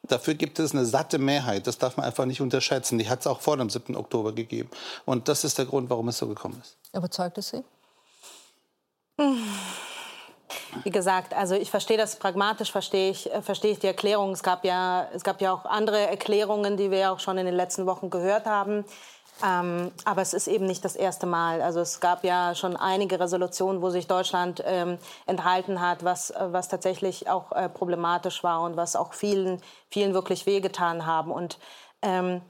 Dafür 0.04 0.34
gibt 0.34 0.58
es 0.58 0.72
eine 0.72 0.84
satte 0.84 1.18
Mehrheit. 1.18 1.66
Das 1.66 1.78
darf 1.78 1.96
man 1.96 2.06
einfach 2.06 2.24
nicht 2.24 2.40
unterschätzen. 2.40 2.98
Die 2.98 3.08
hat 3.08 3.20
es 3.20 3.26
auch 3.26 3.40
vor 3.40 3.56
dem 3.56 3.70
7. 3.70 3.94
Oktober 3.94 4.32
gegeben. 4.32 4.70
Und 5.04 5.28
das 5.28 5.44
ist 5.44 5.58
der 5.58 5.66
Grund, 5.66 5.90
warum 5.90 6.08
es 6.08 6.18
so 6.18 6.26
gekommen 6.26 6.60
ist. 6.60 6.76
Überzeugt 6.92 7.38
es 7.38 7.50
Sie? 7.50 7.62
Wie 10.84 10.90
gesagt, 10.90 11.34
also 11.34 11.54
ich 11.54 11.70
verstehe 11.70 11.96
das 11.96 12.16
pragmatisch, 12.16 12.72
verstehe 12.72 13.10
ich, 13.10 13.32
äh, 13.32 13.42
verstehe 13.42 13.72
ich 13.72 13.78
die 13.78 13.86
Erklärung. 13.86 14.32
Es 14.32 14.42
gab, 14.42 14.64
ja, 14.64 15.08
es 15.14 15.22
gab 15.22 15.40
ja 15.40 15.52
auch 15.52 15.64
andere 15.64 16.00
Erklärungen, 16.08 16.76
die 16.76 16.90
wir 16.90 17.12
auch 17.12 17.20
schon 17.20 17.38
in 17.38 17.46
den 17.46 17.54
letzten 17.54 17.86
Wochen 17.86 18.10
gehört 18.10 18.46
haben. 18.46 18.84
Ähm, 19.44 19.90
aber 20.04 20.22
es 20.22 20.34
ist 20.34 20.46
eben 20.46 20.66
nicht 20.66 20.84
das 20.84 20.94
erste 20.94 21.26
Mal. 21.26 21.62
Also 21.62 21.80
es 21.80 22.00
gab 22.00 22.22
ja 22.22 22.54
schon 22.54 22.76
einige 22.76 23.18
Resolutionen, 23.18 23.82
wo 23.82 23.90
sich 23.90 24.06
Deutschland 24.06 24.62
ähm, 24.64 24.98
enthalten 25.26 25.80
hat, 25.80 26.04
was, 26.04 26.30
äh, 26.30 26.52
was 26.52 26.68
tatsächlich 26.68 27.28
auch 27.28 27.52
äh, 27.52 27.68
problematisch 27.68 28.44
war 28.44 28.62
und 28.62 28.76
was 28.76 28.94
auch 28.94 29.14
vielen, 29.14 29.60
vielen 29.90 30.14
wirklich 30.14 30.46
wehgetan 30.46 31.06
haben. 31.06 31.32
Und 31.32 31.58
ähm, 32.02 32.40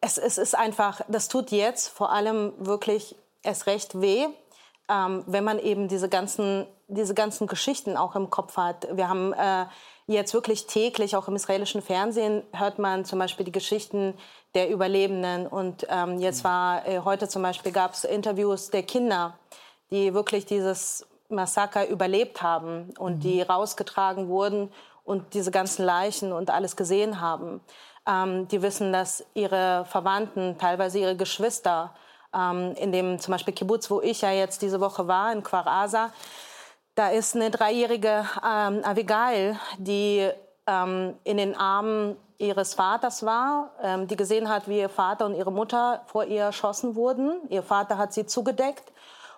es, 0.00 0.18
es 0.18 0.38
ist 0.38 0.54
einfach, 0.54 1.00
das 1.08 1.28
tut 1.28 1.50
jetzt 1.50 1.88
vor 1.88 2.10
allem 2.10 2.52
wirklich 2.58 3.16
erst 3.42 3.66
recht 3.66 4.00
weh, 4.00 4.26
ähm, 4.88 5.24
wenn 5.26 5.44
man 5.44 5.58
eben 5.58 5.88
diese 5.88 6.08
ganzen, 6.08 6.66
diese 6.88 7.14
ganzen 7.14 7.46
Geschichten 7.46 7.96
auch 7.96 8.16
im 8.16 8.30
Kopf 8.30 8.56
hat. 8.56 8.88
Wir 8.92 9.08
haben 9.08 9.32
äh, 9.34 9.66
jetzt 10.06 10.34
wirklich 10.34 10.66
täglich, 10.66 11.14
auch 11.14 11.28
im 11.28 11.36
israelischen 11.36 11.82
Fernsehen, 11.82 12.42
hört 12.52 12.78
man 12.78 13.04
zum 13.04 13.18
Beispiel 13.18 13.44
die 13.44 13.52
Geschichten 13.52 14.14
der 14.54 14.70
Überlebenden. 14.70 15.46
Und 15.46 15.86
ähm, 15.90 16.18
jetzt 16.18 16.44
war 16.44 16.86
äh, 16.88 17.00
heute 17.04 17.28
zum 17.28 17.42
Beispiel 17.42 17.72
gab 17.72 17.92
es 17.92 18.04
Interviews 18.04 18.70
der 18.70 18.82
Kinder, 18.82 19.38
die 19.90 20.14
wirklich 20.14 20.46
dieses 20.46 21.06
Massaker 21.28 21.86
überlebt 21.86 22.42
haben 22.42 22.90
und 22.98 23.16
mhm. 23.16 23.20
die 23.20 23.42
rausgetragen 23.42 24.28
wurden 24.28 24.72
und 25.04 25.34
diese 25.34 25.50
ganzen 25.50 25.84
Leichen 25.84 26.32
und 26.32 26.50
alles 26.50 26.74
gesehen 26.74 27.20
haben. 27.20 27.60
Ähm, 28.06 28.48
die 28.48 28.62
wissen, 28.62 28.94
dass 28.94 29.24
ihre 29.34 29.84
Verwandten, 29.84 30.56
teilweise 30.56 30.98
ihre 30.98 31.16
Geschwister, 31.16 31.94
ähm, 32.34 32.74
in 32.76 32.92
dem 32.92 33.18
zum 33.18 33.32
Beispiel 33.32 33.52
Kibbutz, 33.52 33.90
wo 33.90 34.00
ich 34.00 34.22
ja 34.22 34.32
jetzt 34.32 34.62
diese 34.62 34.80
Woche 34.80 35.06
war, 35.06 35.32
in 35.32 35.42
Kfar 35.42 35.66
da 36.98 37.10
ist 37.10 37.36
eine 37.36 37.52
dreijährige 37.52 38.26
ähm, 38.44 38.82
Abigail, 38.82 39.56
die 39.78 40.28
ähm, 40.66 41.14
in 41.22 41.36
den 41.36 41.54
Armen 41.54 42.16
ihres 42.38 42.74
Vaters 42.74 43.24
war, 43.24 43.70
ähm, 43.80 44.08
die 44.08 44.16
gesehen 44.16 44.48
hat, 44.48 44.66
wie 44.66 44.80
ihr 44.80 44.88
Vater 44.88 45.26
und 45.26 45.36
ihre 45.36 45.52
Mutter 45.52 46.02
vor 46.06 46.24
ihr 46.24 46.42
erschossen 46.42 46.96
wurden. 46.96 47.40
Ihr 47.50 47.62
Vater 47.62 47.98
hat 47.98 48.12
sie 48.12 48.26
zugedeckt. 48.26 48.92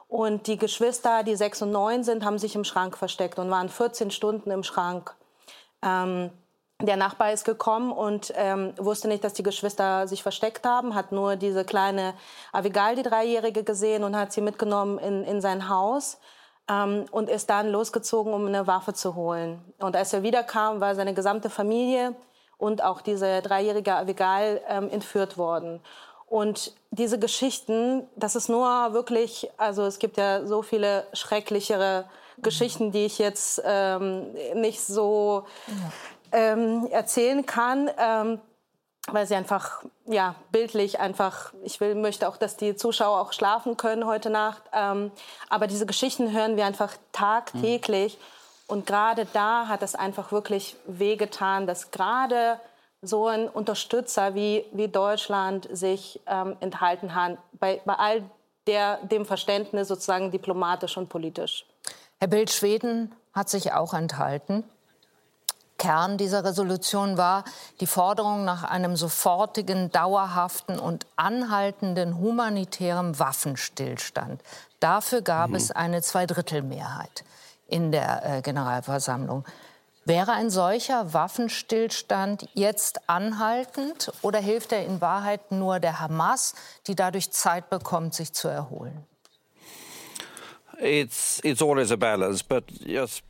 Und 0.08 0.46
die 0.46 0.56
Geschwister, 0.56 1.22
die 1.22 1.36
sechs 1.36 1.60
und 1.60 1.70
neun 1.70 2.02
sind, 2.02 2.24
haben 2.24 2.38
sich 2.38 2.54
im 2.54 2.64
Schrank 2.64 2.96
versteckt 2.96 3.38
und 3.38 3.50
waren 3.50 3.68
14 3.68 4.10
Stunden 4.10 4.50
im 4.50 4.62
Schrank. 4.62 5.14
Ähm, 5.82 6.30
der 6.80 6.96
Nachbar 6.96 7.32
ist 7.32 7.44
gekommen 7.44 7.92
und 7.92 8.32
ähm, 8.36 8.72
wusste 8.78 9.06
nicht, 9.06 9.22
dass 9.22 9.34
die 9.34 9.42
Geschwister 9.42 10.08
sich 10.08 10.22
versteckt 10.22 10.64
haben, 10.64 10.94
hat 10.94 11.12
nur 11.12 11.36
diese 11.36 11.66
kleine 11.66 12.14
Avigal, 12.52 12.96
die 12.96 13.02
Dreijährige, 13.02 13.64
gesehen 13.64 14.02
und 14.02 14.16
hat 14.16 14.32
sie 14.32 14.40
mitgenommen 14.40 14.98
in, 14.98 15.24
in 15.24 15.42
sein 15.42 15.68
Haus 15.68 16.18
ähm, 16.70 17.06
und 17.10 17.28
ist 17.28 17.50
dann 17.50 17.70
losgezogen, 17.70 18.32
um 18.32 18.46
eine 18.46 18.66
Waffe 18.66 18.94
zu 18.94 19.14
holen. 19.14 19.60
Und 19.78 19.96
als 19.96 20.12
er 20.12 20.22
wiederkam, 20.22 20.80
war 20.80 20.94
seine 20.94 21.14
gesamte 21.14 21.50
Familie 21.50 22.14
und 22.58 22.84
auch 22.84 23.00
diese 23.00 23.42
dreijährige 23.42 23.94
Avigal 23.94 24.60
ähm, 24.68 24.88
entführt 24.90 25.36
worden. 25.36 25.80
Und 26.26 26.72
diese 26.92 27.18
Geschichten, 27.18 28.06
das 28.14 28.36
ist 28.36 28.48
nur 28.48 28.92
wirklich, 28.92 29.50
also 29.56 29.82
es 29.82 29.98
gibt 29.98 30.16
ja 30.16 30.46
so 30.46 30.62
viele 30.62 31.04
schrecklichere 31.12 32.04
Geschichten, 32.38 32.92
die 32.92 33.04
ich 33.04 33.18
jetzt 33.18 33.60
ähm, 33.64 34.32
nicht 34.54 34.80
so 34.80 35.44
ähm, 36.30 36.86
erzählen 36.90 37.44
kann, 37.44 37.90
ähm, 37.98 38.40
weil 39.08 39.26
sie 39.26 39.34
einfach 39.34 39.82
ja 40.06 40.34
bildlich 40.52 41.00
einfach. 41.00 41.52
Ich 41.62 41.80
will, 41.80 41.94
möchte 41.94 42.28
auch, 42.28 42.36
dass 42.36 42.56
die 42.56 42.76
Zuschauer 42.76 43.20
auch 43.20 43.32
schlafen 43.32 43.76
können 43.76 44.06
heute 44.06 44.30
Nacht. 44.30 44.62
Ähm, 44.72 45.10
aber 45.48 45.66
diese 45.66 45.86
Geschichten 45.86 46.32
hören 46.32 46.56
wir 46.56 46.66
einfach 46.66 46.94
tagtäglich. 47.12 48.16
Mhm. 48.18 48.24
Und 48.66 48.86
gerade 48.86 49.26
da 49.32 49.66
hat 49.66 49.82
es 49.82 49.94
einfach 49.94 50.30
wirklich 50.30 50.76
wehgetan, 50.86 51.66
dass 51.66 51.90
gerade 51.90 52.60
so 53.02 53.26
ein 53.26 53.48
Unterstützer 53.48 54.34
wie, 54.34 54.64
wie 54.72 54.88
Deutschland 54.88 55.68
sich 55.72 56.20
ähm, 56.26 56.56
enthalten 56.60 57.14
hat, 57.14 57.38
bei, 57.52 57.80
bei 57.84 57.94
all 57.94 58.22
der, 58.66 58.98
dem 58.98 59.24
Verständnis 59.24 59.88
sozusagen 59.88 60.30
diplomatisch 60.30 60.96
und 60.96 61.08
politisch. 61.08 61.66
Herr 62.18 62.28
Bild, 62.28 62.50
Schweden 62.50 63.14
hat 63.32 63.48
sich 63.48 63.72
auch 63.72 63.94
enthalten. 63.94 64.64
Kern 65.80 66.18
dieser 66.18 66.44
Resolution 66.44 67.16
war 67.16 67.42
die 67.80 67.86
Forderung 67.86 68.44
nach 68.44 68.64
einem 68.64 68.96
sofortigen, 68.96 69.90
dauerhaften 69.90 70.78
und 70.78 71.06
anhaltenden 71.16 72.18
humanitären 72.18 73.18
Waffenstillstand. 73.18 74.42
Dafür 74.78 75.22
gab 75.22 75.50
mhm. 75.50 75.56
es 75.56 75.70
eine 75.70 76.02
Zweidrittelmehrheit 76.02 77.24
in 77.66 77.92
der 77.92 78.24
äh, 78.26 78.42
Generalversammlung. 78.42 79.46
Wäre 80.04 80.32
ein 80.32 80.50
solcher 80.50 81.14
Waffenstillstand 81.14 82.48
jetzt 82.52 83.08
anhaltend 83.08 84.12
oder 84.20 84.38
hilft 84.38 84.72
er 84.72 84.84
in 84.84 85.00
Wahrheit 85.00 85.50
nur 85.50 85.80
der 85.80 85.98
Hamas, 85.98 86.54
die 86.88 86.94
dadurch 86.94 87.30
Zeit 87.30 87.70
bekommt, 87.70 88.12
sich 88.14 88.34
zu 88.34 88.48
erholen? 88.48 89.06
It's, 90.78 91.40
it's 91.42 91.62
always 91.62 91.90
a 91.90 91.96
balance, 91.96 92.42
but 92.42 92.64
yes, 92.70 93.22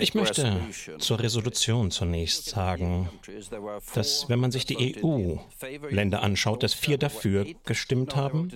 ich 0.00 0.14
möchte 0.14 0.60
zur 0.98 1.20
Resolution 1.20 1.90
zunächst 1.90 2.46
sagen, 2.46 3.08
dass 3.94 4.28
wenn 4.28 4.38
man 4.38 4.52
sich 4.52 4.66
die 4.66 4.96
EU-Länder 5.02 6.22
anschaut, 6.22 6.62
dass 6.62 6.74
vier 6.74 6.98
dafür 6.98 7.46
gestimmt 7.64 8.16
haben, 8.16 8.50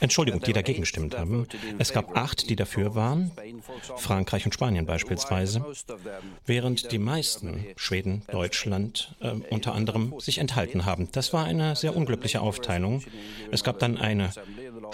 Entschuldigung, 0.00 0.40
die 0.40 0.52
dagegen 0.52 0.80
gestimmt 0.80 1.16
haben. 1.16 1.46
Es 1.78 1.92
gab 1.92 2.16
acht, 2.16 2.48
die 2.48 2.56
dafür 2.56 2.94
waren, 2.94 3.32
Frankreich 3.96 4.44
und 4.44 4.52
Spanien 4.52 4.86
beispielsweise, 4.86 5.64
während 6.46 6.92
die 6.92 6.98
meisten, 6.98 7.66
Schweden, 7.76 8.22
Deutschland 8.30 9.14
äh, 9.20 9.32
unter 9.50 9.74
anderem, 9.74 10.14
sich 10.18 10.38
enthalten 10.38 10.84
haben. 10.84 11.08
Das 11.12 11.32
war 11.32 11.44
eine 11.44 11.76
sehr 11.76 11.96
unglückliche 11.96 12.40
Aufteilung. 12.40 13.02
Es 13.50 13.64
gab 13.64 13.78
dann 13.78 13.96
eine 13.96 14.30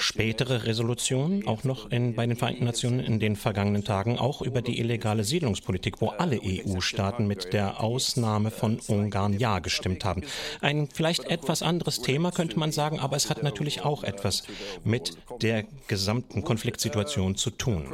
spätere 0.00 0.64
Resolution, 0.64 1.46
auch 1.46 1.64
noch 1.64 1.90
in, 1.90 2.14
bei 2.14 2.26
den 2.26 2.36
Vereinten 2.36 2.64
Nationen 2.64 3.00
in 3.00 3.18
den 3.18 3.36
vergangenen 3.36 3.84
Tagen, 3.84 4.18
auch 4.18 4.42
über 4.42 4.62
die 4.62 4.78
illegale 4.78 5.24
Siedlungspolitik, 5.24 6.00
wo 6.00 6.08
alle 6.08 6.40
EU-Staaten 6.42 7.26
mit 7.26 7.52
der 7.52 7.80
Ausnahme 7.82 8.50
von 8.50 8.78
Ungarn 8.86 9.38
Ja 9.38 9.58
gestimmt 9.58 10.04
haben. 10.04 10.22
Ein 10.60 10.88
vielleicht 10.92 11.24
etwas 11.24 11.62
anderes 11.62 12.00
Thema 12.00 12.30
könnte 12.30 12.58
man 12.58 12.72
sagen, 12.72 13.00
aber 13.00 13.16
es 13.16 13.30
hat 13.30 13.42
natürlich 13.42 13.82
auch 13.82 14.04
etwas 14.04 14.44
mit 14.84 15.16
der 15.42 15.64
gesamten 15.88 16.44
Konfliktsituation 16.44 17.36
zu 17.36 17.50
tun. 17.50 17.86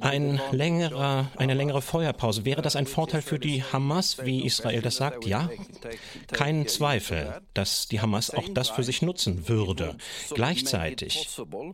Ein 0.00 0.40
längerer, 0.52 1.30
eine 1.36 1.54
längere 1.54 1.82
Feuerpause, 1.82 2.44
wäre 2.44 2.62
das 2.62 2.76
ein 2.76 2.86
Vorteil 2.86 3.22
für 3.22 3.38
die 3.38 3.62
Hamas, 3.62 4.24
wie 4.24 4.44
Israel 4.44 4.82
das 4.82 4.96
sagt? 4.96 5.26
Ja, 5.26 5.50
kein 6.32 6.66
Zweifel, 6.66 7.40
dass 7.54 7.88
die 7.88 8.00
Hamas 8.00 8.30
auch 8.30 8.48
das 8.48 8.70
für 8.70 8.82
sich 8.82 9.02
nutzen 9.02 9.48
würde. 9.48 9.96
Gleichzeitig 10.34 10.77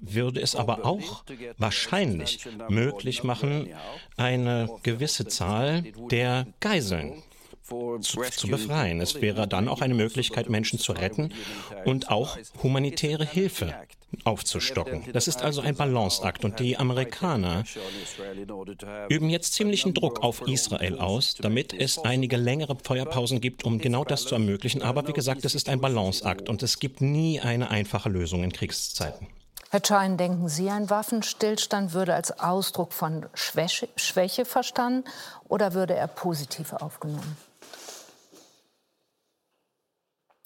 würde 0.01 0.41
es 0.41 0.57
aber 0.57 0.85
auch 0.85 1.25
wahrscheinlich 1.59 2.47
möglich 2.69 3.25
machen, 3.25 3.69
eine 4.17 4.69
gewisse 4.83 5.27
Zahl 5.27 5.85
der 6.11 6.47
Geiseln 6.61 7.23
zu, 8.01 8.23
zu, 8.23 8.49
befreien. 8.49 9.01
Es 9.01 9.21
wäre 9.21 9.49
dann 9.49 9.69
auch 9.69 9.81
eine 9.81 9.95
Möglichkeit, 9.95 10.51
Menschen 10.51 10.79
zu 10.79 10.93
retten 10.93 11.33
und 11.85 12.11
auch 12.11 12.37
humanitäre 12.63 13.25
Hilfe 13.25 13.75
aufzustocken. 14.25 15.05
Das 15.13 15.29
ist 15.29 15.43
also 15.43 15.61
ein 15.61 15.75
Balanceakt 15.75 16.45
und 16.45 16.61
die 16.61 16.77
Amerikaner 16.77 17.65
üben 19.09 19.29
jetzt 19.31 19.55
ziemlichen 19.55 19.95
Druck 19.95 20.23
auf 20.23 20.47
Israel 20.47 20.99
aus, 20.99 21.35
damit 21.35 21.73
es 21.73 21.99
einige 21.99 22.37
längere 22.37 22.77
Feuerpausen 22.83 23.41
gibt, 23.41 23.65
um 23.65 23.79
genau 23.79 24.05
das 24.05 24.25
zu 24.25 24.35
ermöglichen. 24.35 24.83
Aber 24.83 25.07
wie 25.09 25.13
gesagt, 25.13 25.45
es 25.45 25.55
ist 25.55 25.69
ein 25.69 25.81
Balanceakt 25.81 26.49
und 26.49 26.63
es 26.63 26.79
gibt 26.79 27.01
nie 27.01 27.41
eine 27.41 27.71
einfache 27.71 28.09
Lösung 28.09 28.45
in 28.45 28.53
Kriegszeiten. 28.53 29.29
Herr 29.71 29.83
Schein, 29.85 30.17
denken 30.17 30.49
Sie, 30.49 30.71
ein 30.71 30.89
Waffenstillstand 30.89 31.95
würde 31.95 32.15
als 32.15 32.39
Ausdruck 32.39 32.93
von 32.93 33.27
Schwäche, 33.35 33.89
Schwäche 33.97 34.45
verstanden 34.45 35.03
oder 35.49 35.75
würde 35.75 35.95
er 35.95 36.07
positiv 36.07 36.73
aufgenommen? 36.75 37.37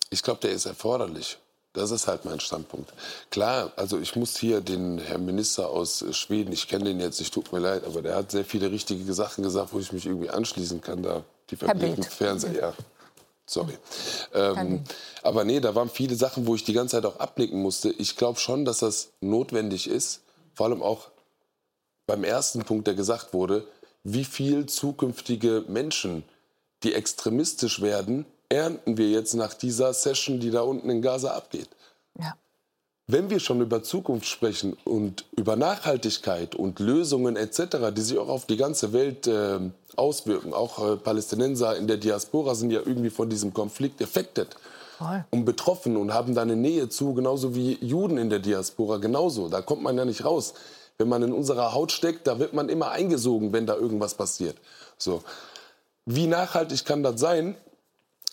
Ich 0.09 0.23
glaube, 0.23 0.41
der 0.41 0.53
ist 0.53 0.65
erforderlich. 0.65 1.39
Das 1.79 1.91
ist 1.91 2.07
halt 2.09 2.25
mein 2.25 2.41
Standpunkt. 2.41 2.93
Klar, 3.31 3.73
also 3.77 3.99
ich 3.99 4.17
muss 4.17 4.37
hier 4.37 4.61
den 4.61 4.99
Herrn 4.99 5.25
Minister 5.25 5.69
aus 5.69 6.05
Schweden, 6.13 6.53
ich 6.53 6.69
kenne 6.69 6.85
den 6.85 7.01
jetzt, 7.01 7.21
ich 7.21 7.31
tut 7.31 7.53
mir 7.53 7.61
leid, 7.61 7.85
aber 7.85 8.03
der 8.03 8.17
hat 8.17 8.31
sehr 8.31 8.45
viele 8.45 8.71
richtige 8.71 9.13
Sachen 9.15 9.45
gesagt, 9.45 9.73
wo 9.73 9.79
ich 9.79 9.93
mich 9.93 10.07
irgendwie 10.07 10.31
anschließen 10.31 10.81
kann. 10.81 11.03
Da 11.03 11.25
die 11.51 11.57
Fabriken 11.57 12.03
Fernseher, 12.03 12.53
ja. 12.53 12.75
Sorry. 13.47 13.79
Ähm, 14.35 14.85
aber 15.23 15.45
nee, 15.45 15.59
da 15.61 15.75
waren 15.75 15.89
viele 15.89 16.17
Sachen, 16.17 16.47
wo 16.47 16.55
ich 16.55 16.65
die 16.65 16.75
ganze 16.75 16.97
Zeit 16.97 17.07
auch 17.07 17.19
abnicken 17.19 17.63
musste. 17.63 17.89
Ich 17.91 18.17
glaube 18.17 18.39
schon, 18.39 18.67
dass 18.67 18.81
das 18.81 19.11
notwendig 19.23 19.89
ist. 19.89 20.21
Vor 20.55 20.67
allem 20.67 20.83
auch 20.83 21.09
beim 22.07 22.25
ersten 22.25 22.65
Punkt, 22.65 22.87
der 22.87 22.95
gesagt 22.95 23.33
wurde, 23.33 23.67
wie 24.05 24.25
viel 24.25 24.67
zukünftige 24.67 25.65
Menschen, 25.67 26.25
die 26.83 26.93
extremistisch 26.93 27.81
werden, 27.81 28.27
ernten 28.49 28.97
wir 28.97 29.09
jetzt 29.11 29.35
nach 29.35 29.55
dieser 29.55 29.93
Session, 29.93 30.41
die 30.41 30.51
da 30.51 30.63
unten 30.63 30.89
in 30.91 31.03
Gaza 31.03 31.33
abgeht. 31.33 31.69
Ja. 32.19 32.35
Wenn 33.07 33.31
wir 33.31 33.41
schon 33.41 33.61
über 33.61 33.83
Zukunft 33.83 34.27
sprechen 34.27 34.77
und 34.85 35.25
über 35.37 35.57
Nachhaltigkeit 35.57 36.55
und 36.55 36.79
Lösungen 36.79 37.37
etc., 37.37 37.93
die 37.97 38.03
sich 38.03 38.19
auch 38.19 38.29
auf 38.29 38.47
die 38.47 38.59
ganze 38.59 38.93
Welt 38.93 39.27
äh, 39.27 39.61
auswirken, 39.97 40.53
auch 40.53 40.87
äh, 40.87 40.97
Palästinenser 40.97 41.77
in 41.77 41.87
der 41.87 41.97
Diaspora 41.97 42.55
sind 42.55 42.71
ja 42.71 42.81
irgendwie 42.85 43.11
von 43.11 43.31
diesem 43.31 43.55
Konflikt 43.55 44.03
affected 44.03 44.57
und 45.31 45.45
betroffen 45.45 45.97
und 45.97 46.13
haben 46.13 46.35
da 46.35 46.43
eine 46.43 46.57
Nähe 46.57 46.89
zu, 46.89 47.15
genauso 47.15 47.55
wie 47.55 47.79
Juden 47.81 48.19
in 48.19 48.31
der 48.31 48.41
Diaspora 48.41 48.97
genauso. 48.97 49.49
Da 49.49 49.63
kommt 49.63 49.83
man 49.83 49.97
ja 49.97 50.05
nicht 50.05 50.25
raus. 50.25 50.55
Wenn 50.99 51.09
man 51.09 51.23
in 51.23 51.33
unserer 51.33 51.73
Haut 51.73 51.93
steckt, 51.93 52.27
da 52.27 52.41
wird 52.41 52.53
man 52.53 52.69
immer 52.69 52.91
eingesogen, 52.91 53.53
wenn 53.53 53.67
da 53.67 53.77
irgendwas 53.77 54.15
passiert. 54.15 54.57
So. 54.97 55.23
Wie 56.05 56.27
nachhaltig 56.27 56.85
kann 56.85 57.05
das 57.05 57.21
sein, 57.21 57.55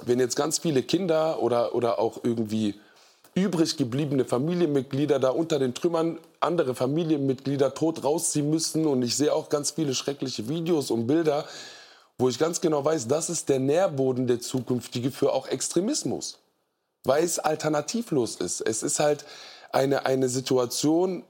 wenn 0.04 0.20
jetzt 0.20 0.36
ganz 0.36 0.60
viele 0.60 0.84
Kinder 0.84 1.42
oder, 1.42 1.74
oder 1.74 2.00
auch 2.00 2.20
irgendwie 2.24 2.76
übrig 3.34 3.76
gebliebene 3.76 4.26
Familienmitglieder 4.26 5.20
da 5.20 5.30
unter 5.30 5.60
den 5.60 5.74
Trümmern 5.74 6.20
andere 6.40 6.74
Familienmitglieder 6.74 7.74
tot 7.74 8.04
rausziehen 8.04 8.50
müssen. 8.50 8.86
Und 8.86 9.04
ich 9.04 9.16
sehe 9.18 9.34
auch 9.34 9.50
ganz 9.50 9.72
viele 9.72 9.94
schreckliche 9.94 10.48
Videos 10.48 10.90
und 10.90 11.06
Bilder, 11.06 11.46
wo 12.18 12.30
ich 12.30 12.40
ganz 12.40 12.62
genau 12.62 12.84
weiß, 12.84 13.08
das 13.08 13.30
ist 13.30 13.50
der 13.50 13.60
Nährboden 13.60 14.28
der 14.28 14.40
zukünftige 14.40 15.12
für 15.12 15.34
auch 15.34 15.48
Extremismus. 15.48 16.38
Weil 17.04 17.24
es 17.24 17.40
alternativlos 17.40 18.38
ist. 18.38 18.62
Es 18.62 18.84
ist 18.84 19.00
halt 19.00 19.26
eine, 19.72 20.06
eine 20.06 20.30
Situation, 20.30 21.24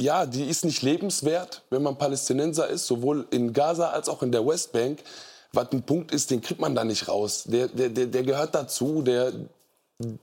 ja, 0.00 0.24
die 0.26 0.48
ist 0.48 0.64
nicht 0.64 0.82
lebenswert, 0.82 1.62
wenn 1.70 1.82
man 1.82 1.98
Palästinenser 1.98 2.68
ist, 2.68 2.86
sowohl 2.86 3.26
in 3.30 3.52
Gaza 3.52 3.90
als 3.90 4.08
auch 4.08 4.22
in 4.22 4.32
der 4.32 4.46
Westbank 4.46 5.00
was 5.54 5.72
ein 5.72 5.82
Punkt 5.82 6.12
ist, 6.12 6.30
den 6.30 6.40
kriegt 6.40 6.60
man 6.60 6.74
da 6.74 6.84
nicht 6.84 7.08
raus. 7.08 7.44
Der, 7.46 7.68
der, 7.68 7.88
der, 7.88 8.06
der 8.06 8.22
gehört 8.22 8.54
dazu, 8.54 9.02
der, 9.02 9.32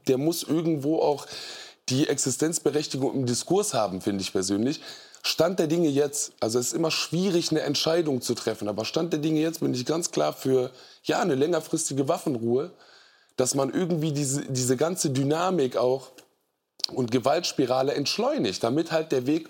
der 0.08 0.18
muss 0.18 0.44
irgendwo 0.44 1.00
auch 1.00 1.26
die 1.90 2.08
Existenzberechtigung 2.08 3.14
im 3.14 3.26
Diskurs 3.26 3.74
haben, 3.74 4.02
finde 4.02 4.22
ich 4.22 4.32
persönlich. 4.32 4.82
Stand 5.24 5.60
der 5.60 5.68
Dinge 5.68 5.90
jetzt, 5.90 6.34
also 6.40 6.58
es 6.58 6.68
ist 6.68 6.74
immer 6.74 6.90
schwierig, 6.90 7.52
eine 7.52 7.62
Entscheidung 7.62 8.22
zu 8.22 8.34
treffen, 8.34 8.68
aber 8.68 8.86
Stand 8.86 9.14
der 9.14 9.20
Dinge 9.20 9.40
jetzt 9.40 9.60
bin 9.60 9.74
ich 9.74 9.86
ganz 9.86 10.12
klar 10.12 10.34
für 10.34 10.72
ja, 11.04 11.20
eine 11.20 11.36
längerfristige 11.36 12.08
Waffenruhe, 12.08 12.72
dass 13.38 13.54
man 13.54 13.72
irgendwie 13.72 14.12
diese, 14.14 14.42
diese 14.46 14.78
ganze 14.78 15.12
Dynamik 15.12 15.78
auch 15.78 16.12
und 16.94 17.12
Gewaltspirale 17.12 17.94
entschleunigt, 17.94 18.64
damit 18.64 18.92
halt 18.92 19.12
der 19.12 19.28
Weg 19.28 19.50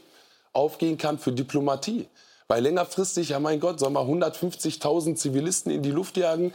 aufgehen 0.54 0.98
kann 0.98 1.18
für 1.18 1.32
Diplomatie. 1.32 2.08
Weil 2.52 2.64
längerfristig, 2.64 3.30
ja 3.30 3.40
mein 3.40 3.62
Gott, 3.62 3.80
soll 3.80 3.92
man 3.92 4.06
150.000 4.06 5.16
Zivilisten 5.16 5.72
in 5.72 5.84
die 5.84 5.92
Luft 5.92 6.18
jagen? 6.18 6.54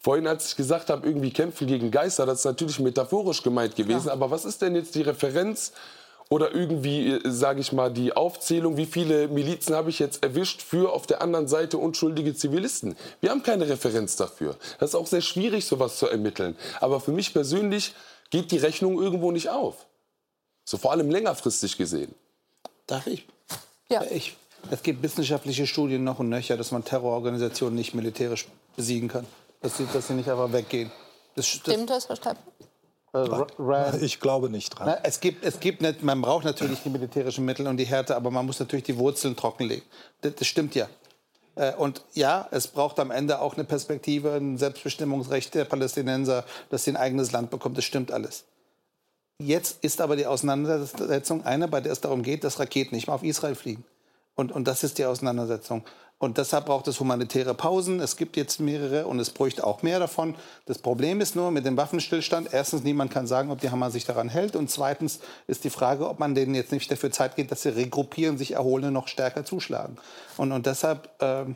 Vorhin, 0.00 0.26
als 0.26 0.48
ich 0.48 0.56
gesagt 0.56 0.90
habe, 0.90 1.06
irgendwie 1.06 1.30
kämpfen 1.30 1.68
gegen 1.68 1.92
Geister, 1.92 2.26
das 2.26 2.40
ist 2.40 2.44
natürlich 2.44 2.80
metaphorisch 2.80 3.44
gemeint 3.44 3.76
gewesen. 3.76 4.08
Ja. 4.08 4.14
Aber 4.14 4.32
was 4.32 4.44
ist 4.44 4.62
denn 4.62 4.74
jetzt 4.74 4.96
die 4.96 5.02
Referenz 5.02 5.70
oder 6.28 6.52
irgendwie, 6.52 7.12
äh, 7.12 7.20
sage 7.30 7.60
ich 7.60 7.70
mal, 7.70 7.92
die 7.92 8.14
Aufzählung, 8.14 8.76
wie 8.76 8.86
viele 8.86 9.28
Milizen 9.28 9.76
habe 9.76 9.90
ich 9.90 10.00
jetzt 10.00 10.24
erwischt 10.24 10.60
für 10.60 10.92
auf 10.92 11.06
der 11.06 11.22
anderen 11.22 11.46
Seite 11.46 11.78
unschuldige 11.78 12.34
Zivilisten? 12.34 12.96
Wir 13.20 13.30
haben 13.30 13.44
keine 13.44 13.68
Referenz 13.68 14.16
dafür. 14.16 14.56
Das 14.80 14.90
ist 14.90 14.96
auch 14.96 15.06
sehr 15.06 15.20
schwierig, 15.20 15.66
sowas 15.66 15.98
zu 15.98 16.08
ermitteln. 16.08 16.56
Aber 16.80 16.98
für 16.98 17.12
mich 17.12 17.32
persönlich 17.32 17.94
geht 18.30 18.50
die 18.50 18.58
Rechnung 18.58 19.00
irgendwo 19.00 19.30
nicht 19.30 19.50
auf. 19.50 19.86
So 20.64 20.78
vor 20.78 20.90
allem 20.90 21.12
längerfristig 21.12 21.76
gesehen. 21.76 22.12
Darf 22.88 23.06
ich? 23.06 23.24
Ja. 23.88 24.02
Ich 24.10 24.36
es 24.70 24.82
gibt 24.82 25.02
wissenschaftliche 25.02 25.66
Studien 25.66 26.04
noch 26.04 26.18
und 26.18 26.28
nöcher, 26.28 26.56
dass 26.56 26.70
man 26.70 26.84
Terrororganisationen 26.84 27.74
nicht 27.74 27.94
militärisch 27.94 28.46
besiegen 28.76 29.08
kann. 29.08 29.26
Dass 29.60 29.76
sie, 29.76 29.86
dass 29.92 30.06
sie 30.06 30.14
nicht 30.14 30.28
einfach 30.28 30.52
weggehen. 30.52 30.90
Das, 31.34 31.46
Stimmt 31.46 31.90
das, 31.90 32.08
Herr 32.08 32.16
Steppen? 32.16 32.42
Äh, 33.14 34.04
ich 34.04 34.20
glaube 34.20 34.50
nicht 34.50 34.70
dran. 34.70 34.88
Na, 34.88 34.98
es 35.02 35.20
gibt, 35.20 35.44
es 35.44 35.60
gibt 35.60 35.80
nicht, 35.80 36.02
man 36.02 36.20
braucht 36.20 36.44
natürlich 36.44 36.80
die 36.84 36.90
militärischen 36.90 37.44
Mittel 37.44 37.66
und 37.66 37.76
die 37.76 37.86
Härte, 37.86 38.14
aber 38.14 38.30
man 38.30 38.44
muss 38.46 38.60
natürlich 38.60 38.84
die 38.84 38.98
Wurzeln 38.98 39.34
trockenlegen. 39.34 39.84
Das, 40.20 40.34
das 40.34 40.46
stimmt 40.46 40.74
ja. 40.74 40.88
Äh, 41.54 41.74
und 41.74 42.02
ja, 42.14 42.48
es 42.50 42.68
braucht 42.68 43.00
am 43.00 43.10
Ende 43.10 43.40
auch 43.40 43.54
eine 43.54 43.64
Perspektive, 43.64 44.34
ein 44.34 44.58
Selbstbestimmungsrecht 44.58 45.54
der 45.54 45.64
Palästinenser, 45.64 46.44
dass 46.70 46.84
sie 46.84 46.92
ein 46.92 46.96
eigenes 46.96 47.32
Land 47.32 47.50
bekommt. 47.50 47.78
Das 47.78 47.84
stimmt 47.84 48.12
alles. 48.12 48.44
Jetzt 49.40 49.84
ist 49.84 50.00
aber 50.00 50.16
die 50.16 50.26
Auseinandersetzung 50.26 51.44
eine, 51.44 51.68
bei 51.68 51.80
der 51.80 51.92
es 51.92 52.00
darum 52.00 52.22
geht, 52.22 52.44
dass 52.44 52.58
Raketen 52.58 52.94
nicht 52.94 53.06
mehr 53.06 53.14
auf 53.14 53.22
Israel 53.22 53.54
fliegen. 53.54 53.84
Und, 54.38 54.52
und 54.52 54.68
das 54.68 54.84
ist 54.84 54.98
die 54.98 55.04
Auseinandersetzung. 55.04 55.82
Und 56.20 56.38
deshalb 56.38 56.66
braucht 56.66 56.86
es 56.86 57.00
humanitäre 57.00 57.54
Pausen. 57.54 57.98
Es 57.98 58.16
gibt 58.16 58.36
jetzt 58.36 58.60
mehrere 58.60 59.08
und 59.08 59.18
es 59.18 59.30
bräuchte 59.30 59.66
auch 59.66 59.82
mehr 59.82 59.98
davon. 59.98 60.36
Das 60.66 60.78
Problem 60.78 61.20
ist 61.20 61.34
nur 61.34 61.50
mit 61.50 61.66
dem 61.66 61.76
Waffenstillstand. 61.76 62.50
Erstens, 62.52 62.84
niemand 62.84 63.10
kann 63.10 63.26
sagen, 63.26 63.50
ob 63.50 63.60
die 63.60 63.70
Hamas 63.70 63.94
sich 63.94 64.04
daran 64.04 64.28
hält. 64.28 64.54
Und 64.54 64.70
zweitens 64.70 65.18
ist 65.48 65.64
die 65.64 65.70
Frage, 65.70 66.08
ob 66.08 66.20
man 66.20 66.36
denen 66.36 66.54
jetzt 66.54 66.70
nicht 66.70 66.88
dafür 66.88 67.10
Zeit 67.10 67.34
gibt, 67.34 67.50
dass 67.50 67.62
sie 67.62 67.70
regruppieren, 67.70 68.38
sich 68.38 68.52
erholen 68.52 68.84
und 68.84 68.92
noch 68.92 69.08
stärker 69.08 69.44
zuschlagen. 69.44 69.96
Und, 70.36 70.52
und 70.52 70.66
deshalb 70.66 71.08
äh, 71.20 71.46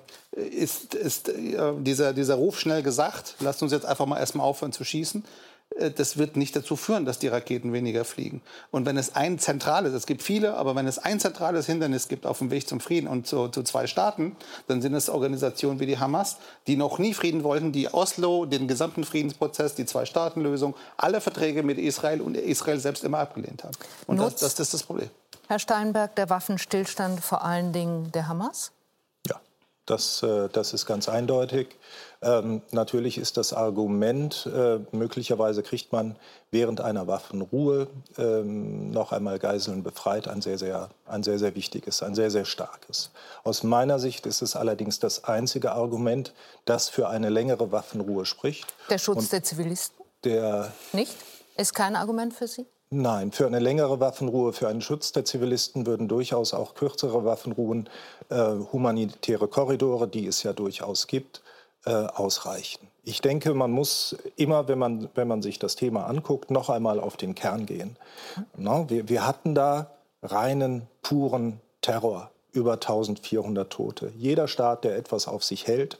ist, 0.40 0.96
ist 0.96 1.28
äh, 1.28 1.72
dieser, 1.78 2.12
dieser 2.12 2.34
Ruf 2.34 2.58
schnell 2.58 2.82
gesagt, 2.82 3.36
lasst 3.38 3.62
uns 3.62 3.70
jetzt 3.70 3.86
einfach 3.86 4.06
mal 4.06 4.18
erstmal 4.18 4.44
aufhören 4.44 4.72
zu 4.72 4.82
schießen. 4.82 5.24
Äh, 5.78 5.90
das 5.90 6.16
wird 6.16 6.36
nicht 6.36 6.54
dazu 6.56 6.76
führen, 6.76 7.04
dass 7.04 7.18
die 7.18 7.28
Raketen 7.28 7.72
weniger 7.72 8.04
fliegen. 8.04 8.42
Und 8.70 8.86
wenn 8.86 8.96
es 8.96 9.14
ein 9.14 9.38
zentrales, 9.38 9.92
es 9.94 10.06
gibt 10.06 10.22
viele, 10.22 10.54
aber 10.54 10.74
wenn 10.74 10.86
es 10.86 10.98
ein 10.98 11.20
zentrales 11.20 11.66
Hindernis 11.66 12.08
gibt 12.08 12.26
auf 12.26 12.38
dem 12.38 12.50
Weg 12.50 12.68
zum 12.68 12.80
Frieden 12.80 13.08
und 13.08 13.26
zu, 13.26 13.48
zu 13.48 13.62
zwei 13.62 13.86
Staaten, 13.86 14.36
dann 14.68 14.82
sind 14.82 14.94
es 14.94 15.08
Organisationen 15.08 15.80
wie 15.80 15.86
die 15.86 15.98
Hamas, 15.98 16.36
die 16.66 16.76
noch 16.76 16.98
nie 16.98 17.14
Frieden 17.14 17.44
wollten, 17.44 17.72
die 17.72 17.92
Oslo, 17.92 18.46
den 18.46 18.68
gesamten 18.68 19.04
Friedensprozess, 19.04 19.74
die 19.74 19.86
Zwei-Staaten-Lösung, 19.86 20.74
alle 20.96 21.20
Verträge 21.20 21.62
mit 21.62 21.78
Israel 21.78 22.20
und 22.20 22.36
Israel 22.36 22.78
selbst 22.78 23.04
immer 23.04 23.18
abgelehnt 23.18 23.64
haben. 23.64 23.76
Und 24.06 24.18
das, 24.18 24.36
das, 24.36 24.54
das 24.54 24.68
ist 24.68 24.74
das 24.74 24.82
Problem. 24.84 25.10
Herr 25.48 25.58
Steinberg, 25.58 26.14
der 26.16 26.30
Waffenstillstand 26.30 27.20
vor 27.20 27.44
allen 27.44 27.72
Dingen 27.72 28.10
der 28.12 28.28
Hamas? 28.28 28.72
Ja, 29.26 29.40
das, 29.86 30.22
äh, 30.22 30.48
das 30.48 30.72
ist 30.72 30.86
ganz 30.86 31.08
eindeutig. 31.08 31.76
Ähm, 32.22 32.62
natürlich 32.70 33.18
ist 33.18 33.36
das 33.36 33.52
Argument, 33.52 34.48
äh, 34.54 34.78
möglicherweise 34.92 35.64
kriegt 35.64 35.92
man 35.92 36.16
während 36.52 36.80
einer 36.80 37.08
Waffenruhe 37.08 37.88
ähm, 38.16 38.92
noch 38.92 39.10
einmal 39.10 39.40
Geiseln 39.40 39.82
befreit, 39.82 40.28
ein 40.28 40.40
sehr, 40.40 40.56
sehr, 40.56 40.90
ein 41.04 41.24
sehr, 41.24 41.40
sehr 41.40 41.56
wichtiges, 41.56 42.02
ein 42.02 42.14
sehr, 42.14 42.30
sehr 42.30 42.44
starkes. 42.44 43.10
Aus 43.42 43.64
meiner 43.64 43.98
Sicht 43.98 44.26
ist 44.26 44.40
es 44.40 44.54
allerdings 44.54 45.00
das 45.00 45.24
einzige 45.24 45.72
Argument, 45.72 46.32
das 46.64 46.88
für 46.88 47.08
eine 47.08 47.28
längere 47.28 47.72
Waffenruhe 47.72 48.24
spricht. 48.24 48.72
Der 48.88 48.98
Schutz 48.98 49.18
Und 49.18 49.32
der 49.32 49.42
Zivilisten? 49.42 50.04
Der 50.22 50.72
Nicht? 50.92 51.16
Ist 51.56 51.74
kein 51.74 51.96
Argument 51.96 52.32
für 52.32 52.46
Sie? 52.46 52.66
Nein, 52.94 53.32
für 53.32 53.46
eine 53.46 53.58
längere 53.58 54.00
Waffenruhe, 54.00 54.52
für 54.52 54.68
einen 54.68 54.82
Schutz 54.82 55.12
der 55.12 55.24
Zivilisten 55.24 55.86
würden 55.86 56.08
durchaus 56.08 56.52
auch 56.54 56.74
kürzere 56.74 57.24
Waffenruhen, 57.24 57.88
äh, 58.28 58.52
humanitäre 58.70 59.48
Korridore, 59.48 60.06
die 60.06 60.26
es 60.26 60.42
ja 60.42 60.52
durchaus 60.52 61.06
gibt, 61.06 61.42
ausreichen. 61.84 62.88
Ich 63.04 63.20
denke, 63.20 63.54
man 63.54 63.72
muss 63.72 64.16
immer, 64.36 64.68
wenn 64.68 64.78
man, 64.78 65.08
wenn 65.14 65.26
man 65.26 65.42
sich 65.42 65.58
das 65.58 65.74
Thema 65.74 66.06
anguckt, 66.06 66.50
noch 66.50 66.70
einmal 66.70 67.00
auf 67.00 67.16
den 67.16 67.34
Kern 67.34 67.66
gehen. 67.66 67.96
Na, 68.56 68.88
wir, 68.88 69.08
wir 69.08 69.26
hatten 69.26 69.54
da 69.54 69.90
reinen, 70.22 70.86
puren 71.02 71.60
Terror, 71.80 72.30
über 72.52 72.74
1400 72.74 73.70
Tote. 73.70 74.12
Jeder 74.16 74.46
Staat, 74.46 74.84
der 74.84 74.96
etwas 74.96 75.26
auf 75.26 75.42
sich 75.42 75.66
hält, 75.66 75.98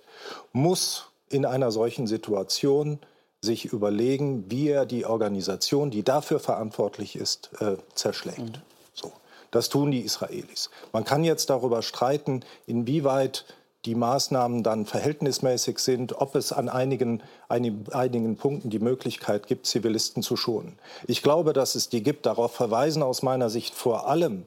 muss 0.53 1.07
in 1.29 1.45
einer 1.45 1.73
solchen 1.73 2.07
Situation 2.07 3.01
sich 3.41 3.65
überlegen, 3.65 4.51
wie 4.51 4.69
er 4.69 4.87
die 4.87 5.05
Organisation, 5.05 5.91
die 5.91 6.05
dafür 6.05 6.39
verantwortlich 6.39 7.17
ist, 7.17 7.51
äh, 7.61 7.77
zerschlägt. 7.95 8.39
Mhm. 8.39 8.53
So. 8.95 9.11
Das 9.51 9.69
tun 9.69 9.91
die 9.91 10.01
Israelis. 10.01 10.71
Man 10.93 11.05
kann 11.05 11.25
jetzt 11.25 11.51
darüber 11.51 11.83
streiten, 11.83 12.45
inwieweit 12.67 13.45
die 13.85 13.95
Maßnahmen 13.95 14.63
dann 14.63 14.87
verhältnismäßig 14.87 15.79
sind, 15.81 16.21
ob 16.21 16.37
es 16.37 16.53
an 16.53 16.69
einigen, 16.69 17.23
einigen 17.49 18.37
Punkten 18.37 18.71
die 18.71 18.79
Möglichkeit 18.79 19.47
gibt, 19.47 19.67
Zivilisten 19.67 20.23
zu 20.23 20.37
schonen. 20.37 20.79
Ich 21.07 21.23
glaube, 21.23 21.53
dass 21.53 21.75
es 21.75 21.89
die 21.89 22.03
gibt. 22.03 22.27
Darauf 22.27 22.53
verweisen 22.53 23.03
aus 23.03 23.23
meiner 23.23 23.51
Sicht 23.51 23.75
vor 23.75 24.07
allem, 24.07 24.45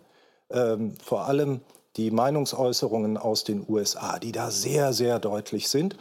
ähm, 0.49 0.95
vor 1.03 1.25
allem 1.25 1.61
die 1.97 2.11
Meinungsäußerungen 2.11 3.17
aus 3.17 3.43
den 3.43 3.65
USA, 3.67 4.19
die 4.19 4.31
da 4.31 4.51
sehr, 4.51 4.93
sehr 4.93 5.19
deutlich 5.19 5.69
sind. 5.69 5.97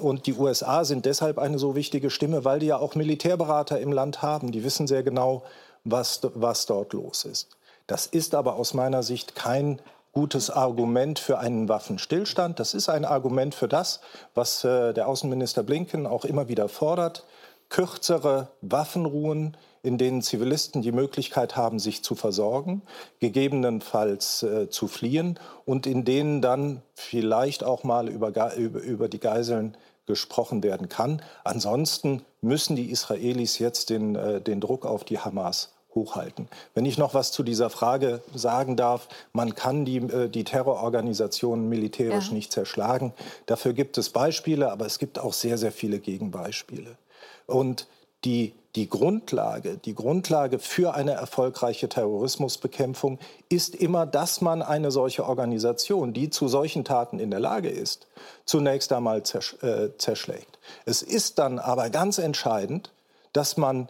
Und 0.00 0.26
die 0.26 0.32
USA 0.32 0.84
sind 0.84 1.04
deshalb 1.04 1.38
eine 1.38 1.58
so 1.58 1.76
wichtige 1.76 2.10
Stimme, 2.10 2.44
weil 2.44 2.60
die 2.60 2.66
ja 2.66 2.78
auch 2.78 2.94
Militärberater 2.94 3.78
im 3.78 3.92
Land 3.92 4.22
haben. 4.22 4.50
Die 4.50 4.64
wissen 4.64 4.86
sehr 4.86 5.02
genau, 5.02 5.42
was, 5.84 6.20
was 6.34 6.66
dort 6.66 6.92
los 6.92 7.24
ist. 7.24 7.56
Das 7.86 8.06
ist 8.06 8.34
aber 8.34 8.56
aus 8.56 8.74
meiner 8.74 9.02
Sicht 9.02 9.36
kein 9.36 9.80
gutes 10.16 10.48
Argument 10.48 11.18
für 11.18 11.40
einen 11.40 11.68
Waffenstillstand. 11.68 12.58
Das 12.58 12.72
ist 12.72 12.88
ein 12.88 13.04
Argument 13.04 13.54
für 13.54 13.68
das, 13.68 14.00
was 14.34 14.64
äh, 14.64 14.94
der 14.94 15.08
Außenminister 15.08 15.62
Blinken 15.62 16.06
auch 16.06 16.24
immer 16.24 16.48
wieder 16.48 16.70
fordert. 16.70 17.26
Kürzere 17.68 18.48
Waffenruhen 18.62 19.58
in 19.82 19.98
denen 19.98 20.22
Zivilisten 20.22 20.80
die 20.80 20.90
Möglichkeit 20.90 21.54
haben, 21.54 21.78
sich 21.78 22.02
zu 22.02 22.14
versorgen, 22.14 22.80
gegebenenfalls 23.20 24.42
äh, 24.42 24.70
zu 24.70 24.88
fliehen 24.88 25.38
und 25.66 25.86
in 25.86 26.06
denen 26.06 26.40
dann 26.40 26.80
vielleicht 26.94 27.62
auch 27.62 27.84
mal 27.84 28.08
über, 28.08 28.56
über, 28.56 28.80
über 28.80 29.08
die 29.10 29.20
Geiseln 29.20 29.76
gesprochen 30.06 30.62
werden 30.62 30.88
kann. 30.88 31.20
Ansonsten 31.44 32.22
müssen 32.40 32.74
die 32.74 32.90
Israelis 32.90 33.58
jetzt 33.58 33.90
den, 33.90 34.16
äh, 34.16 34.40
den 34.40 34.62
Druck 34.62 34.86
auf 34.86 35.04
die 35.04 35.18
Hamas 35.18 35.75
hochhalten. 35.96 36.46
Wenn 36.74 36.86
ich 36.86 36.98
noch 36.98 37.14
was 37.14 37.32
zu 37.32 37.42
dieser 37.42 37.70
Frage 37.70 38.22
sagen 38.32 38.76
darf, 38.76 39.08
man 39.32 39.56
kann 39.56 39.84
die, 39.84 39.96
äh, 39.96 40.28
die 40.28 40.44
Terrororganisationen 40.44 41.68
militärisch 41.68 42.28
ja. 42.28 42.34
nicht 42.34 42.52
zerschlagen. 42.52 43.12
Dafür 43.46 43.72
gibt 43.72 43.98
es 43.98 44.10
Beispiele, 44.10 44.70
aber 44.70 44.86
es 44.86 45.00
gibt 45.00 45.18
auch 45.18 45.32
sehr, 45.32 45.58
sehr 45.58 45.72
viele 45.72 45.98
Gegenbeispiele. 45.98 46.96
Und 47.46 47.88
die, 48.24 48.54
die 48.74 48.88
Grundlage, 48.88 49.78
die 49.78 49.94
Grundlage 49.94 50.58
für 50.58 50.94
eine 50.94 51.12
erfolgreiche 51.12 51.88
Terrorismusbekämpfung 51.88 53.18
ist 53.48 53.74
immer, 53.74 54.04
dass 54.04 54.40
man 54.40 54.62
eine 54.62 54.90
solche 54.90 55.24
Organisation, 55.24 56.12
die 56.12 56.28
zu 56.30 56.48
solchen 56.48 56.84
Taten 56.84 57.18
in 57.18 57.30
der 57.30 57.40
Lage 57.40 57.70
ist, 57.70 58.06
zunächst 58.44 58.92
einmal 58.92 59.22
zersch 59.22 59.56
äh, 59.62 59.96
zerschlägt. 59.96 60.58
Es 60.84 61.02
ist 61.02 61.38
dann 61.38 61.58
aber 61.58 61.88
ganz 61.90 62.18
entscheidend, 62.18 62.90
dass 63.32 63.56
man 63.56 63.88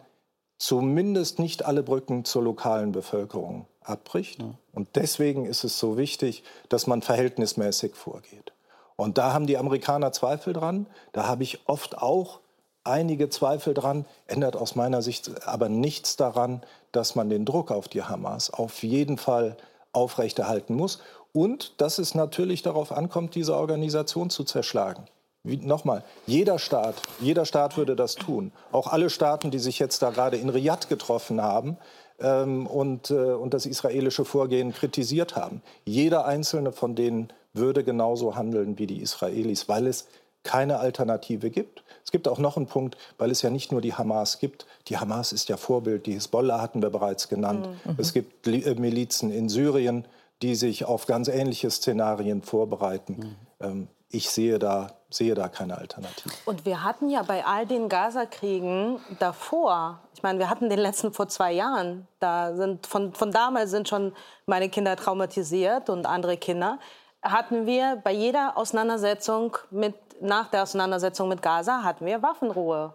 zumindest 0.57 1.39
nicht 1.39 1.65
alle 1.65 1.83
Brücken 1.83 2.25
zur 2.25 2.43
lokalen 2.43 2.91
Bevölkerung 2.91 3.67
abbricht. 3.81 4.41
Ja. 4.41 4.53
Und 4.73 4.89
deswegen 4.95 5.45
ist 5.45 5.63
es 5.63 5.79
so 5.79 5.97
wichtig, 5.97 6.43
dass 6.69 6.87
man 6.87 7.01
verhältnismäßig 7.01 7.95
vorgeht. 7.95 8.53
Und 8.95 9.17
da 9.17 9.33
haben 9.33 9.47
die 9.47 9.57
Amerikaner 9.57 10.11
Zweifel 10.11 10.53
dran. 10.53 10.87
Da 11.13 11.27
habe 11.27 11.43
ich 11.43 11.67
oft 11.67 11.97
auch 11.97 12.39
einige 12.83 13.29
Zweifel 13.29 13.73
dran, 13.73 14.05
ändert 14.25 14.55
aus 14.55 14.75
meiner 14.75 15.01
Sicht 15.01 15.45
aber 15.47 15.69
nichts 15.69 16.15
daran, 16.15 16.61
dass 16.91 17.15
man 17.15 17.29
den 17.29 17.45
Druck 17.45 17.71
auf 17.71 17.87
die 17.87 18.03
Hamas 18.03 18.49
auf 18.49 18.81
jeden 18.81 19.17
Fall 19.17 19.57
aufrechterhalten 19.91 20.73
muss 20.73 20.99
und 21.33 21.79
dass 21.81 21.99
es 21.99 22.15
natürlich 22.15 22.61
darauf 22.61 22.91
ankommt, 22.91 23.35
diese 23.35 23.55
Organisation 23.55 24.29
zu 24.29 24.43
zerschlagen. 24.43 25.05
Nochmal, 25.47 26.03
jeder 26.25 26.59
Staat, 26.59 26.95
jeder 27.19 27.45
Staat 27.45 27.77
würde 27.77 27.95
das 27.95 28.15
tun. 28.15 28.51
Auch 28.71 28.87
alle 28.87 29.09
Staaten, 29.09 29.51
die 29.51 29.59
sich 29.59 29.79
jetzt 29.79 30.01
da 30.01 30.09
gerade 30.09 30.37
in 30.37 30.49
Riyadh 30.49 30.87
getroffen 30.89 31.41
haben 31.41 31.77
ähm, 32.19 32.67
und, 32.67 33.11
äh, 33.11 33.13
und 33.13 33.53
das 33.53 33.65
israelische 33.65 34.25
Vorgehen 34.25 34.73
kritisiert 34.73 35.35
haben. 35.35 35.61
Jeder 35.85 36.25
einzelne 36.25 36.71
von 36.71 36.95
denen 36.95 37.31
würde 37.53 37.83
genauso 37.83 38.35
handeln 38.35 38.77
wie 38.77 38.87
die 38.87 39.01
Israelis, 39.01 39.67
weil 39.67 39.87
es 39.87 40.07
keine 40.43 40.79
Alternative 40.79 41.49
gibt. 41.49 41.83
Es 42.05 42.11
gibt 42.11 42.27
auch 42.27 42.39
noch 42.39 42.55
einen 42.55 42.67
Punkt, 42.67 42.97
weil 43.17 43.31
es 43.31 43.41
ja 43.41 43.49
nicht 43.49 43.71
nur 43.71 43.81
die 43.81 43.93
Hamas 43.93 44.39
gibt. 44.39 44.65
Die 44.87 44.97
Hamas 44.97 45.33
ist 45.33 45.49
ja 45.49 45.57
Vorbild, 45.57 46.05
die 46.05 46.13
Hisbollah 46.13 46.61
hatten 46.61 46.81
wir 46.81 46.89
bereits 46.89 47.27
genannt. 47.27 47.67
Mhm. 47.85 47.95
Es 47.97 48.13
gibt 48.13 48.47
äh, 48.47 48.75
Milizen 48.75 49.31
in 49.31 49.49
Syrien, 49.49 50.05
die 50.41 50.55
sich 50.55 50.85
auf 50.85 51.05
ganz 51.05 51.27
ähnliche 51.27 51.69
Szenarien 51.69 52.41
vorbereiten. 52.43 53.13
Mhm. 53.13 53.35
Ähm, 53.59 53.87
ich 54.09 54.29
sehe 54.29 54.57
da, 54.57 54.91
sehe 55.09 55.35
da 55.35 55.47
keine 55.47 55.77
Alternative. 55.77 56.33
Und 56.45 56.65
wir 56.65 56.83
hatten 56.83 57.09
ja 57.09 57.23
bei 57.23 57.45
all 57.45 57.65
den 57.65 57.89
Gaza-Kriegen 57.89 58.99
davor, 59.19 60.01
ich 60.13 60.23
meine, 60.23 60.39
wir 60.39 60.49
hatten 60.49 60.69
den 60.69 60.79
letzten 60.79 61.13
vor 61.13 61.27
zwei 61.29 61.53
Jahren, 61.53 62.07
da 62.19 62.55
sind 62.55 62.87
von, 62.87 63.13
von 63.13 63.31
damals 63.31 63.71
sind 63.71 63.87
schon 63.87 64.13
meine 64.45 64.69
Kinder 64.69 64.95
traumatisiert 64.95 65.89
und 65.89 66.05
andere 66.05 66.37
Kinder, 66.37 66.79
hatten 67.21 67.65
wir 67.65 68.01
bei 68.03 68.11
jeder 68.11 68.57
Auseinandersetzung 68.57 69.57
mit, 69.71 69.95
nach 70.21 70.49
der 70.49 70.63
Auseinandersetzung 70.63 71.29
mit 71.29 71.41
Gaza, 71.41 71.83
hatten 71.83 72.05
wir 72.05 72.21
Waffenruhe. 72.21 72.93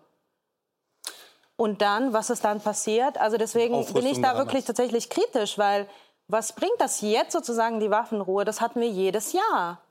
Und 1.57 1.83
dann, 1.83 2.13
was 2.13 2.31
ist 2.31 2.45
dann 2.45 2.61
passiert? 2.61 3.19
Also 3.19 3.37
deswegen 3.37 3.85
bin 3.93 4.07
ich 4.07 4.21
da 4.21 4.37
wirklich 4.37 4.65
tatsächlich 4.65 5.11
kritisch, 5.11 5.59
weil 5.59 5.87
was 6.29 6.55
bringt 6.55 6.81
das 6.81 7.03
jetzt 7.03 7.33
sozusagen, 7.33 7.79
die 7.79 7.91
Waffenruhe? 7.91 8.45
Das 8.45 8.61
hatten 8.61 8.81
wir 8.81 8.89
jedes 8.89 9.33
Jahr. 9.33 9.82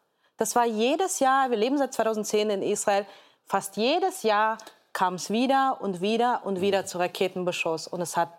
Das 0.42 0.56
war 0.56 0.66
jedes 0.66 1.20
Jahr, 1.20 1.52
wir 1.52 1.58
leben 1.58 1.78
seit 1.78 1.94
2010 1.94 2.50
in 2.50 2.64
Israel, 2.64 3.06
fast 3.46 3.78
jedes 3.78 4.24
Jahr 4.24 4.58
kam 4.92 5.14
es 5.14 5.30
wieder 5.30 5.78
und 5.82 6.02
wieder 6.02 6.42
und 6.44 6.62
wieder 6.62 6.88
zu 6.88 6.98
Raketenbeschuss. 6.98 7.88
Und 7.88 8.02
es 8.02 8.18
hat 8.18 8.30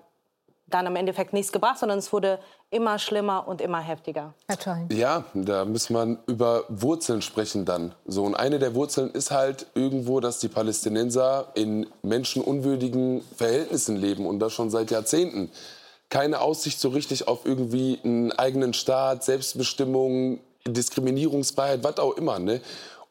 dann 0.66 0.86
im 0.86 0.96
Endeffekt 0.96 1.32
nichts 1.32 1.52
gebracht, 1.52 1.78
sondern 1.78 2.00
es 2.00 2.12
wurde 2.12 2.40
immer 2.70 2.98
schlimmer 2.98 3.46
und 3.46 3.60
immer 3.60 3.78
heftiger. 3.78 4.34
Ja, 4.90 5.26
da 5.32 5.64
muss 5.64 5.90
man 5.90 6.18
über 6.26 6.64
Wurzeln 6.68 7.22
sprechen 7.22 7.66
dann. 7.66 7.94
So, 8.04 8.24
und 8.24 8.34
eine 8.34 8.58
der 8.58 8.74
Wurzeln 8.74 9.12
ist 9.12 9.30
halt 9.30 9.66
irgendwo, 9.76 10.18
dass 10.18 10.40
die 10.40 10.48
Palästinenser 10.48 11.52
in 11.54 11.86
menschenunwürdigen 12.02 13.22
Verhältnissen 13.36 13.94
leben 13.94 14.26
und 14.26 14.40
das 14.40 14.52
schon 14.52 14.70
seit 14.70 14.90
Jahrzehnten. 14.90 15.52
Keine 16.08 16.40
Aussicht 16.40 16.80
so 16.80 16.88
richtig 16.88 17.28
auf 17.28 17.46
irgendwie 17.46 18.00
einen 18.02 18.32
eigenen 18.32 18.74
Staat, 18.74 19.22
Selbstbestimmung, 19.22 20.40
Diskriminierungsfreiheit, 20.66 21.82
was 21.82 21.98
auch 21.98 22.16
immer. 22.16 22.38
Ne? 22.38 22.60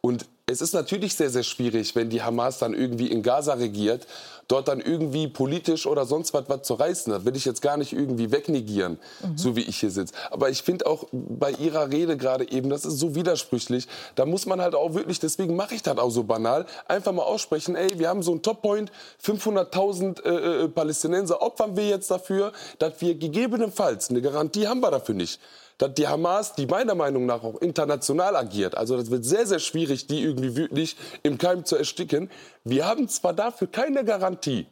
Und 0.02 0.26
es 0.52 0.62
ist 0.62 0.74
natürlich 0.74 1.16
sehr, 1.16 1.30
sehr 1.30 1.44
schwierig, 1.44 1.96
wenn 1.96 2.10
die 2.10 2.22
Hamas 2.22 2.60
dann 2.60 2.74
irgendwie 2.74 3.08
in 3.08 3.24
Gaza 3.24 3.54
regiert, 3.54 4.06
dort 4.48 4.68
dann 4.68 4.82
irgendwie 4.82 5.28
politisch 5.28 5.86
oder 5.86 6.06
sonst 6.06 6.34
was, 6.34 6.50
was 6.50 6.64
zu 6.64 6.74
reißen. 6.74 7.14
Das 7.14 7.24
will 7.24 7.36
ich 7.36 7.46
jetzt 7.46 7.62
gar 7.62 7.78
nicht 7.78 7.94
irgendwie 7.94 8.32
wegnegieren, 8.32 9.00
mhm. 9.22 9.38
so 9.38 9.56
wie 9.56 9.62
ich 9.62 9.80
hier 9.80 9.92
sitze. 9.92 10.14
Aber 10.30 10.50
ich 10.50 10.62
finde 10.64 10.88
auch 10.88 11.06
bei 11.12 11.52
Ihrer 11.52 11.90
Rede 11.90 12.18
gerade 12.18 12.52
eben, 12.52 12.70
das 12.70 12.84
ist 12.84 13.00
so 13.00 13.16
widersprüchlich. 13.16 13.88
Da 14.16 14.26
muss 14.26 14.46
man 14.46 14.60
halt 14.60 14.76
auch 14.76 14.94
wirklich, 14.94 15.20
deswegen 15.20 15.56
mache 15.56 15.76
ich 15.76 15.84
das 15.84 15.98
auch 15.98 16.10
so 16.10 16.24
banal, 16.24 16.66
einfach 16.88 17.14
mal 17.14 17.24
aussprechen, 17.24 17.76
ey, 17.76 17.98
wir 17.98 18.10
haben 18.10 18.24
so 18.24 18.32
einen 18.32 18.42
Toppoint, 18.42 18.92
500.000 19.24 20.24
äh, 20.24 20.64
äh, 20.64 20.68
Palästinenser 20.68 21.42
opfern 21.42 21.78
wir 21.78 21.88
jetzt 21.88 22.12
dafür, 22.12 22.52
dass 22.80 23.00
wir 23.00 23.16
gegebenenfalls, 23.16 24.10
eine 24.10 24.22
Garantie 24.22 24.68
haben 24.68 24.82
wir 24.82 24.92
dafür 24.92 25.16
nicht, 25.16 25.40
dass 25.82 25.96
die 25.96 26.08
Hamas, 26.08 26.54
die 26.54 26.68
meiner 26.68 26.94
Meinung 26.94 27.26
nach 27.26 27.44
auch 27.44 27.60
international 27.60 28.36
agiert, 28.36 28.78
also 28.78 28.96
das 28.98 29.10
wird 29.10 29.26
sehr, 29.26 29.48
sehr 29.48 29.58
schwierig, 29.58 30.06
die 30.06 30.22
irgendwie 30.22 30.56
wirklich 30.56 30.96
im 31.24 31.40
Keim 31.40 31.66
zu 31.66 31.76
ersticken. 31.76 32.30
Wir 32.64 32.86
haben 32.86 33.08
zwar 33.08 33.34
dafür 33.34 33.68
keine 33.68 34.06
Garantie, 34.06 34.68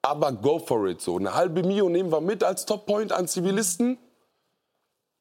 aber 0.00 0.32
go 0.32 0.58
for 0.58 0.86
it 0.86 1.02
so. 1.02 1.18
Eine 1.18 1.34
halbe 1.34 1.62
Mio 1.62 1.90
nehmen 1.90 2.10
wir 2.10 2.22
mit 2.22 2.42
als 2.42 2.64
Toppoint 2.64 3.12
an 3.12 3.28
Zivilisten. 3.28 3.98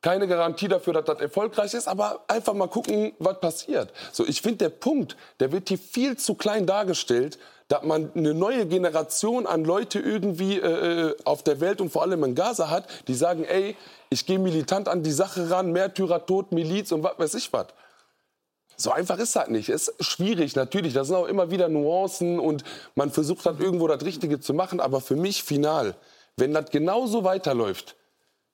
Keine 0.02 0.28
Garantie 0.28 0.68
dafür, 0.68 0.94
dass 0.94 1.06
das 1.06 1.20
erfolgreich 1.20 1.74
ist, 1.74 1.88
aber 1.88 2.24
einfach 2.28 2.54
mal 2.54 2.68
gucken, 2.68 3.14
was 3.18 3.40
passiert. 3.40 3.92
So, 4.12 4.26
ich 4.26 4.42
finde, 4.42 4.58
der 4.58 4.70
Punkt, 4.70 5.18
der 5.40 5.52
wird 5.52 5.70
hier 5.70 5.80
viel 5.80 6.18
zu 6.18 6.36
klein 6.36 6.66
dargestellt, 6.68 7.40
dass 7.68 7.84
man 7.84 8.12
eine 8.16 8.34
neue 8.34 8.66
Generation 8.66 9.46
an 9.46 9.66
Leute 9.66 10.00
irgendwie 10.00 10.60
äh, 10.60 11.10
äh, 11.10 11.16
auf 11.26 11.44
der 11.44 11.60
Welt 11.60 11.82
und 11.82 11.90
vor 11.90 12.04
allem 12.04 12.24
in 12.24 12.36
Gaza 12.36 12.70
hat, 12.70 12.88
die 13.08 13.16
sagen, 13.16 13.44
ey, 13.44 13.76
ich 14.10 14.26
gehe 14.26 14.40
militant 14.40 14.88
an 14.88 15.04
die 15.04 15.12
Sache 15.12 15.50
ran, 15.50 15.72
Märtyrer, 15.72 16.26
Tod, 16.26 16.52
Miliz 16.52 16.92
und 16.92 17.04
was 17.04 17.20
weiß 17.20 17.34
ich 17.34 17.52
was. 17.52 17.68
So 18.78 18.92
einfach 18.92 19.18
ist 19.18 19.36
das 19.36 19.50
nicht. 19.50 19.70
Es 19.70 19.88
ist 19.88 20.06
schwierig, 20.06 20.56
natürlich. 20.56 20.94
Da 20.94 21.04
sind 21.04 21.16
auch 21.16 21.26
immer 21.26 21.50
wieder 21.50 21.68
Nuancen 21.68 22.40
und 22.40 22.64
man 22.94 23.12
versucht 23.12 23.46
halt 23.46 23.60
irgendwo 23.60 23.88
das 23.88 24.06
Richtige 24.06 24.40
zu 24.40 24.54
machen. 24.54 24.80
Aber 24.80 25.02
für 25.02 25.16
mich 25.16 25.44
final, 25.44 25.96
wenn 26.38 26.54
das 26.54 26.70
genauso 26.70 27.24
weiterläuft, 27.24 27.97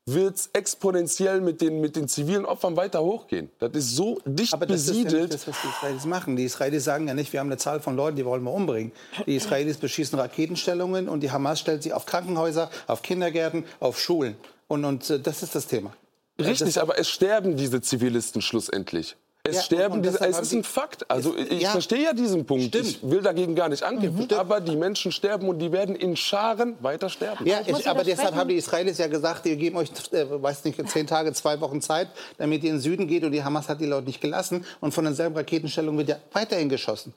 wird 0.05 0.35
es 0.35 0.49
exponentiell 0.51 1.39
mit 1.39 1.61
den, 1.61 1.79
mit 1.79 1.95
den 1.95 2.07
zivilen 2.07 2.45
Opfern 2.45 2.75
weiter 2.75 3.01
hochgehen. 3.01 3.49
Das 3.59 3.71
ist 3.73 3.95
so 3.95 4.19
dicht 4.25 4.53
Aber 4.53 4.65
das 4.65 4.85
besiedelt. 4.85 5.05
Ist 5.05 5.13
ja 5.13 5.19
nicht 5.21 5.33
das, 5.33 5.47
was 5.47 5.61
die 5.61 5.67
Israelis 5.67 6.05
machen. 6.05 6.35
Die 6.35 6.43
Israelis 6.43 6.83
sagen 6.83 7.07
ja 7.07 7.13
nicht, 7.13 7.31
wir 7.31 7.39
haben 7.39 7.47
eine 7.47 7.57
Zahl 7.57 7.79
von 7.79 7.95
Leuten, 7.95 8.17
die 8.17 8.25
wollen 8.25 8.43
wir 8.43 8.51
umbringen. 8.51 8.91
Die 9.25 9.35
Israelis 9.35 9.77
beschießen 9.77 10.19
Raketenstellungen 10.19 11.07
und 11.07 11.21
die 11.21 11.31
Hamas 11.31 11.59
stellt 11.59 11.83
sie 11.83 11.93
auf 11.93 12.05
Krankenhäuser, 12.05 12.69
auf 12.87 13.01
Kindergärten, 13.01 13.63
auf 13.79 13.99
Schulen. 13.99 14.35
Und, 14.67 14.83
und 14.83 15.09
äh, 15.09 15.19
das 15.19 15.41
ist 15.41 15.55
das 15.55 15.67
Thema. 15.67 15.93
Richtig, 16.39 16.81
aber 16.81 16.97
es 16.97 17.09
sterben 17.09 17.55
diese 17.55 17.81
Zivilisten 17.81 18.41
schlussendlich. 18.41 19.15
Es 19.45 19.57
ja, 19.57 19.61
sterben 19.63 20.01
diese, 20.01 20.21
es 20.21 20.39
ist 20.39 20.53
ein 20.53 20.63
Fakt. 20.63 21.11
Also 21.11 21.35
ich 21.35 21.63
ja, 21.63 21.71
verstehe 21.71 22.01
ja 22.01 22.13
diesen 22.13 22.45
Punkt. 22.45 22.67
Stimmt. 22.67 22.87
Ich 22.87 22.99
will 23.03 23.21
dagegen 23.21 23.55
gar 23.55 23.67
nicht 23.67 23.83
angeben. 23.83 24.15
Mhm. 24.15 24.37
Aber 24.37 24.61
die 24.61 24.77
Menschen 24.77 25.11
sterben 25.11 25.49
und 25.49 25.59
die 25.59 25.69
werden 25.69 25.97
in 25.97 26.15
Scharen 26.15 26.77
weiter 26.79 27.09
sterben. 27.09 27.45
Ja, 27.45 27.59
ich, 27.65 27.89
aber 27.89 28.05
deshalb 28.05 28.35
haben 28.35 28.47
die 28.47 28.55
Israelis 28.55 28.99
ja 28.99 29.07
gesagt, 29.07 29.43
wir 29.43 29.57
geben 29.57 29.75
euch, 29.75 29.89
äh, 30.13 30.25
weiß 30.29 30.63
nicht, 30.63 30.89
zehn 30.89 31.07
Tage, 31.07 31.33
zwei 31.33 31.59
Wochen 31.59 31.81
Zeit, 31.81 32.07
damit 32.37 32.63
ihr 32.63 32.69
in 32.69 32.77
den 32.77 32.81
Süden 32.81 33.05
geht. 33.05 33.25
Und 33.25 33.33
die 33.33 33.43
Hamas 33.43 33.67
hat 33.67 33.81
die 33.81 33.85
Leute 33.85 34.07
nicht 34.07 34.21
gelassen. 34.21 34.65
Und 34.79 34.93
von 34.93 35.03
denselben 35.03 35.35
Raketenstellungen 35.35 35.97
wird 35.97 36.07
ja 36.07 36.19
weiterhin 36.31 36.69
geschossen. 36.69 37.13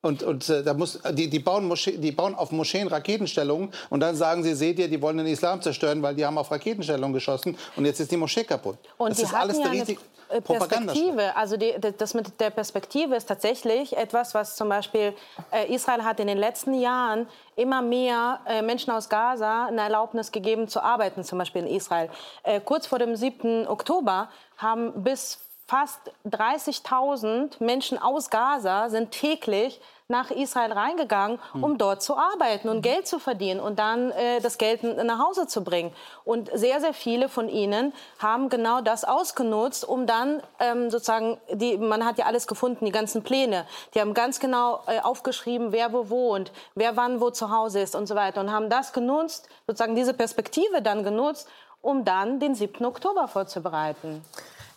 Und, 0.00 0.22
und 0.22 0.48
äh, 0.48 0.62
da 0.62 0.74
muss, 0.74 1.00
die, 1.10 1.28
die, 1.28 1.40
bauen 1.40 1.66
Moschee, 1.66 1.98
die 1.98 2.12
bauen 2.12 2.34
auf 2.36 2.52
Moscheen 2.52 2.86
Raketenstellungen 2.86 3.70
und 3.90 3.98
dann 3.98 4.14
sagen 4.14 4.44
sie, 4.44 4.54
seht 4.54 4.78
ihr, 4.78 4.88
die 4.88 5.02
wollen 5.02 5.18
den 5.18 5.26
Islam 5.26 5.60
zerstören, 5.60 6.00
weil 6.02 6.14
die 6.14 6.24
haben 6.24 6.38
auf 6.38 6.50
Raketenstellungen 6.52 7.12
geschossen 7.12 7.56
und 7.74 7.84
jetzt 7.84 7.98
ist 7.98 8.12
die 8.12 8.16
Moschee 8.16 8.44
kaputt. 8.44 8.78
Und 8.96 9.10
das 9.10 9.18
die 9.18 9.24
ist 9.24 9.34
alles 9.34 9.58
ja 9.58 9.66
richtig 9.66 9.98
Perspektive. 10.44 11.34
Also 11.36 11.56
die, 11.56 11.74
das 11.96 12.14
mit 12.14 12.38
der 12.38 12.50
Perspektive 12.50 13.16
ist 13.16 13.26
tatsächlich 13.26 13.96
etwas, 13.96 14.34
was 14.34 14.56
zum 14.56 14.68
Beispiel 14.68 15.14
äh, 15.50 15.72
Israel 15.74 16.04
hat 16.04 16.20
in 16.20 16.26
den 16.26 16.38
letzten 16.38 16.74
Jahren 16.74 17.26
immer 17.56 17.82
mehr 17.82 18.40
äh, 18.46 18.62
Menschen 18.62 18.90
aus 18.90 19.08
Gaza 19.08 19.66
eine 19.66 19.80
Erlaubnis 19.80 20.30
gegeben 20.30 20.68
zu 20.68 20.82
arbeiten, 20.82 21.24
zum 21.24 21.38
Beispiel 21.38 21.62
in 21.62 21.74
Israel. 21.74 22.10
Äh, 22.42 22.60
kurz 22.60 22.86
vor 22.86 22.98
dem 22.98 23.16
7. 23.16 23.66
Oktober 23.66 24.28
haben 24.58 25.02
bis 25.02 25.38
fast 25.68 26.00
30.000 26.26 27.62
Menschen 27.62 27.98
aus 27.98 28.30
Gaza 28.30 28.88
sind 28.88 29.10
täglich 29.10 29.80
nach 30.10 30.30
Israel 30.30 30.72
reingegangen, 30.72 31.38
hm. 31.52 31.62
um 31.62 31.76
dort 31.76 32.02
zu 32.02 32.16
arbeiten 32.16 32.70
und 32.70 32.80
Geld 32.80 33.06
zu 33.06 33.18
verdienen 33.18 33.60
und 33.60 33.78
dann 33.78 34.10
äh, 34.12 34.40
das 34.40 34.56
Geld 34.56 34.82
nach 34.82 35.18
Hause 35.18 35.46
zu 35.46 35.62
bringen. 35.62 35.92
Und 36.24 36.50
sehr, 36.54 36.80
sehr 36.80 36.94
viele 36.94 37.28
von 37.28 37.50
ihnen 37.50 37.92
haben 38.18 38.48
genau 38.48 38.80
das 38.80 39.04
ausgenutzt, 39.04 39.86
um 39.86 40.06
dann 40.06 40.42
ähm, 40.58 40.88
sozusagen, 40.88 41.36
die, 41.52 41.76
man 41.76 42.06
hat 42.06 42.16
ja 42.16 42.24
alles 42.24 42.46
gefunden, 42.46 42.86
die 42.86 42.90
ganzen 42.90 43.22
Pläne. 43.22 43.66
Die 43.94 44.00
haben 44.00 44.14
ganz 44.14 44.40
genau 44.40 44.80
äh, 44.86 45.00
aufgeschrieben, 45.00 45.72
wer 45.72 45.92
wo 45.92 46.08
wohnt, 46.08 46.50
wer 46.74 46.96
wann 46.96 47.20
wo 47.20 47.28
zu 47.28 47.50
Hause 47.50 47.80
ist 47.80 47.94
und 47.94 48.06
so 48.06 48.14
weiter 48.14 48.40
und 48.40 48.50
haben 48.50 48.70
das 48.70 48.94
genutzt, 48.94 49.46
sozusagen 49.66 49.94
diese 49.94 50.14
Perspektive 50.14 50.80
dann 50.80 51.04
genutzt, 51.04 51.46
um 51.82 52.06
dann 52.06 52.40
den 52.40 52.54
7. 52.54 52.82
Oktober 52.86 53.28
vorzubereiten. 53.28 54.24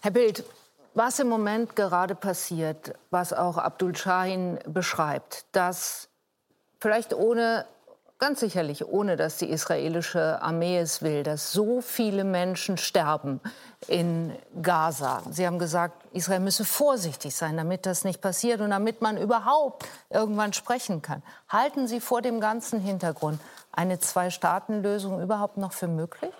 Herr 0.01 0.11
Bild, 0.11 0.43
was 0.93 1.19
im 1.19 1.29
Moment 1.29 1.75
gerade 1.75 2.15
passiert, 2.15 2.93
was 3.09 3.33
auch 3.33 3.57
Abdul 3.57 3.95
Shahin 3.95 4.59
beschreibt, 4.65 5.45
dass 5.53 6.09
vielleicht 6.79 7.13
ohne, 7.13 7.65
ganz 8.19 8.41
sicherlich 8.41 8.85
ohne, 8.85 9.15
dass 9.15 9.37
die 9.37 9.49
israelische 9.49 10.41
Armee 10.41 10.77
es 10.77 11.01
will, 11.01 11.23
dass 11.23 11.53
so 11.53 11.81
viele 11.81 12.23
Menschen 12.23 12.77
sterben 12.77 13.39
in 13.87 14.37
Gaza. 14.61 15.23
Sie 15.29 15.47
haben 15.47 15.59
gesagt, 15.59 16.05
Israel 16.13 16.39
müsse 16.39 16.65
vorsichtig 16.65 17.35
sein, 17.35 17.57
damit 17.57 17.85
das 17.85 18.03
nicht 18.03 18.21
passiert 18.21 18.61
und 18.61 18.71
damit 18.71 19.01
man 19.01 19.17
überhaupt 19.17 19.85
irgendwann 20.09 20.53
sprechen 20.53 21.01
kann. 21.01 21.23
Halten 21.47 21.87
Sie 21.87 21.99
vor 21.99 22.21
dem 22.21 22.41
ganzen 22.41 22.79
Hintergrund 22.79 23.39
eine 23.71 23.99
Zwei-Staaten-Lösung 23.99 25.21
überhaupt 25.21 25.57
noch 25.57 25.71
für 25.71 25.87
möglich? 25.87 26.31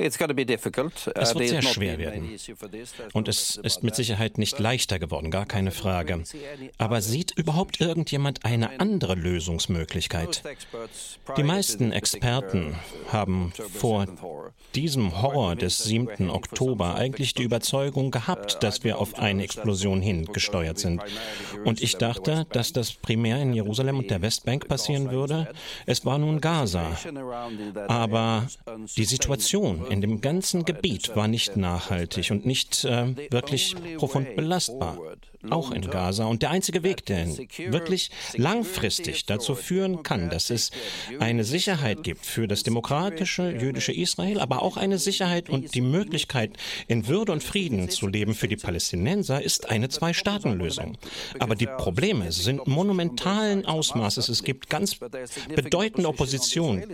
Es 0.00 0.20
wird 0.20 1.48
sehr 1.48 1.62
schwer 1.62 1.98
werden. 1.98 2.30
Und 3.14 3.26
es 3.26 3.56
ist 3.56 3.82
mit 3.82 3.96
Sicherheit 3.96 4.38
nicht 4.38 4.60
leichter 4.60 5.00
geworden, 5.00 5.32
gar 5.32 5.44
keine 5.44 5.72
Frage. 5.72 6.22
Aber 6.78 7.00
sieht 7.00 7.32
überhaupt 7.36 7.80
irgendjemand 7.80 8.44
eine 8.44 8.78
andere 8.78 9.16
Lösungsmöglichkeit? 9.16 10.44
Die 11.36 11.42
meisten 11.42 11.90
Experten 11.90 12.76
haben 13.08 13.52
vor 13.74 14.06
diesem 14.76 15.20
Horror 15.20 15.56
des 15.56 15.78
7. 15.78 16.30
Oktober 16.30 16.94
eigentlich 16.94 17.34
die 17.34 17.42
Überzeugung 17.42 18.12
gehabt, 18.12 18.62
dass 18.62 18.84
wir 18.84 18.98
auf 18.98 19.18
eine 19.18 19.42
Explosion 19.42 20.00
hingesteuert 20.00 20.78
sind. 20.78 21.02
Und 21.64 21.82
ich 21.82 21.96
dachte, 21.96 22.46
dass 22.52 22.72
das 22.72 22.92
primär 22.92 23.42
in 23.42 23.52
Jerusalem 23.52 23.98
und 23.98 24.10
der 24.10 24.22
Westbank 24.22 24.68
passieren 24.68 25.10
würde. 25.10 25.48
Es 25.86 26.04
war 26.04 26.18
nun 26.18 26.40
Gaza. 26.40 26.96
Aber 27.88 28.46
die 28.96 29.04
Situation 29.04 29.87
in 29.90 30.00
dem 30.00 30.20
ganzen 30.20 30.64
Gebiet 30.64 31.14
war 31.16 31.28
nicht 31.28 31.56
nachhaltig 31.56 32.30
und 32.30 32.46
nicht 32.46 32.84
äh, 32.84 33.14
wirklich 33.30 33.74
profund 33.96 34.36
belastbar 34.36 34.98
auch 35.50 35.70
in 35.70 35.82
Gaza. 35.82 36.24
Und 36.24 36.42
der 36.42 36.50
einzige 36.50 36.82
Weg, 36.82 37.06
der 37.06 37.26
wirklich 37.68 38.10
langfristig 38.34 39.26
dazu 39.26 39.54
führen 39.54 40.02
kann, 40.02 40.30
dass 40.30 40.50
es 40.50 40.70
eine 41.20 41.44
Sicherheit 41.44 42.02
gibt 42.02 42.26
für 42.26 42.48
das 42.48 42.62
demokratische 42.62 43.50
jüdische 43.50 43.92
Israel, 43.92 44.40
aber 44.40 44.62
auch 44.62 44.76
eine 44.76 44.98
Sicherheit 44.98 45.48
und 45.48 45.74
die 45.74 45.80
Möglichkeit, 45.80 46.52
in 46.88 47.06
Würde 47.06 47.32
und 47.32 47.42
Frieden 47.42 47.88
zu 47.88 48.06
leben 48.06 48.34
für 48.34 48.48
die 48.48 48.56
Palästinenser, 48.56 49.42
ist 49.42 49.70
eine 49.70 49.88
Zwei-Staaten-Lösung. 49.88 50.98
Aber 51.38 51.54
die 51.54 51.66
Probleme 51.66 52.32
sind 52.32 52.66
monumentalen 52.66 53.64
Ausmaßes. 53.64 54.28
Es 54.28 54.42
gibt 54.42 54.68
ganz 54.68 54.96
bedeutende 55.54 56.08
Opposition 56.08 56.84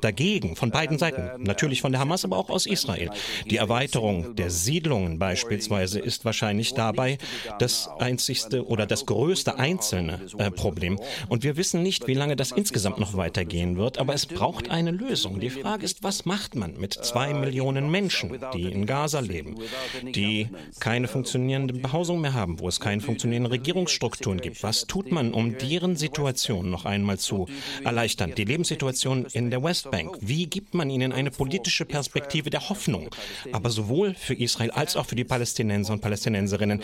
dagegen, 0.00 0.56
von 0.56 0.70
beiden 0.70 0.98
Seiten. 0.98 1.42
Natürlich 1.42 1.80
von 1.80 1.92
der 1.92 2.00
Hamas, 2.00 2.24
aber 2.24 2.36
auch 2.36 2.50
aus 2.50 2.66
Israel. 2.66 3.10
Die 3.46 3.56
Erweiterung 3.56 4.34
der 4.34 4.50
Siedlungen 4.50 5.18
beispielsweise 5.18 6.00
ist 6.00 6.24
wahrscheinlich 6.24 6.74
dabei, 6.74 7.18
dass 7.58 7.77
das 7.78 8.00
einzigste 8.00 8.66
oder 8.66 8.86
das 8.86 9.06
größte 9.06 9.58
einzelne 9.58 10.20
äh, 10.38 10.50
Problem. 10.50 10.98
Und 11.28 11.42
wir 11.44 11.56
wissen 11.56 11.82
nicht, 11.82 12.06
wie 12.06 12.14
lange 12.14 12.36
das 12.36 12.52
insgesamt 12.52 12.98
noch 12.98 13.16
weitergehen 13.16 13.76
wird, 13.76 13.98
aber 13.98 14.14
es 14.14 14.26
braucht 14.26 14.70
eine 14.70 14.90
Lösung. 14.90 15.40
Die 15.40 15.50
Frage 15.50 15.84
ist, 15.84 16.02
was 16.02 16.24
macht 16.24 16.56
man 16.56 16.78
mit 16.78 16.94
zwei 16.94 17.32
Millionen 17.34 17.90
Menschen, 17.90 18.38
die 18.54 18.64
in 18.64 18.86
Gaza 18.86 19.20
leben, 19.20 19.56
die 20.02 20.48
keine 20.80 21.08
funktionierende 21.08 21.74
Behausung 21.74 22.20
mehr 22.20 22.34
haben, 22.34 22.58
wo 22.60 22.68
es 22.68 22.80
keine 22.80 23.00
funktionierenden 23.00 23.52
Regierungsstrukturen 23.52 24.40
gibt? 24.40 24.62
Was 24.62 24.86
tut 24.86 25.12
man, 25.12 25.32
um 25.32 25.56
deren 25.58 25.96
Situation 25.96 26.70
noch 26.70 26.84
einmal 26.84 27.18
zu 27.18 27.46
erleichtern? 27.84 28.32
Die 28.36 28.44
Lebenssituation 28.44 29.26
in 29.32 29.50
der 29.50 29.62
Westbank. 29.62 30.16
Wie 30.20 30.46
gibt 30.46 30.74
man 30.74 30.90
ihnen 30.90 31.12
eine 31.12 31.30
politische 31.30 31.84
Perspektive 31.84 32.50
der 32.50 32.68
Hoffnung? 32.68 33.10
Aber 33.52 33.70
sowohl 33.70 34.14
für 34.14 34.34
Israel 34.34 34.70
als 34.70 34.96
auch 34.96 35.06
für 35.06 35.16
die 35.16 35.24
Palästinenser 35.24 35.92
und 35.92 36.00
Palästinenserinnen. 36.00 36.82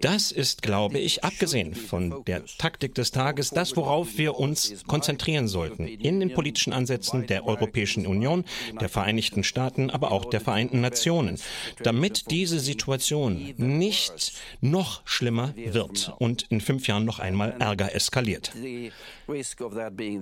Das 0.00 0.25
das 0.26 0.32
ist, 0.32 0.62
glaube 0.62 0.98
ich, 0.98 1.22
abgesehen 1.22 1.72
von 1.76 2.24
der 2.24 2.44
Taktik 2.44 2.96
des 2.96 3.12
Tages, 3.12 3.50
das, 3.50 3.76
worauf 3.76 4.18
wir 4.18 4.36
uns 4.36 4.84
konzentrieren 4.88 5.46
sollten. 5.46 5.86
In 5.86 6.18
den 6.18 6.34
politischen 6.34 6.72
Ansätzen 6.72 7.28
der 7.28 7.46
Europäischen 7.46 8.08
Union, 8.08 8.44
der 8.80 8.88
Vereinigten 8.88 9.44
Staaten, 9.44 9.88
aber 9.88 10.10
auch 10.10 10.24
der 10.24 10.40
Vereinten 10.40 10.80
Nationen, 10.80 11.38
damit 11.84 12.30
diese 12.32 12.58
Situation 12.58 13.54
nicht 13.56 14.32
noch 14.60 15.02
schlimmer 15.04 15.54
wird 15.56 16.12
und 16.18 16.46
in 16.48 16.60
fünf 16.60 16.88
Jahren 16.88 17.04
noch 17.04 17.20
einmal 17.20 17.54
Ärger 17.60 17.94
eskaliert. 17.94 18.52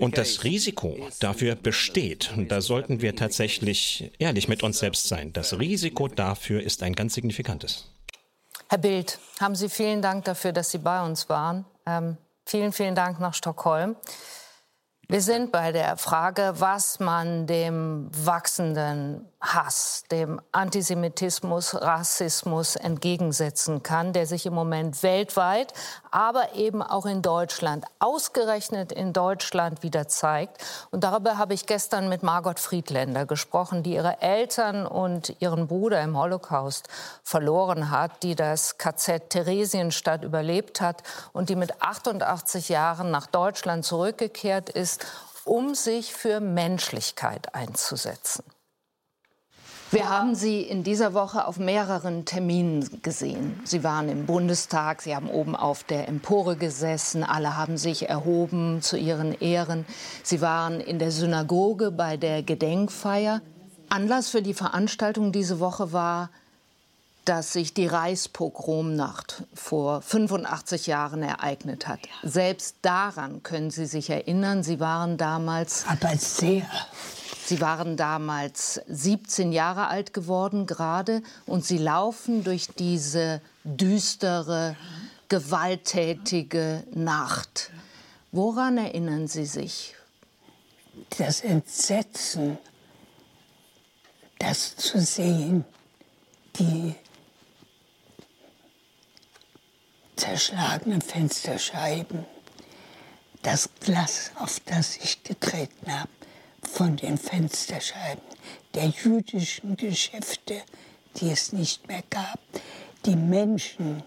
Und 0.00 0.18
das 0.18 0.44
Risiko 0.44 0.98
dafür 1.20 1.54
besteht, 1.54 2.30
und 2.36 2.52
da 2.52 2.60
sollten 2.60 3.00
wir 3.00 3.16
tatsächlich 3.16 4.10
ehrlich 4.18 4.48
mit 4.48 4.62
uns 4.62 4.80
selbst 4.80 5.08
sein, 5.08 5.32
das 5.32 5.58
Risiko 5.58 6.08
dafür 6.08 6.62
ist 6.62 6.82
ein 6.82 6.94
ganz 6.94 7.14
signifikantes. 7.14 7.93
Herr 8.68 8.78
Bild, 8.78 9.18
haben 9.40 9.54
Sie 9.54 9.68
vielen 9.68 10.00
Dank 10.00 10.24
dafür, 10.24 10.52
dass 10.52 10.70
Sie 10.70 10.78
bei 10.78 11.04
uns 11.04 11.28
waren. 11.28 11.66
Ähm, 11.86 12.16
vielen, 12.46 12.72
vielen 12.72 12.94
Dank 12.94 13.20
nach 13.20 13.34
Stockholm. 13.34 13.94
Wir 15.06 15.20
sind 15.20 15.52
bei 15.52 15.70
der 15.70 15.98
Frage, 15.98 16.54
was 16.56 16.98
man 16.98 17.46
dem 17.46 18.08
wachsenden 18.10 19.28
Hass, 19.38 20.04
dem 20.10 20.40
Antisemitismus, 20.50 21.74
Rassismus 21.74 22.74
entgegensetzen 22.76 23.82
kann, 23.82 24.14
der 24.14 24.26
sich 24.26 24.46
im 24.46 24.54
Moment 24.54 25.02
weltweit, 25.02 25.74
aber 26.14 26.54
eben 26.54 26.80
auch 26.80 27.06
in 27.06 27.22
Deutschland, 27.22 27.84
ausgerechnet 27.98 28.92
in 28.92 29.12
Deutschland 29.12 29.82
wieder 29.82 30.06
zeigt. 30.06 30.64
Und 30.92 31.02
darüber 31.02 31.38
habe 31.38 31.54
ich 31.54 31.66
gestern 31.66 32.08
mit 32.08 32.22
Margot 32.22 32.60
Friedländer 32.60 33.26
gesprochen, 33.26 33.82
die 33.82 33.94
ihre 33.94 34.22
Eltern 34.22 34.86
und 34.86 35.34
ihren 35.40 35.66
Bruder 35.66 36.00
im 36.02 36.16
Holocaust 36.16 36.86
verloren 37.24 37.90
hat, 37.90 38.22
die 38.22 38.36
das 38.36 38.78
KZ 38.78 39.28
Theresienstadt 39.30 40.22
überlebt 40.22 40.80
hat 40.80 41.02
und 41.32 41.48
die 41.48 41.56
mit 41.56 41.82
88 41.82 42.68
Jahren 42.68 43.10
nach 43.10 43.26
Deutschland 43.26 43.84
zurückgekehrt 43.84 44.68
ist, 44.68 45.04
um 45.44 45.74
sich 45.74 46.14
für 46.14 46.38
Menschlichkeit 46.38 47.56
einzusetzen. 47.56 48.44
Wir 49.90 50.08
haben 50.08 50.34
Sie 50.34 50.60
in 50.60 50.82
dieser 50.82 51.14
Woche 51.14 51.46
auf 51.46 51.58
mehreren 51.58 52.24
Terminen 52.24 53.02
gesehen. 53.02 53.60
Sie 53.64 53.84
waren 53.84 54.08
im 54.08 54.26
Bundestag, 54.26 55.02
Sie 55.02 55.14
haben 55.14 55.28
oben 55.28 55.54
auf 55.54 55.84
der 55.84 56.08
Empore 56.08 56.56
gesessen, 56.56 57.22
alle 57.22 57.56
haben 57.56 57.76
sich 57.76 58.08
erhoben 58.08 58.82
zu 58.82 58.96
Ihren 58.96 59.38
Ehren. 59.40 59.84
Sie 60.22 60.40
waren 60.40 60.80
in 60.80 60.98
der 60.98 61.10
Synagoge 61.10 61.90
bei 61.90 62.16
der 62.16 62.42
Gedenkfeier. 62.42 63.40
Anlass 63.88 64.30
für 64.30 64.42
die 64.42 64.54
Veranstaltung 64.54 65.30
diese 65.30 65.60
Woche 65.60 65.92
war, 65.92 66.30
dass 67.24 67.52
sich 67.52 67.74
die 67.74 67.86
Reichspogromnacht 67.86 69.44
vor 69.54 70.02
85 70.02 70.86
Jahren 70.86 71.22
ereignet 71.22 71.88
hat. 71.88 72.00
Selbst 72.22 72.76
daran 72.82 73.42
können 73.42 73.70
Sie 73.70 73.86
sich 73.86 74.10
erinnern. 74.10 74.62
Sie 74.62 74.80
waren 74.80 75.16
damals. 75.16 75.86
Aber 75.88 76.16
sehr. 76.16 76.66
Sie 77.46 77.60
waren 77.60 77.96
damals 77.98 78.80
17 78.88 79.52
Jahre 79.52 79.88
alt 79.88 80.14
geworden 80.14 80.66
gerade 80.66 81.22
und 81.46 81.64
Sie 81.64 81.76
laufen 81.76 82.42
durch 82.42 82.68
diese 82.78 83.42
düstere, 83.64 84.76
gewalttätige 85.28 86.84
Nacht. 86.94 87.70
Woran 88.32 88.78
erinnern 88.78 89.28
Sie 89.28 89.44
sich? 89.44 89.94
Das 91.18 91.42
Entsetzen, 91.42 92.58
das 94.38 94.76
zu 94.76 95.00
sehen, 95.00 95.64
die 96.56 96.94
zerschlagenen 100.16 101.02
Fensterscheiben, 101.02 102.24
das 103.42 103.68
Glas, 103.80 104.30
auf 104.36 104.60
das 104.60 104.96
ich 104.96 105.22
getreten 105.22 105.92
habe, 105.92 106.10
von 106.62 106.96
den 106.96 107.18
Fensterscheiben 107.18 108.22
der 108.74 108.86
jüdischen 108.86 109.76
Geschäfte, 109.76 110.62
die 111.16 111.30
es 111.30 111.52
nicht 111.52 111.86
mehr 111.86 112.02
gab, 112.10 112.40
die 113.04 113.16
Menschen, 113.16 114.02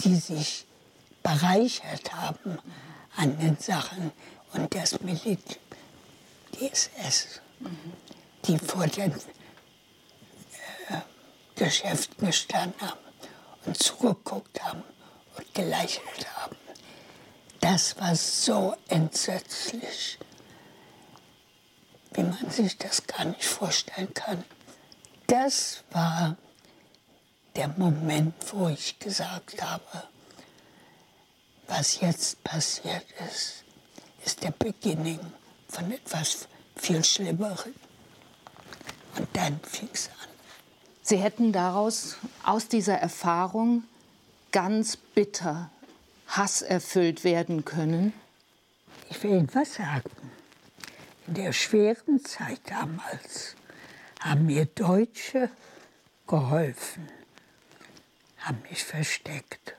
die 0.00 0.16
sich 0.16 0.66
bereichert 1.22 2.12
haben 2.14 2.58
an 3.16 3.38
den 3.38 3.56
Sachen 3.58 4.12
und 4.54 4.74
das 4.74 5.00
Militär, 5.00 5.58
die 6.54 6.70
SS, 6.70 7.40
die 8.46 8.58
vor 8.58 8.86
den 8.86 9.12
äh, 9.12 9.16
Geschäften 11.54 12.26
gestanden 12.26 12.80
haben 12.80 12.98
und 13.66 13.76
zugeguckt 13.76 14.62
haben 14.64 14.82
und 15.36 15.54
gelächelt 15.54 16.26
haben. 16.36 16.56
Das 17.60 17.98
war 18.00 18.16
so 18.16 18.74
entsetzlich, 18.88 20.18
wie 22.12 22.22
man 22.22 22.50
sich 22.50 22.78
das 22.78 23.06
gar 23.06 23.26
nicht 23.26 23.44
vorstellen 23.44 24.12
kann. 24.14 24.44
Das 25.26 25.84
war 25.90 26.36
der 27.56 27.68
Moment, 27.68 28.34
wo 28.52 28.68
ich 28.68 28.98
gesagt 28.98 29.62
habe, 29.62 29.84
was 31.66 32.00
jetzt 32.00 32.42
passiert 32.42 33.06
ist, 33.30 33.64
ist 34.24 34.42
der 34.42 34.50
Beginning 34.50 35.20
von 35.68 35.92
etwas 35.92 36.48
viel 36.76 37.04
Schlimmerem. 37.04 37.74
Und 39.16 39.28
dann 39.34 39.60
fing 39.60 39.88
es 39.92 40.08
an. 40.08 40.28
Sie 41.02 41.16
hätten 41.16 41.52
daraus, 41.52 42.16
aus 42.44 42.68
dieser 42.68 42.94
Erfahrung, 42.94 43.84
ganz 44.52 44.96
bitter 44.96 45.70
hasserfüllt 46.28 47.24
werden 47.24 47.64
können? 47.64 48.12
Ich 49.08 49.22
will 49.22 49.30
Ihnen 49.30 49.54
was 49.54 49.74
sagen. 49.74 50.10
In 51.26 51.34
der 51.34 51.52
schweren 51.52 52.24
Zeit 52.24 52.60
damals 52.66 53.56
haben 54.20 54.46
mir 54.46 54.66
Deutsche 54.66 55.50
geholfen, 56.26 57.08
haben 58.38 58.62
mich 58.68 58.84
versteckt, 58.84 59.76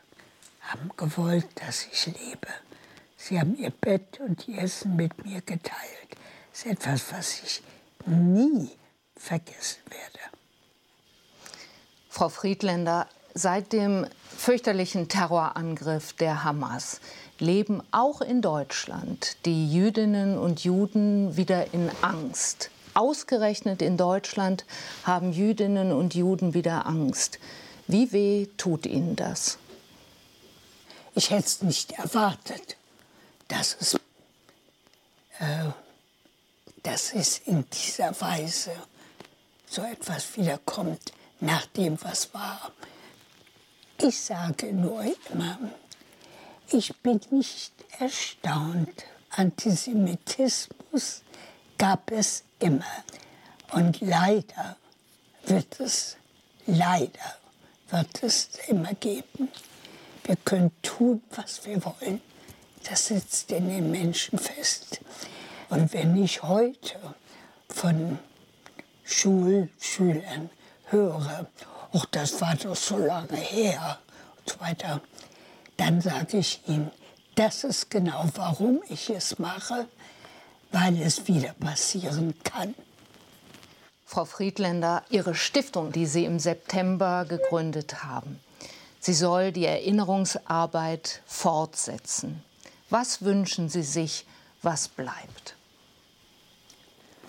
haben 0.62 0.92
gewollt, 0.98 1.48
dass 1.56 1.88
ich 1.92 2.06
lebe. 2.08 2.48
Sie 3.18 3.40
haben 3.40 3.56
ihr 3.58 3.70
Bett 3.70 4.20
und 4.20 4.48
ihr 4.48 4.60
Essen 4.60 4.96
mit 4.96 5.26
mir 5.26 5.42
geteilt. 5.42 6.18
Das 6.52 6.66
ist 6.66 6.72
etwas, 6.72 7.12
was 7.14 7.44
ich 7.44 7.64
nie 8.06 8.72
vergessen 9.16 9.82
werde. 9.90 10.20
Frau 12.10 12.30
Friedländer, 12.30 13.08
seit 13.34 13.74
dem 13.74 14.06
fürchterlichen 14.38 15.08
Terrorangriff 15.08 16.14
der 16.14 16.44
Hamas 16.44 17.00
leben 17.40 17.82
auch 17.92 18.22
in 18.22 18.42
Deutschland 18.42 19.38
die 19.46 19.72
Jüdinnen 19.72 20.38
und 20.38 20.64
Juden 20.64 21.36
wieder 21.38 21.74
in 21.74 21.90
Angst. 22.02 22.70
Ausgerechnet 22.94 23.82
in 23.82 23.98
Deutschland 23.98 24.66
haben 25.04 25.32
Jüdinnen 25.32 25.92
und 25.92 26.14
Juden 26.14 26.54
wieder 26.54 26.86
Angst. 26.86 27.40
Wie 27.88 28.12
weh 28.12 28.48
tut 28.58 28.86
Ihnen 28.86 29.16
das? 29.16 29.58
Ich 31.16 31.30
hätte 31.30 31.46
es 31.46 31.62
nicht 31.62 31.94
erwartet, 31.94 32.78
dass 33.48 33.76
es, 33.80 33.96
äh, 35.40 35.70
dass 36.84 37.14
es 37.14 37.40
in 37.40 37.66
dieser 37.70 38.20
Weise 38.22 38.72
so 39.68 39.82
etwas 39.82 40.38
wiederkommt 40.38 41.14
nach 41.40 41.66
dem, 41.68 41.98
was 42.02 42.34
war. 42.34 42.72
Ich 44.04 44.20
sage 44.20 44.74
nur 44.74 45.04
immer, 45.32 45.60
ich 46.72 46.96
bin 47.04 47.22
nicht 47.30 47.72
erstaunt. 48.00 49.06
Antisemitismus 49.30 51.22
gab 51.78 52.10
es 52.10 52.44
immer. 52.60 52.84
Und 53.74 54.02
leider 54.02 54.76
wird 55.46 55.80
es, 55.80 56.18
leider 56.66 57.36
wird 57.92 58.24
es 58.24 58.50
immer 58.68 58.94
geben. 58.96 59.50
Wir 60.24 60.36
können 60.38 60.72
tun, 60.82 61.22
was 61.36 61.64
wir 61.68 61.84
wollen. 61.86 62.22
Das 62.90 63.06
sitzt 63.06 63.52
in 63.52 63.70
den 63.70 63.92
Menschen 63.92 64.40
fest. 64.40 65.00
Und 65.70 65.94
wenn 65.94 66.22
ich 66.22 66.42
heute 66.42 66.98
von 67.70 68.18
Schulschülern 69.04 70.50
höre, 70.86 71.48
ach, 71.94 72.06
das 72.12 72.40
war 72.42 72.56
doch 72.56 72.76
so 72.76 72.98
lange 72.98 73.36
her 73.36 74.00
und 74.40 74.50
so 74.50 74.60
weiter, 74.60 75.02
dann 75.78 76.02
sage 76.02 76.38
ich 76.38 76.62
ihnen, 76.68 76.92
das 77.36 77.64
ist 77.64 77.90
genau, 77.90 78.26
warum 78.36 78.82
ich 78.90 79.10
es 79.10 79.40
mache, 79.40 79.88
weil 80.72 81.02
es 81.02 81.28
wieder 81.28 81.54
passieren 81.54 82.34
kann. 82.44 82.76
Frau 84.06 84.26
Friedländer, 84.26 85.04
Ihre 85.10 85.36
Stiftung, 85.36 85.92
die 85.92 86.06
Sie 86.06 86.26
im 86.26 86.40
September 86.40 87.26
gegründet 87.26 88.04
haben, 88.04 88.40
sie 89.00 89.14
soll 89.14 89.54
die 89.54 89.66
Erinnerungsarbeit 89.66 91.22
fortsetzen. 91.26 92.44
Was 92.90 93.22
wünschen 93.22 93.70
Sie 93.70 93.84
sich, 93.84 94.26
was 94.62 94.90
bleibt? 94.90 95.56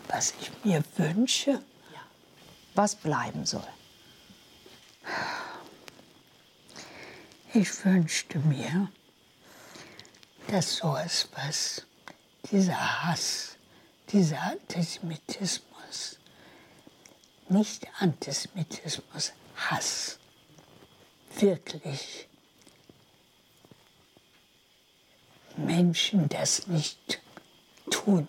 Was 0.08 0.34
ich 0.40 0.50
mir 0.64 0.82
wünsche? 0.96 1.52
Ja. 1.52 2.00
Was 2.74 2.96
bleiben 2.96 3.46
soll? 3.46 3.62
Ich 7.54 7.84
wünschte 7.84 8.38
mir, 8.38 8.88
dass 10.48 10.76
so 10.76 10.96
etwas, 10.96 11.86
dieser 12.50 13.04
Hass, 13.04 13.56
dieser 14.08 14.40
Antisemitismus, 14.40 16.18
nicht 17.48 17.86
Antisemitismus, 18.00 19.32
Hass, 19.56 20.18
wirklich 21.38 22.28
Menschen 25.56 26.28
das 26.28 26.66
nicht 26.66 27.20
tun. 27.90 28.28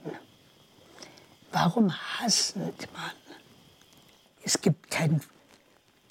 Warum 1.51 1.93
hassen 1.93 2.73
man? 2.93 3.11
Es 4.43 4.61
gibt 4.61 4.91
kein 4.91 5.21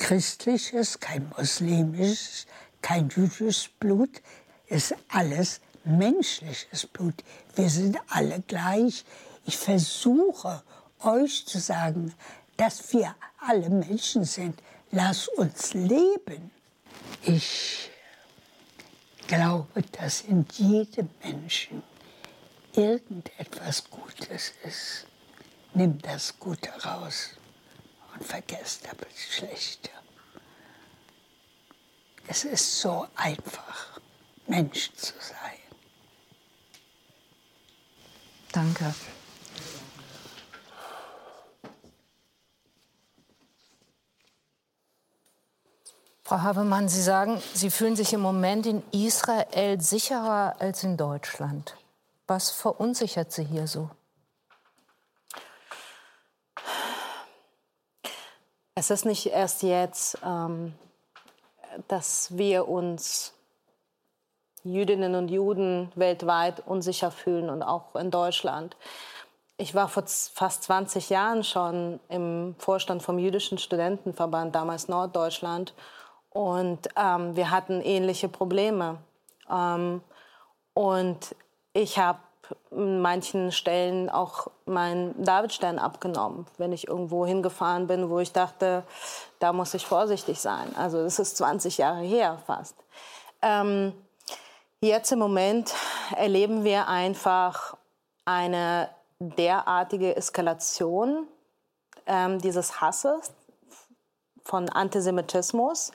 christliches, 0.02 0.98
kein 0.98 1.30
muslimisches, 1.36 2.46
kein 2.82 3.08
jüdisches 3.08 3.68
Blut, 3.78 4.20
ist 4.66 4.94
alles 5.08 5.60
menschliches 5.84 6.86
Blut. 6.86 7.22
Wir 7.54 7.70
sind 7.70 7.98
alle 8.08 8.40
gleich. 8.40 9.04
Ich 9.46 9.56
versuche 9.56 10.62
euch 11.04 11.46
zu 11.46 11.60
sagen, 11.60 12.12
dass 12.56 12.92
wir 12.92 13.14
alle 13.38 13.70
Menschen 13.70 14.24
sind. 14.24 14.60
Lass 14.90 15.28
uns 15.28 15.72
leben. 15.72 16.50
Ich 17.22 17.88
glaube, 19.28 19.82
dass 19.92 20.22
in 20.22 20.44
jedem 20.52 21.10
Menschen 21.22 21.82
irgendetwas 22.74 23.84
Gutes 23.88 24.52
ist. 24.64 25.06
Nimm 25.74 25.98
das 26.02 26.38
Gute 26.40 26.70
raus 26.84 27.36
und 28.22 28.28
vergesst 28.28 28.88
aber 28.88 29.04
das 29.04 29.34
Schlechte. 29.34 29.90
Es 32.28 32.44
ist 32.44 32.78
so 32.78 33.06
einfach, 33.16 34.00
Mensch 34.46 34.92
zu 34.92 35.12
sein. 35.18 35.58
Danke. 38.52 38.94
Frau 46.22 46.42
Habemann, 46.42 46.88
Sie 46.88 47.02
sagen, 47.02 47.42
Sie 47.54 47.70
fühlen 47.70 47.96
sich 47.96 48.12
im 48.12 48.20
Moment 48.20 48.66
in 48.66 48.84
Israel 48.92 49.80
sicherer 49.80 50.54
als 50.60 50.84
in 50.84 50.96
Deutschland. 50.96 51.76
Was 52.28 52.50
verunsichert 52.50 53.32
Sie 53.32 53.44
hier 53.44 53.66
so? 53.66 53.90
Es 58.74 58.90
ist 58.90 59.04
nicht 59.04 59.26
erst 59.26 59.62
jetzt, 59.62 60.18
ähm, 60.24 60.74
dass 61.88 62.36
wir 62.36 62.68
uns 62.68 63.34
Jüdinnen 64.64 65.14
und 65.14 65.28
Juden 65.28 65.92
weltweit 65.94 66.66
unsicher 66.66 67.10
fühlen 67.10 67.50
und 67.50 67.62
auch 67.62 67.94
in 67.96 68.10
Deutschland. 68.10 68.76
Ich 69.58 69.74
war 69.74 69.88
vor 69.88 70.04
fast 70.06 70.62
20 70.64 71.10
Jahren 71.10 71.44
schon 71.44 72.00
im 72.08 72.54
Vorstand 72.58 73.02
vom 73.02 73.18
Jüdischen 73.18 73.58
Studentenverband, 73.58 74.54
damals 74.54 74.88
Norddeutschland. 74.88 75.74
Und 76.30 76.88
ähm, 76.96 77.36
wir 77.36 77.50
hatten 77.50 77.82
ähnliche 77.82 78.28
Probleme. 78.28 78.98
Ähm, 79.50 80.00
und 80.72 81.36
ich 81.74 81.98
habe 81.98 82.18
in 82.70 83.00
manchen 83.00 83.52
Stellen 83.52 84.08
auch 84.10 84.48
meinen 84.64 85.24
Davidstern 85.24 85.78
abgenommen, 85.78 86.46
wenn 86.58 86.72
ich 86.72 86.88
irgendwo 86.88 87.26
hingefahren 87.26 87.86
bin, 87.86 88.10
wo 88.10 88.18
ich 88.18 88.32
dachte, 88.32 88.84
da 89.38 89.52
muss 89.52 89.74
ich 89.74 89.86
vorsichtig 89.86 90.40
sein. 90.40 90.74
Also 90.76 91.02
das 91.02 91.18
ist 91.18 91.36
20 91.36 91.78
Jahre 91.78 92.02
her 92.02 92.38
fast. 92.46 92.76
Ähm, 93.42 93.92
jetzt 94.80 95.12
im 95.12 95.18
Moment 95.18 95.74
erleben 96.16 96.64
wir 96.64 96.88
einfach 96.88 97.76
eine 98.24 98.88
derartige 99.18 100.16
Eskalation 100.16 101.26
ähm, 102.06 102.40
dieses 102.40 102.80
Hasses 102.80 103.32
von 104.44 104.68
Antisemitismus. 104.68 105.92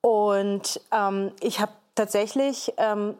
Und 0.00 0.80
ähm, 0.92 1.32
ich 1.40 1.60
habe 1.60 1.72
tatsächlich 1.94 2.72
ähm, 2.76 3.16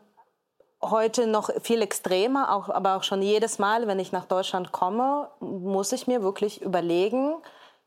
heute 0.82 1.26
noch 1.26 1.50
viel 1.62 1.82
extremer, 1.82 2.54
auch, 2.54 2.68
aber 2.68 2.96
auch 2.96 3.02
schon 3.02 3.22
jedes 3.22 3.58
Mal, 3.58 3.86
wenn 3.86 3.98
ich 3.98 4.12
nach 4.12 4.26
Deutschland 4.26 4.72
komme, 4.72 5.28
muss 5.40 5.92
ich 5.92 6.06
mir 6.06 6.22
wirklich 6.22 6.62
überlegen, 6.62 7.36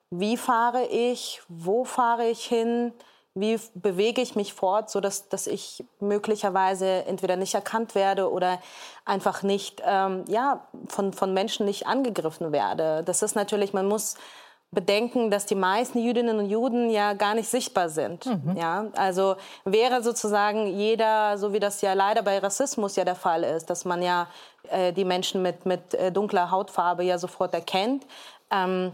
wie 0.10 0.38
fahre 0.38 0.86
ich, 0.86 1.42
wo 1.48 1.84
fahre 1.84 2.28
ich 2.28 2.44
hin, 2.44 2.94
wie 3.36 3.60
bewege 3.76 4.22
ich 4.22 4.36
mich 4.36 4.54
fort, 4.54 4.90
so 4.90 5.00
dass, 5.00 5.30
dass 5.30 5.48
ich 5.48 5.84
möglicherweise 6.00 7.06
entweder 7.06 7.36
nicht 7.36 7.54
erkannt 7.54 7.96
werde 7.96 8.32
oder 8.32 8.60
einfach 9.06 9.44
nicht, 9.44 9.82
ähm, 9.86 10.26
ja, 10.28 10.68
von, 10.88 11.14
von 11.14 11.34
Menschen 11.34 11.66
nicht 11.66 11.88
angegriffen 11.88 12.52
werde. 12.52 13.04
Das 13.04 13.22
ist 13.22 13.36
natürlich, 13.36 13.72
man 13.72 13.88
muss 13.88 14.16
bedenken, 14.72 15.32
dass 15.32 15.46
die 15.46 15.56
meisten 15.56 16.00
Jüdinnen 16.00 16.38
und 16.38 16.50
Juden 16.50 16.90
ja 16.90 17.14
gar 17.14 17.34
nicht 17.34 17.50
sichtbar 17.50 17.90
sind. 17.90 18.26
Mhm. 18.26 18.56
Ja, 18.56 18.86
also 18.96 19.36
wäre 19.66 20.04
sozusagen 20.04 20.68
jeder, 20.68 21.38
so 21.38 21.54
wie 21.54 21.60
das 21.60 21.82
ja 21.82 21.94
leider 21.94 22.22
bei 22.22 22.38
Rassismus 22.38 22.96
ja 22.96 23.04
der 23.04 23.16
Fall 23.16 23.44
ist, 23.44 23.70
dass 23.70 23.84
man 23.86 24.02
ja 24.04 24.28
äh, 24.70 24.94
die 24.94 25.06
Menschen 25.06 25.42
mit, 25.42 25.66
mit 25.66 25.94
äh, 25.96 26.12
dunkler 26.12 26.52
Hautfarbe 26.52 27.04
ja 27.04 27.18
sofort 27.18 27.54
erkennt. 27.54 28.06
Ähm, 28.52 28.92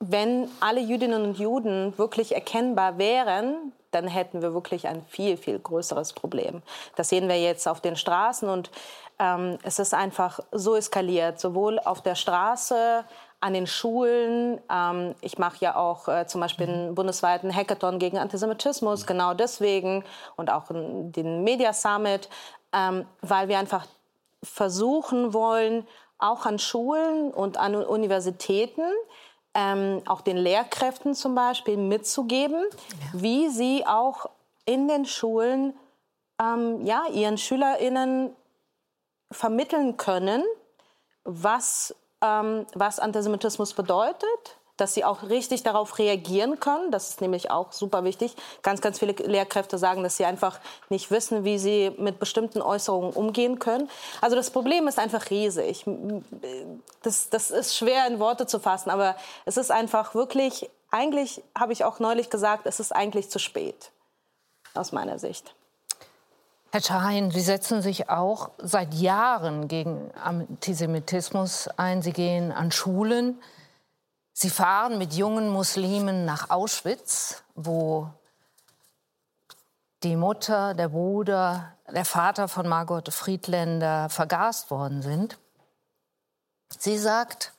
wenn 0.00 0.48
alle 0.60 0.80
Jüdinnen 0.80 1.22
und 1.22 1.38
Juden 1.38 1.96
wirklich 1.96 2.34
erkennbar 2.34 2.98
wären, 2.98 3.72
dann 3.90 4.06
hätten 4.06 4.42
wir 4.42 4.54
wirklich 4.54 4.86
ein 4.86 5.04
viel, 5.06 5.36
viel 5.36 5.58
größeres 5.58 6.12
Problem. 6.12 6.62
Das 6.96 7.08
sehen 7.08 7.28
wir 7.28 7.40
jetzt 7.40 7.66
auf 7.66 7.80
den 7.80 7.96
Straßen 7.96 8.48
und 8.48 8.70
ähm, 9.18 9.58
es 9.62 9.78
ist 9.78 9.94
einfach 9.94 10.40
so 10.52 10.76
eskaliert, 10.76 11.40
sowohl 11.40 11.78
auf 11.80 12.02
der 12.02 12.14
Straße, 12.14 13.04
an 13.40 13.54
den 13.54 13.66
Schulen. 13.66 14.60
Ähm, 14.70 15.14
ich 15.20 15.38
mache 15.38 15.58
ja 15.60 15.76
auch 15.76 16.08
äh, 16.08 16.26
zum 16.26 16.40
Beispiel 16.40 16.68
einen 16.68 16.94
bundesweiten 16.94 17.54
Hackathon 17.54 17.98
gegen 17.98 18.18
Antisemitismus, 18.18 19.06
genau 19.06 19.34
deswegen 19.34 20.04
und 20.36 20.50
auch 20.50 20.64
den 20.68 21.44
Media 21.44 21.72
Summit, 21.72 22.28
ähm, 22.72 23.06
weil 23.20 23.48
wir 23.48 23.58
einfach 23.58 23.86
versuchen 24.42 25.32
wollen, 25.32 25.86
auch 26.18 26.46
an 26.46 26.58
Schulen 26.58 27.32
und 27.32 27.56
an 27.56 27.74
Universitäten, 27.76 28.82
ähm, 29.54 30.02
auch 30.06 30.20
den 30.20 30.36
Lehrkräften 30.36 31.14
zum 31.14 31.34
Beispiel 31.34 31.76
mitzugeben, 31.76 32.64
ja. 32.64 33.06
wie 33.12 33.48
sie 33.48 33.84
auch 33.86 34.26
in 34.64 34.88
den 34.88 35.06
Schulen 35.06 35.74
ähm, 36.40 36.84
ja, 36.84 37.06
ihren 37.12 37.38
SchülerInnen 37.38 38.34
vermitteln 39.30 39.96
können, 39.96 40.42
was 41.24 41.94
ähm, 42.22 42.66
was 42.74 42.98
Antisemitismus 42.98 43.74
bedeutet, 43.74 44.58
dass 44.78 44.94
sie 44.94 45.04
auch 45.04 45.24
richtig 45.24 45.64
darauf 45.64 45.98
reagieren 45.98 46.60
können. 46.60 46.90
Das 46.90 47.10
ist 47.10 47.20
nämlich 47.20 47.50
auch 47.50 47.72
super 47.72 48.04
wichtig. 48.04 48.34
Ganz, 48.62 48.80
ganz 48.80 48.98
viele 49.00 49.12
Lehrkräfte 49.12 49.76
sagen, 49.76 50.02
dass 50.02 50.16
sie 50.16 50.24
einfach 50.24 50.60
nicht 50.88 51.10
wissen, 51.10 51.44
wie 51.44 51.58
sie 51.58 51.92
mit 51.98 52.18
bestimmten 52.18 52.62
Äußerungen 52.62 53.12
umgehen 53.12 53.58
können. 53.58 53.90
Also 54.20 54.36
das 54.36 54.50
Problem 54.50 54.86
ist 54.88 54.98
einfach 54.98 55.30
riesig. 55.30 55.84
Das, 57.02 57.28
das 57.28 57.50
ist 57.50 57.76
schwer 57.76 58.06
in 58.06 58.20
Worte 58.20 58.46
zu 58.46 58.60
fassen, 58.60 58.90
aber 58.90 59.16
es 59.44 59.56
ist 59.56 59.72
einfach 59.72 60.14
wirklich, 60.14 60.70
eigentlich 60.90 61.42
habe 61.58 61.72
ich 61.72 61.84
auch 61.84 61.98
neulich 61.98 62.30
gesagt, 62.30 62.66
es 62.66 62.78
ist 62.80 62.94
eigentlich 62.94 63.30
zu 63.30 63.40
spät, 63.40 63.90
aus 64.74 64.92
meiner 64.92 65.18
Sicht. 65.18 65.54
Herr 66.70 66.82
Schahin, 66.82 67.30
Sie 67.30 67.40
setzen 67.40 67.80
sich 67.80 68.10
auch 68.10 68.50
seit 68.58 68.92
Jahren 68.92 69.68
gegen 69.68 70.10
Antisemitismus 70.12 71.66
ein. 71.78 72.02
Sie 72.02 72.12
gehen 72.12 72.52
an 72.52 72.70
Schulen. 72.70 73.40
Sie 74.34 74.50
fahren 74.50 74.98
mit 74.98 75.14
jungen 75.14 75.48
Muslimen 75.48 76.26
nach 76.26 76.50
Auschwitz, 76.50 77.42
wo 77.54 78.10
die 80.02 80.14
Mutter, 80.14 80.74
der 80.74 80.90
Bruder, 80.90 81.72
der 81.90 82.04
Vater 82.04 82.48
von 82.48 82.68
Margot 82.68 83.14
Friedländer 83.14 84.10
vergast 84.10 84.70
worden 84.70 85.00
sind. 85.00 85.38
Sie 86.78 86.98
sagt, 86.98 87.54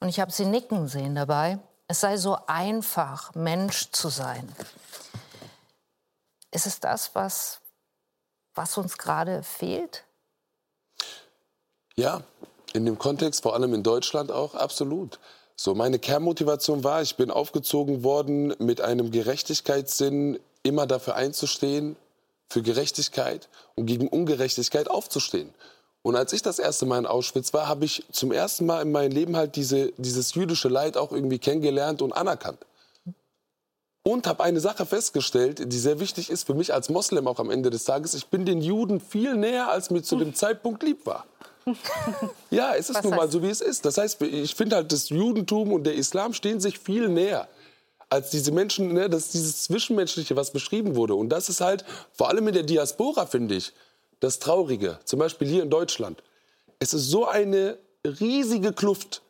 und 0.00 0.10
ich 0.10 0.20
habe 0.20 0.32
sie 0.32 0.44
nicken 0.44 0.86
sehen 0.86 1.14
dabei, 1.14 1.58
es 1.88 2.00
sei 2.00 2.18
so 2.18 2.36
einfach, 2.46 3.34
Mensch 3.34 3.90
zu 3.90 4.10
sein. 4.10 4.54
Ist 6.50 6.66
es 6.66 6.78
das, 6.78 7.14
was 7.14 7.59
was 8.54 8.76
uns 8.78 8.98
gerade 8.98 9.42
fehlt? 9.42 10.04
Ja, 11.96 12.22
in 12.72 12.86
dem 12.86 12.98
Kontext, 12.98 13.42
vor 13.42 13.54
allem 13.54 13.74
in 13.74 13.82
Deutschland 13.82 14.30
auch, 14.30 14.54
absolut. 14.54 15.18
So, 15.56 15.74
meine 15.74 15.98
Kernmotivation 15.98 16.84
war, 16.84 17.02
ich 17.02 17.16
bin 17.16 17.30
aufgezogen 17.30 18.02
worden 18.02 18.54
mit 18.58 18.80
einem 18.80 19.10
Gerechtigkeitssinn, 19.10 20.38
immer 20.62 20.86
dafür 20.86 21.16
einzustehen, 21.16 21.96
für 22.48 22.62
Gerechtigkeit 22.62 23.48
und 23.76 23.86
gegen 23.86 24.08
Ungerechtigkeit 24.08 24.90
aufzustehen. 24.90 25.52
Und 26.02 26.16
als 26.16 26.32
ich 26.32 26.42
das 26.42 26.58
erste 26.58 26.86
Mal 26.86 26.98
in 26.98 27.06
Auschwitz 27.06 27.52
war, 27.52 27.68
habe 27.68 27.84
ich 27.84 28.04
zum 28.10 28.32
ersten 28.32 28.64
Mal 28.66 28.82
in 28.82 28.90
meinem 28.90 29.12
Leben 29.12 29.36
halt 29.36 29.56
diese, 29.56 29.92
dieses 29.98 30.34
jüdische 30.34 30.68
Leid 30.68 30.96
auch 30.96 31.12
irgendwie 31.12 31.38
kennengelernt 31.38 32.00
und 32.00 32.12
anerkannt. 32.12 32.58
Und 34.02 34.26
habe 34.26 34.42
eine 34.42 34.60
Sache 34.60 34.86
festgestellt, 34.86 35.72
die 35.72 35.78
sehr 35.78 36.00
wichtig 36.00 36.30
ist 36.30 36.46
für 36.46 36.54
mich 36.54 36.72
als 36.72 36.88
Moslem 36.88 37.28
auch 37.28 37.38
am 37.38 37.50
Ende 37.50 37.68
des 37.68 37.84
Tages. 37.84 38.14
Ich 38.14 38.28
bin 38.28 38.46
den 38.46 38.62
Juden 38.62 38.98
viel 38.98 39.36
näher, 39.36 39.70
als 39.70 39.90
mir 39.90 40.02
zu 40.02 40.16
dem 40.16 40.34
Zeitpunkt 40.34 40.82
lieb 40.82 41.06
war. 41.06 41.26
Ja, 42.50 42.74
es 42.74 42.88
ist 42.88 42.96
Was 42.96 43.04
nun 43.04 43.14
mal 43.14 43.30
so, 43.30 43.42
wie 43.42 43.50
es 43.50 43.60
ist. 43.60 43.84
Das 43.84 43.98
heißt, 43.98 44.22
ich 44.22 44.54
finde 44.54 44.76
halt, 44.76 44.90
das 44.90 45.10
Judentum 45.10 45.72
und 45.72 45.84
der 45.84 45.94
Islam 45.94 46.32
stehen 46.32 46.58
sich 46.58 46.78
viel 46.78 47.08
näher 47.08 47.48
als 48.10 48.30
diese 48.30 48.50
Menschen, 48.50 48.92
ne, 48.92 49.08
das 49.08 49.26
ist 49.26 49.34
dieses 49.34 49.62
Zwischenmenschliche, 49.64 50.36
was 50.36 50.50
beschrieben 50.50 50.96
wurde. 50.96 51.14
Und 51.14 51.28
das 51.30 51.48
ist 51.48 51.60
halt, 51.60 51.84
vor 52.12 52.28
allem 52.28 52.48
in 52.48 52.54
der 52.54 52.64
Diaspora, 52.64 53.24
finde 53.24 53.54
ich, 53.54 53.72
das 54.18 54.40
Traurige. 54.40 54.98
Zum 55.04 55.20
Beispiel 55.20 55.48
hier 55.48 55.62
in 55.62 55.70
Deutschland. 55.70 56.22
Es 56.80 56.92
ist 56.92 57.08
so 57.08 57.26
eine 57.26 57.78
riesige 58.04 58.72
Kluft, 58.72 59.22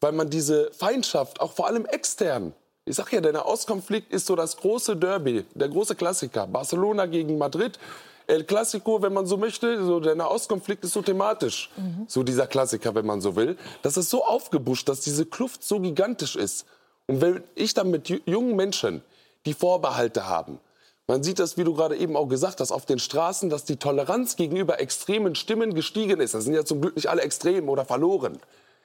weil 0.00 0.12
man 0.12 0.28
diese 0.28 0.70
Feindschaft, 0.72 1.40
auch 1.40 1.52
vor 1.54 1.66
allem 1.66 1.86
extern, 1.86 2.54
ich 2.84 2.96
sag 2.96 3.12
ja, 3.12 3.20
der 3.20 3.32
Nahostkonflikt 3.32 4.12
ist 4.12 4.26
so 4.26 4.34
das 4.34 4.56
große 4.56 4.96
Derby, 4.96 5.44
der 5.54 5.68
große 5.68 5.94
Klassiker. 5.94 6.46
Barcelona 6.46 7.06
gegen 7.06 7.38
Madrid. 7.38 7.78
El 8.26 8.44
Clasico, 8.44 9.02
wenn 9.02 9.12
man 9.12 9.26
so 9.26 9.36
möchte, 9.36 9.84
so 9.84 10.00
der 10.00 10.14
Nahostkonflikt 10.14 10.84
ist 10.84 10.92
so 10.92 11.02
thematisch, 11.02 11.70
mhm. 11.76 12.04
so 12.06 12.22
dieser 12.22 12.46
Klassiker, 12.46 12.94
wenn 12.94 13.04
man 13.04 13.20
so 13.20 13.34
will. 13.36 13.56
Das 13.82 13.96
ist 13.96 14.10
so 14.10 14.24
aufgebuscht, 14.24 14.88
dass 14.88 15.00
diese 15.00 15.26
Kluft 15.26 15.64
so 15.64 15.80
gigantisch 15.80 16.36
ist. 16.36 16.66
Und 17.06 17.20
wenn 17.20 17.42
ich 17.54 17.74
dann 17.74 17.90
mit 17.90 18.08
jungen 18.26 18.56
Menschen, 18.56 19.02
die 19.44 19.54
Vorbehalte 19.54 20.28
haben, 20.28 20.60
man 21.08 21.22
sieht 21.24 21.40
das, 21.40 21.56
wie 21.56 21.64
du 21.64 21.74
gerade 21.74 21.96
eben 21.96 22.16
auch 22.16 22.26
gesagt 22.26 22.60
hast, 22.60 22.70
auf 22.70 22.86
den 22.86 23.00
Straßen, 23.00 23.50
dass 23.50 23.64
die 23.64 23.76
Toleranz 23.76 24.36
gegenüber 24.36 24.80
extremen 24.80 25.34
Stimmen 25.34 25.74
gestiegen 25.74 26.20
ist. 26.20 26.34
Das 26.34 26.44
sind 26.44 26.54
ja 26.54 26.64
zum 26.64 26.80
Glück 26.80 26.94
nicht 26.94 27.08
alle 27.08 27.22
extrem 27.22 27.68
oder 27.68 27.84
verloren. 27.84 28.38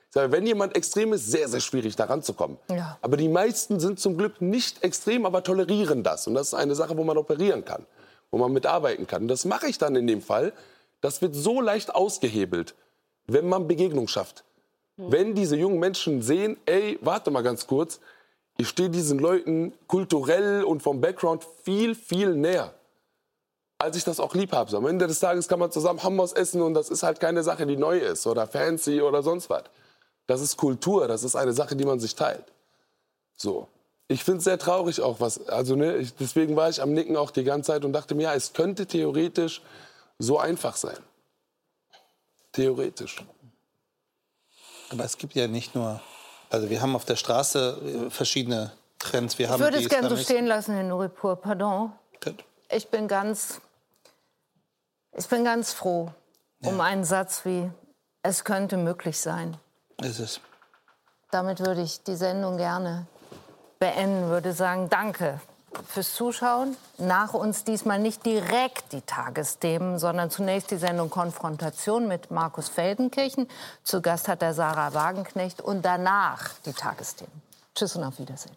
Sage, 0.09 0.31
wenn 0.31 0.45
jemand 0.45 0.75
extrem 0.75 1.13
ist, 1.13 1.27
sehr, 1.27 1.47
sehr 1.47 1.59
schwierig, 1.59 1.95
da 1.95 2.05
ranzukommen. 2.05 2.57
Ja. 2.69 2.97
Aber 3.01 3.17
die 3.17 3.27
meisten 3.27 3.79
sind 3.79 3.99
zum 3.99 4.17
Glück 4.17 4.41
nicht 4.41 4.83
extrem, 4.83 5.25
aber 5.25 5.43
tolerieren 5.43 6.03
das. 6.03 6.27
Und 6.27 6.33
das 6.33 6.47
ist 6.47 6.53
eine 6.53 6.75
Sache, 6.75 6.97
wo 6.97 7.03
man 7.03 7.17
operieren 7.17 7.65
kann, 7.65 7.85
wo 8.31 8.37
man 8.37 8.53
mitarbeiten 8.53 9.05
kann. 9.05 9.23
Und 9.23 9.27
das 9.27 9.45
mache 9.45 9.67
ich 9.67 9.77
dann 9.77 9.95
in 9.95 10.07
dem 10.07 10.21
Fall. 10.21 10.53
Das 11.01 11.21
wird 11.21 11.35
so 11.35 11.61
leicht 11.61 11.93
ausgehebelt, 11.93 12.73
wenn 13.27 13.49
man 13.49 13.67
Begegnung 13.67 14.07
schafft. 14.07 14.43
Mhm. 14.95 15.11
Wenn 15.11 15.35
diese 15.35 15.57
jungen 15.57 15.79
Menschen 15.79 16.21
sehen, 16.21 16.57
ey, 16.65 16.97
warte 17.01 17.29
mal 17.29 17.43
ganz 17.43 17.67
kurz, 17.67 17.99
ich 18.57 18.69
stehe 18.69 18.89
diesen 18.89 19.19
Leuten 19.19 19.73
kulturell 19.87 20.63
und 20.63 20.81
vom 20.81 21.01
Background 21.01 21.45
viel, 21.63 21.93
viel 21.95 22.33
näher 22.33 22.73
als 23.79 23.95
ich 23.95 24.03
das 24.03 24.19
auch 24.19 24.33
lieb 24.33 24.53
habe. 24.53 24.75
Am 24.75 24.87
Ende 24.87 25.07
des 25.07 25.19
Tages 25.19 25.47
kann 25.47 25.59
man 25.59 25.71
zusammen 25.71 26.01
Hammers 26.01 26.33
essen 26.33 26.61
und 26.61 26.73
das 26.73 26.89
ist 26.89 27.03
halt 27.03 27.19
keine 27.19 27.43
Sache, 27.43 27.65
die 27.65 27.77
neu 27.77 27.99
ist 27.99 28.25
oder 28.25 28.47
fancy 28.47 29.01
oder 29.01 29.21
sonst 29.21 29.49
was. 29.49 29.63
Das 30.27 30.41
ist 30.41 30.57
Kultur, 30.57 31.07
das 31.07 31.23
ist 31.23 31.35
eine 31.35 31.53
Sache, 31.53 31.75
die 31.75 31.85
man 31.85 31.99
sich 31.99 32.15
teilt. 32.15 32.43
So. 33.35 33.67
Ich 34.09 34.23
finde 34.23 34.39
es 34.39 34.43
sehr 34.45 34.57
traurig 34.57 35.01
auch, 35.01 35.19
was, 35.19 35.47
also 35.49 35.75
ne, 35.75 35.97
ich, 35.97 36.15
deswegen 36.15 36.55
war 36.55 36.69
ich 36.69 36.81
am 36.81 36.93
Nicken 36.93 37.17
auch 37.17 37.31
die 37.31 37.43
ganze 37.43 37.67
Zeit 37.67 37.83
und 37.83 37.91
dachte 37.93 38.15
mir, 38.15 38.23
ja, 38.23 38.33
es 38.33 38.53
könnte 38.53 38.85
theoretisch 38.85 39.61
so 40.17 40.39
einfach 40.39 40.77
sein. 40.77 40.97
Theoretisch. 42.53 43.23
Aber 44.91 45.03
es 45.03 45.17
gibt 45.17 45.35
ja 45.35 45.47
nicht 45.47 45.75
nur, 45.75 45.99
also 46.49 46.69
wir 46.69 46.81
haben 46.81 46.95
auf 46.95 47.03
der 47.03 47.17
Straße 47.17 48.05
äh, 48.07 48.09
verschiedene 48.09 48.71
Trends. 48.99 49.37
Wir 49.37 49.49
ich 49.49 49.59
würde 49.59 49.77
es 49.77 49.89
gerne 49.89 50.09
so 50.09 50.17
stehen 50.17 50.45
lassen, 50.45 50.73
Herr 50.73 50.83
Nuripur, 50.83 51.35
pardon. 51.35 51.91
Ich 52.69 52.89
bin 52.89 53.07
ganz, 53.07 53.61
ich 55.17 55.27
bin 55.27 55.43
ganz 55.43 55.73
froh 55.73 56.11
ja. 56.61 56.69
um 56.69 56.81
einen 56.81 57.03
Satz 57.03 57.45
wie, 57.45 57.69
es 58.23 58.43
könnte 58.43 58.77
möglich 58.77 59.19
sein. 59.19 59.57
Ist 60.01 60.19
es. 60.19 60.41
Damit 61.31 61.59
würde 61.59 61.81
ich 61.81 62.03
die 62.03 62.15
Sendung 62.15 62.57
gerne 62.57 63.07
beenden, 63.79 64.29
würde 64.29 64.53
sagen, 64.53 64.89
danke 64.89 65.39
fürs 65.87 66.13
Zuschauen. 66.13 66.75
Nach 66.97 67.33
uns 67.33 67.63
diesmal 67.63 67.99
nicht 67.99 68.25
direkt 68.25 68.93
die 68.93 69.01
Tagesthemen, 69.01 69.99
sondern 69.99 70.31
zunächst 70.31 70.71
die 70.71 70.77
Sendung 70.77 71.09
Konfrontation 71.09 72.07
mit 72.07 72.31
Markus 72.31 72.69
Feldenkirchen. 72.69 73.47
Zu 73.83 74.01
Gast 74.01 74.27
hat 74.27 74.41
der 74.41 74.53
Sarah 74.53 74.93
Wagenknecht 74.93 75.61
und 75.61 75.83
danach 75.83 76.49
die 76.65 76.73
Tagesthemen. 76.73 77.41
Tschüss 77.75 77.95
und 77.95 78.03
auf 78.03 78.17
Wiedersehen. 78.19 78.55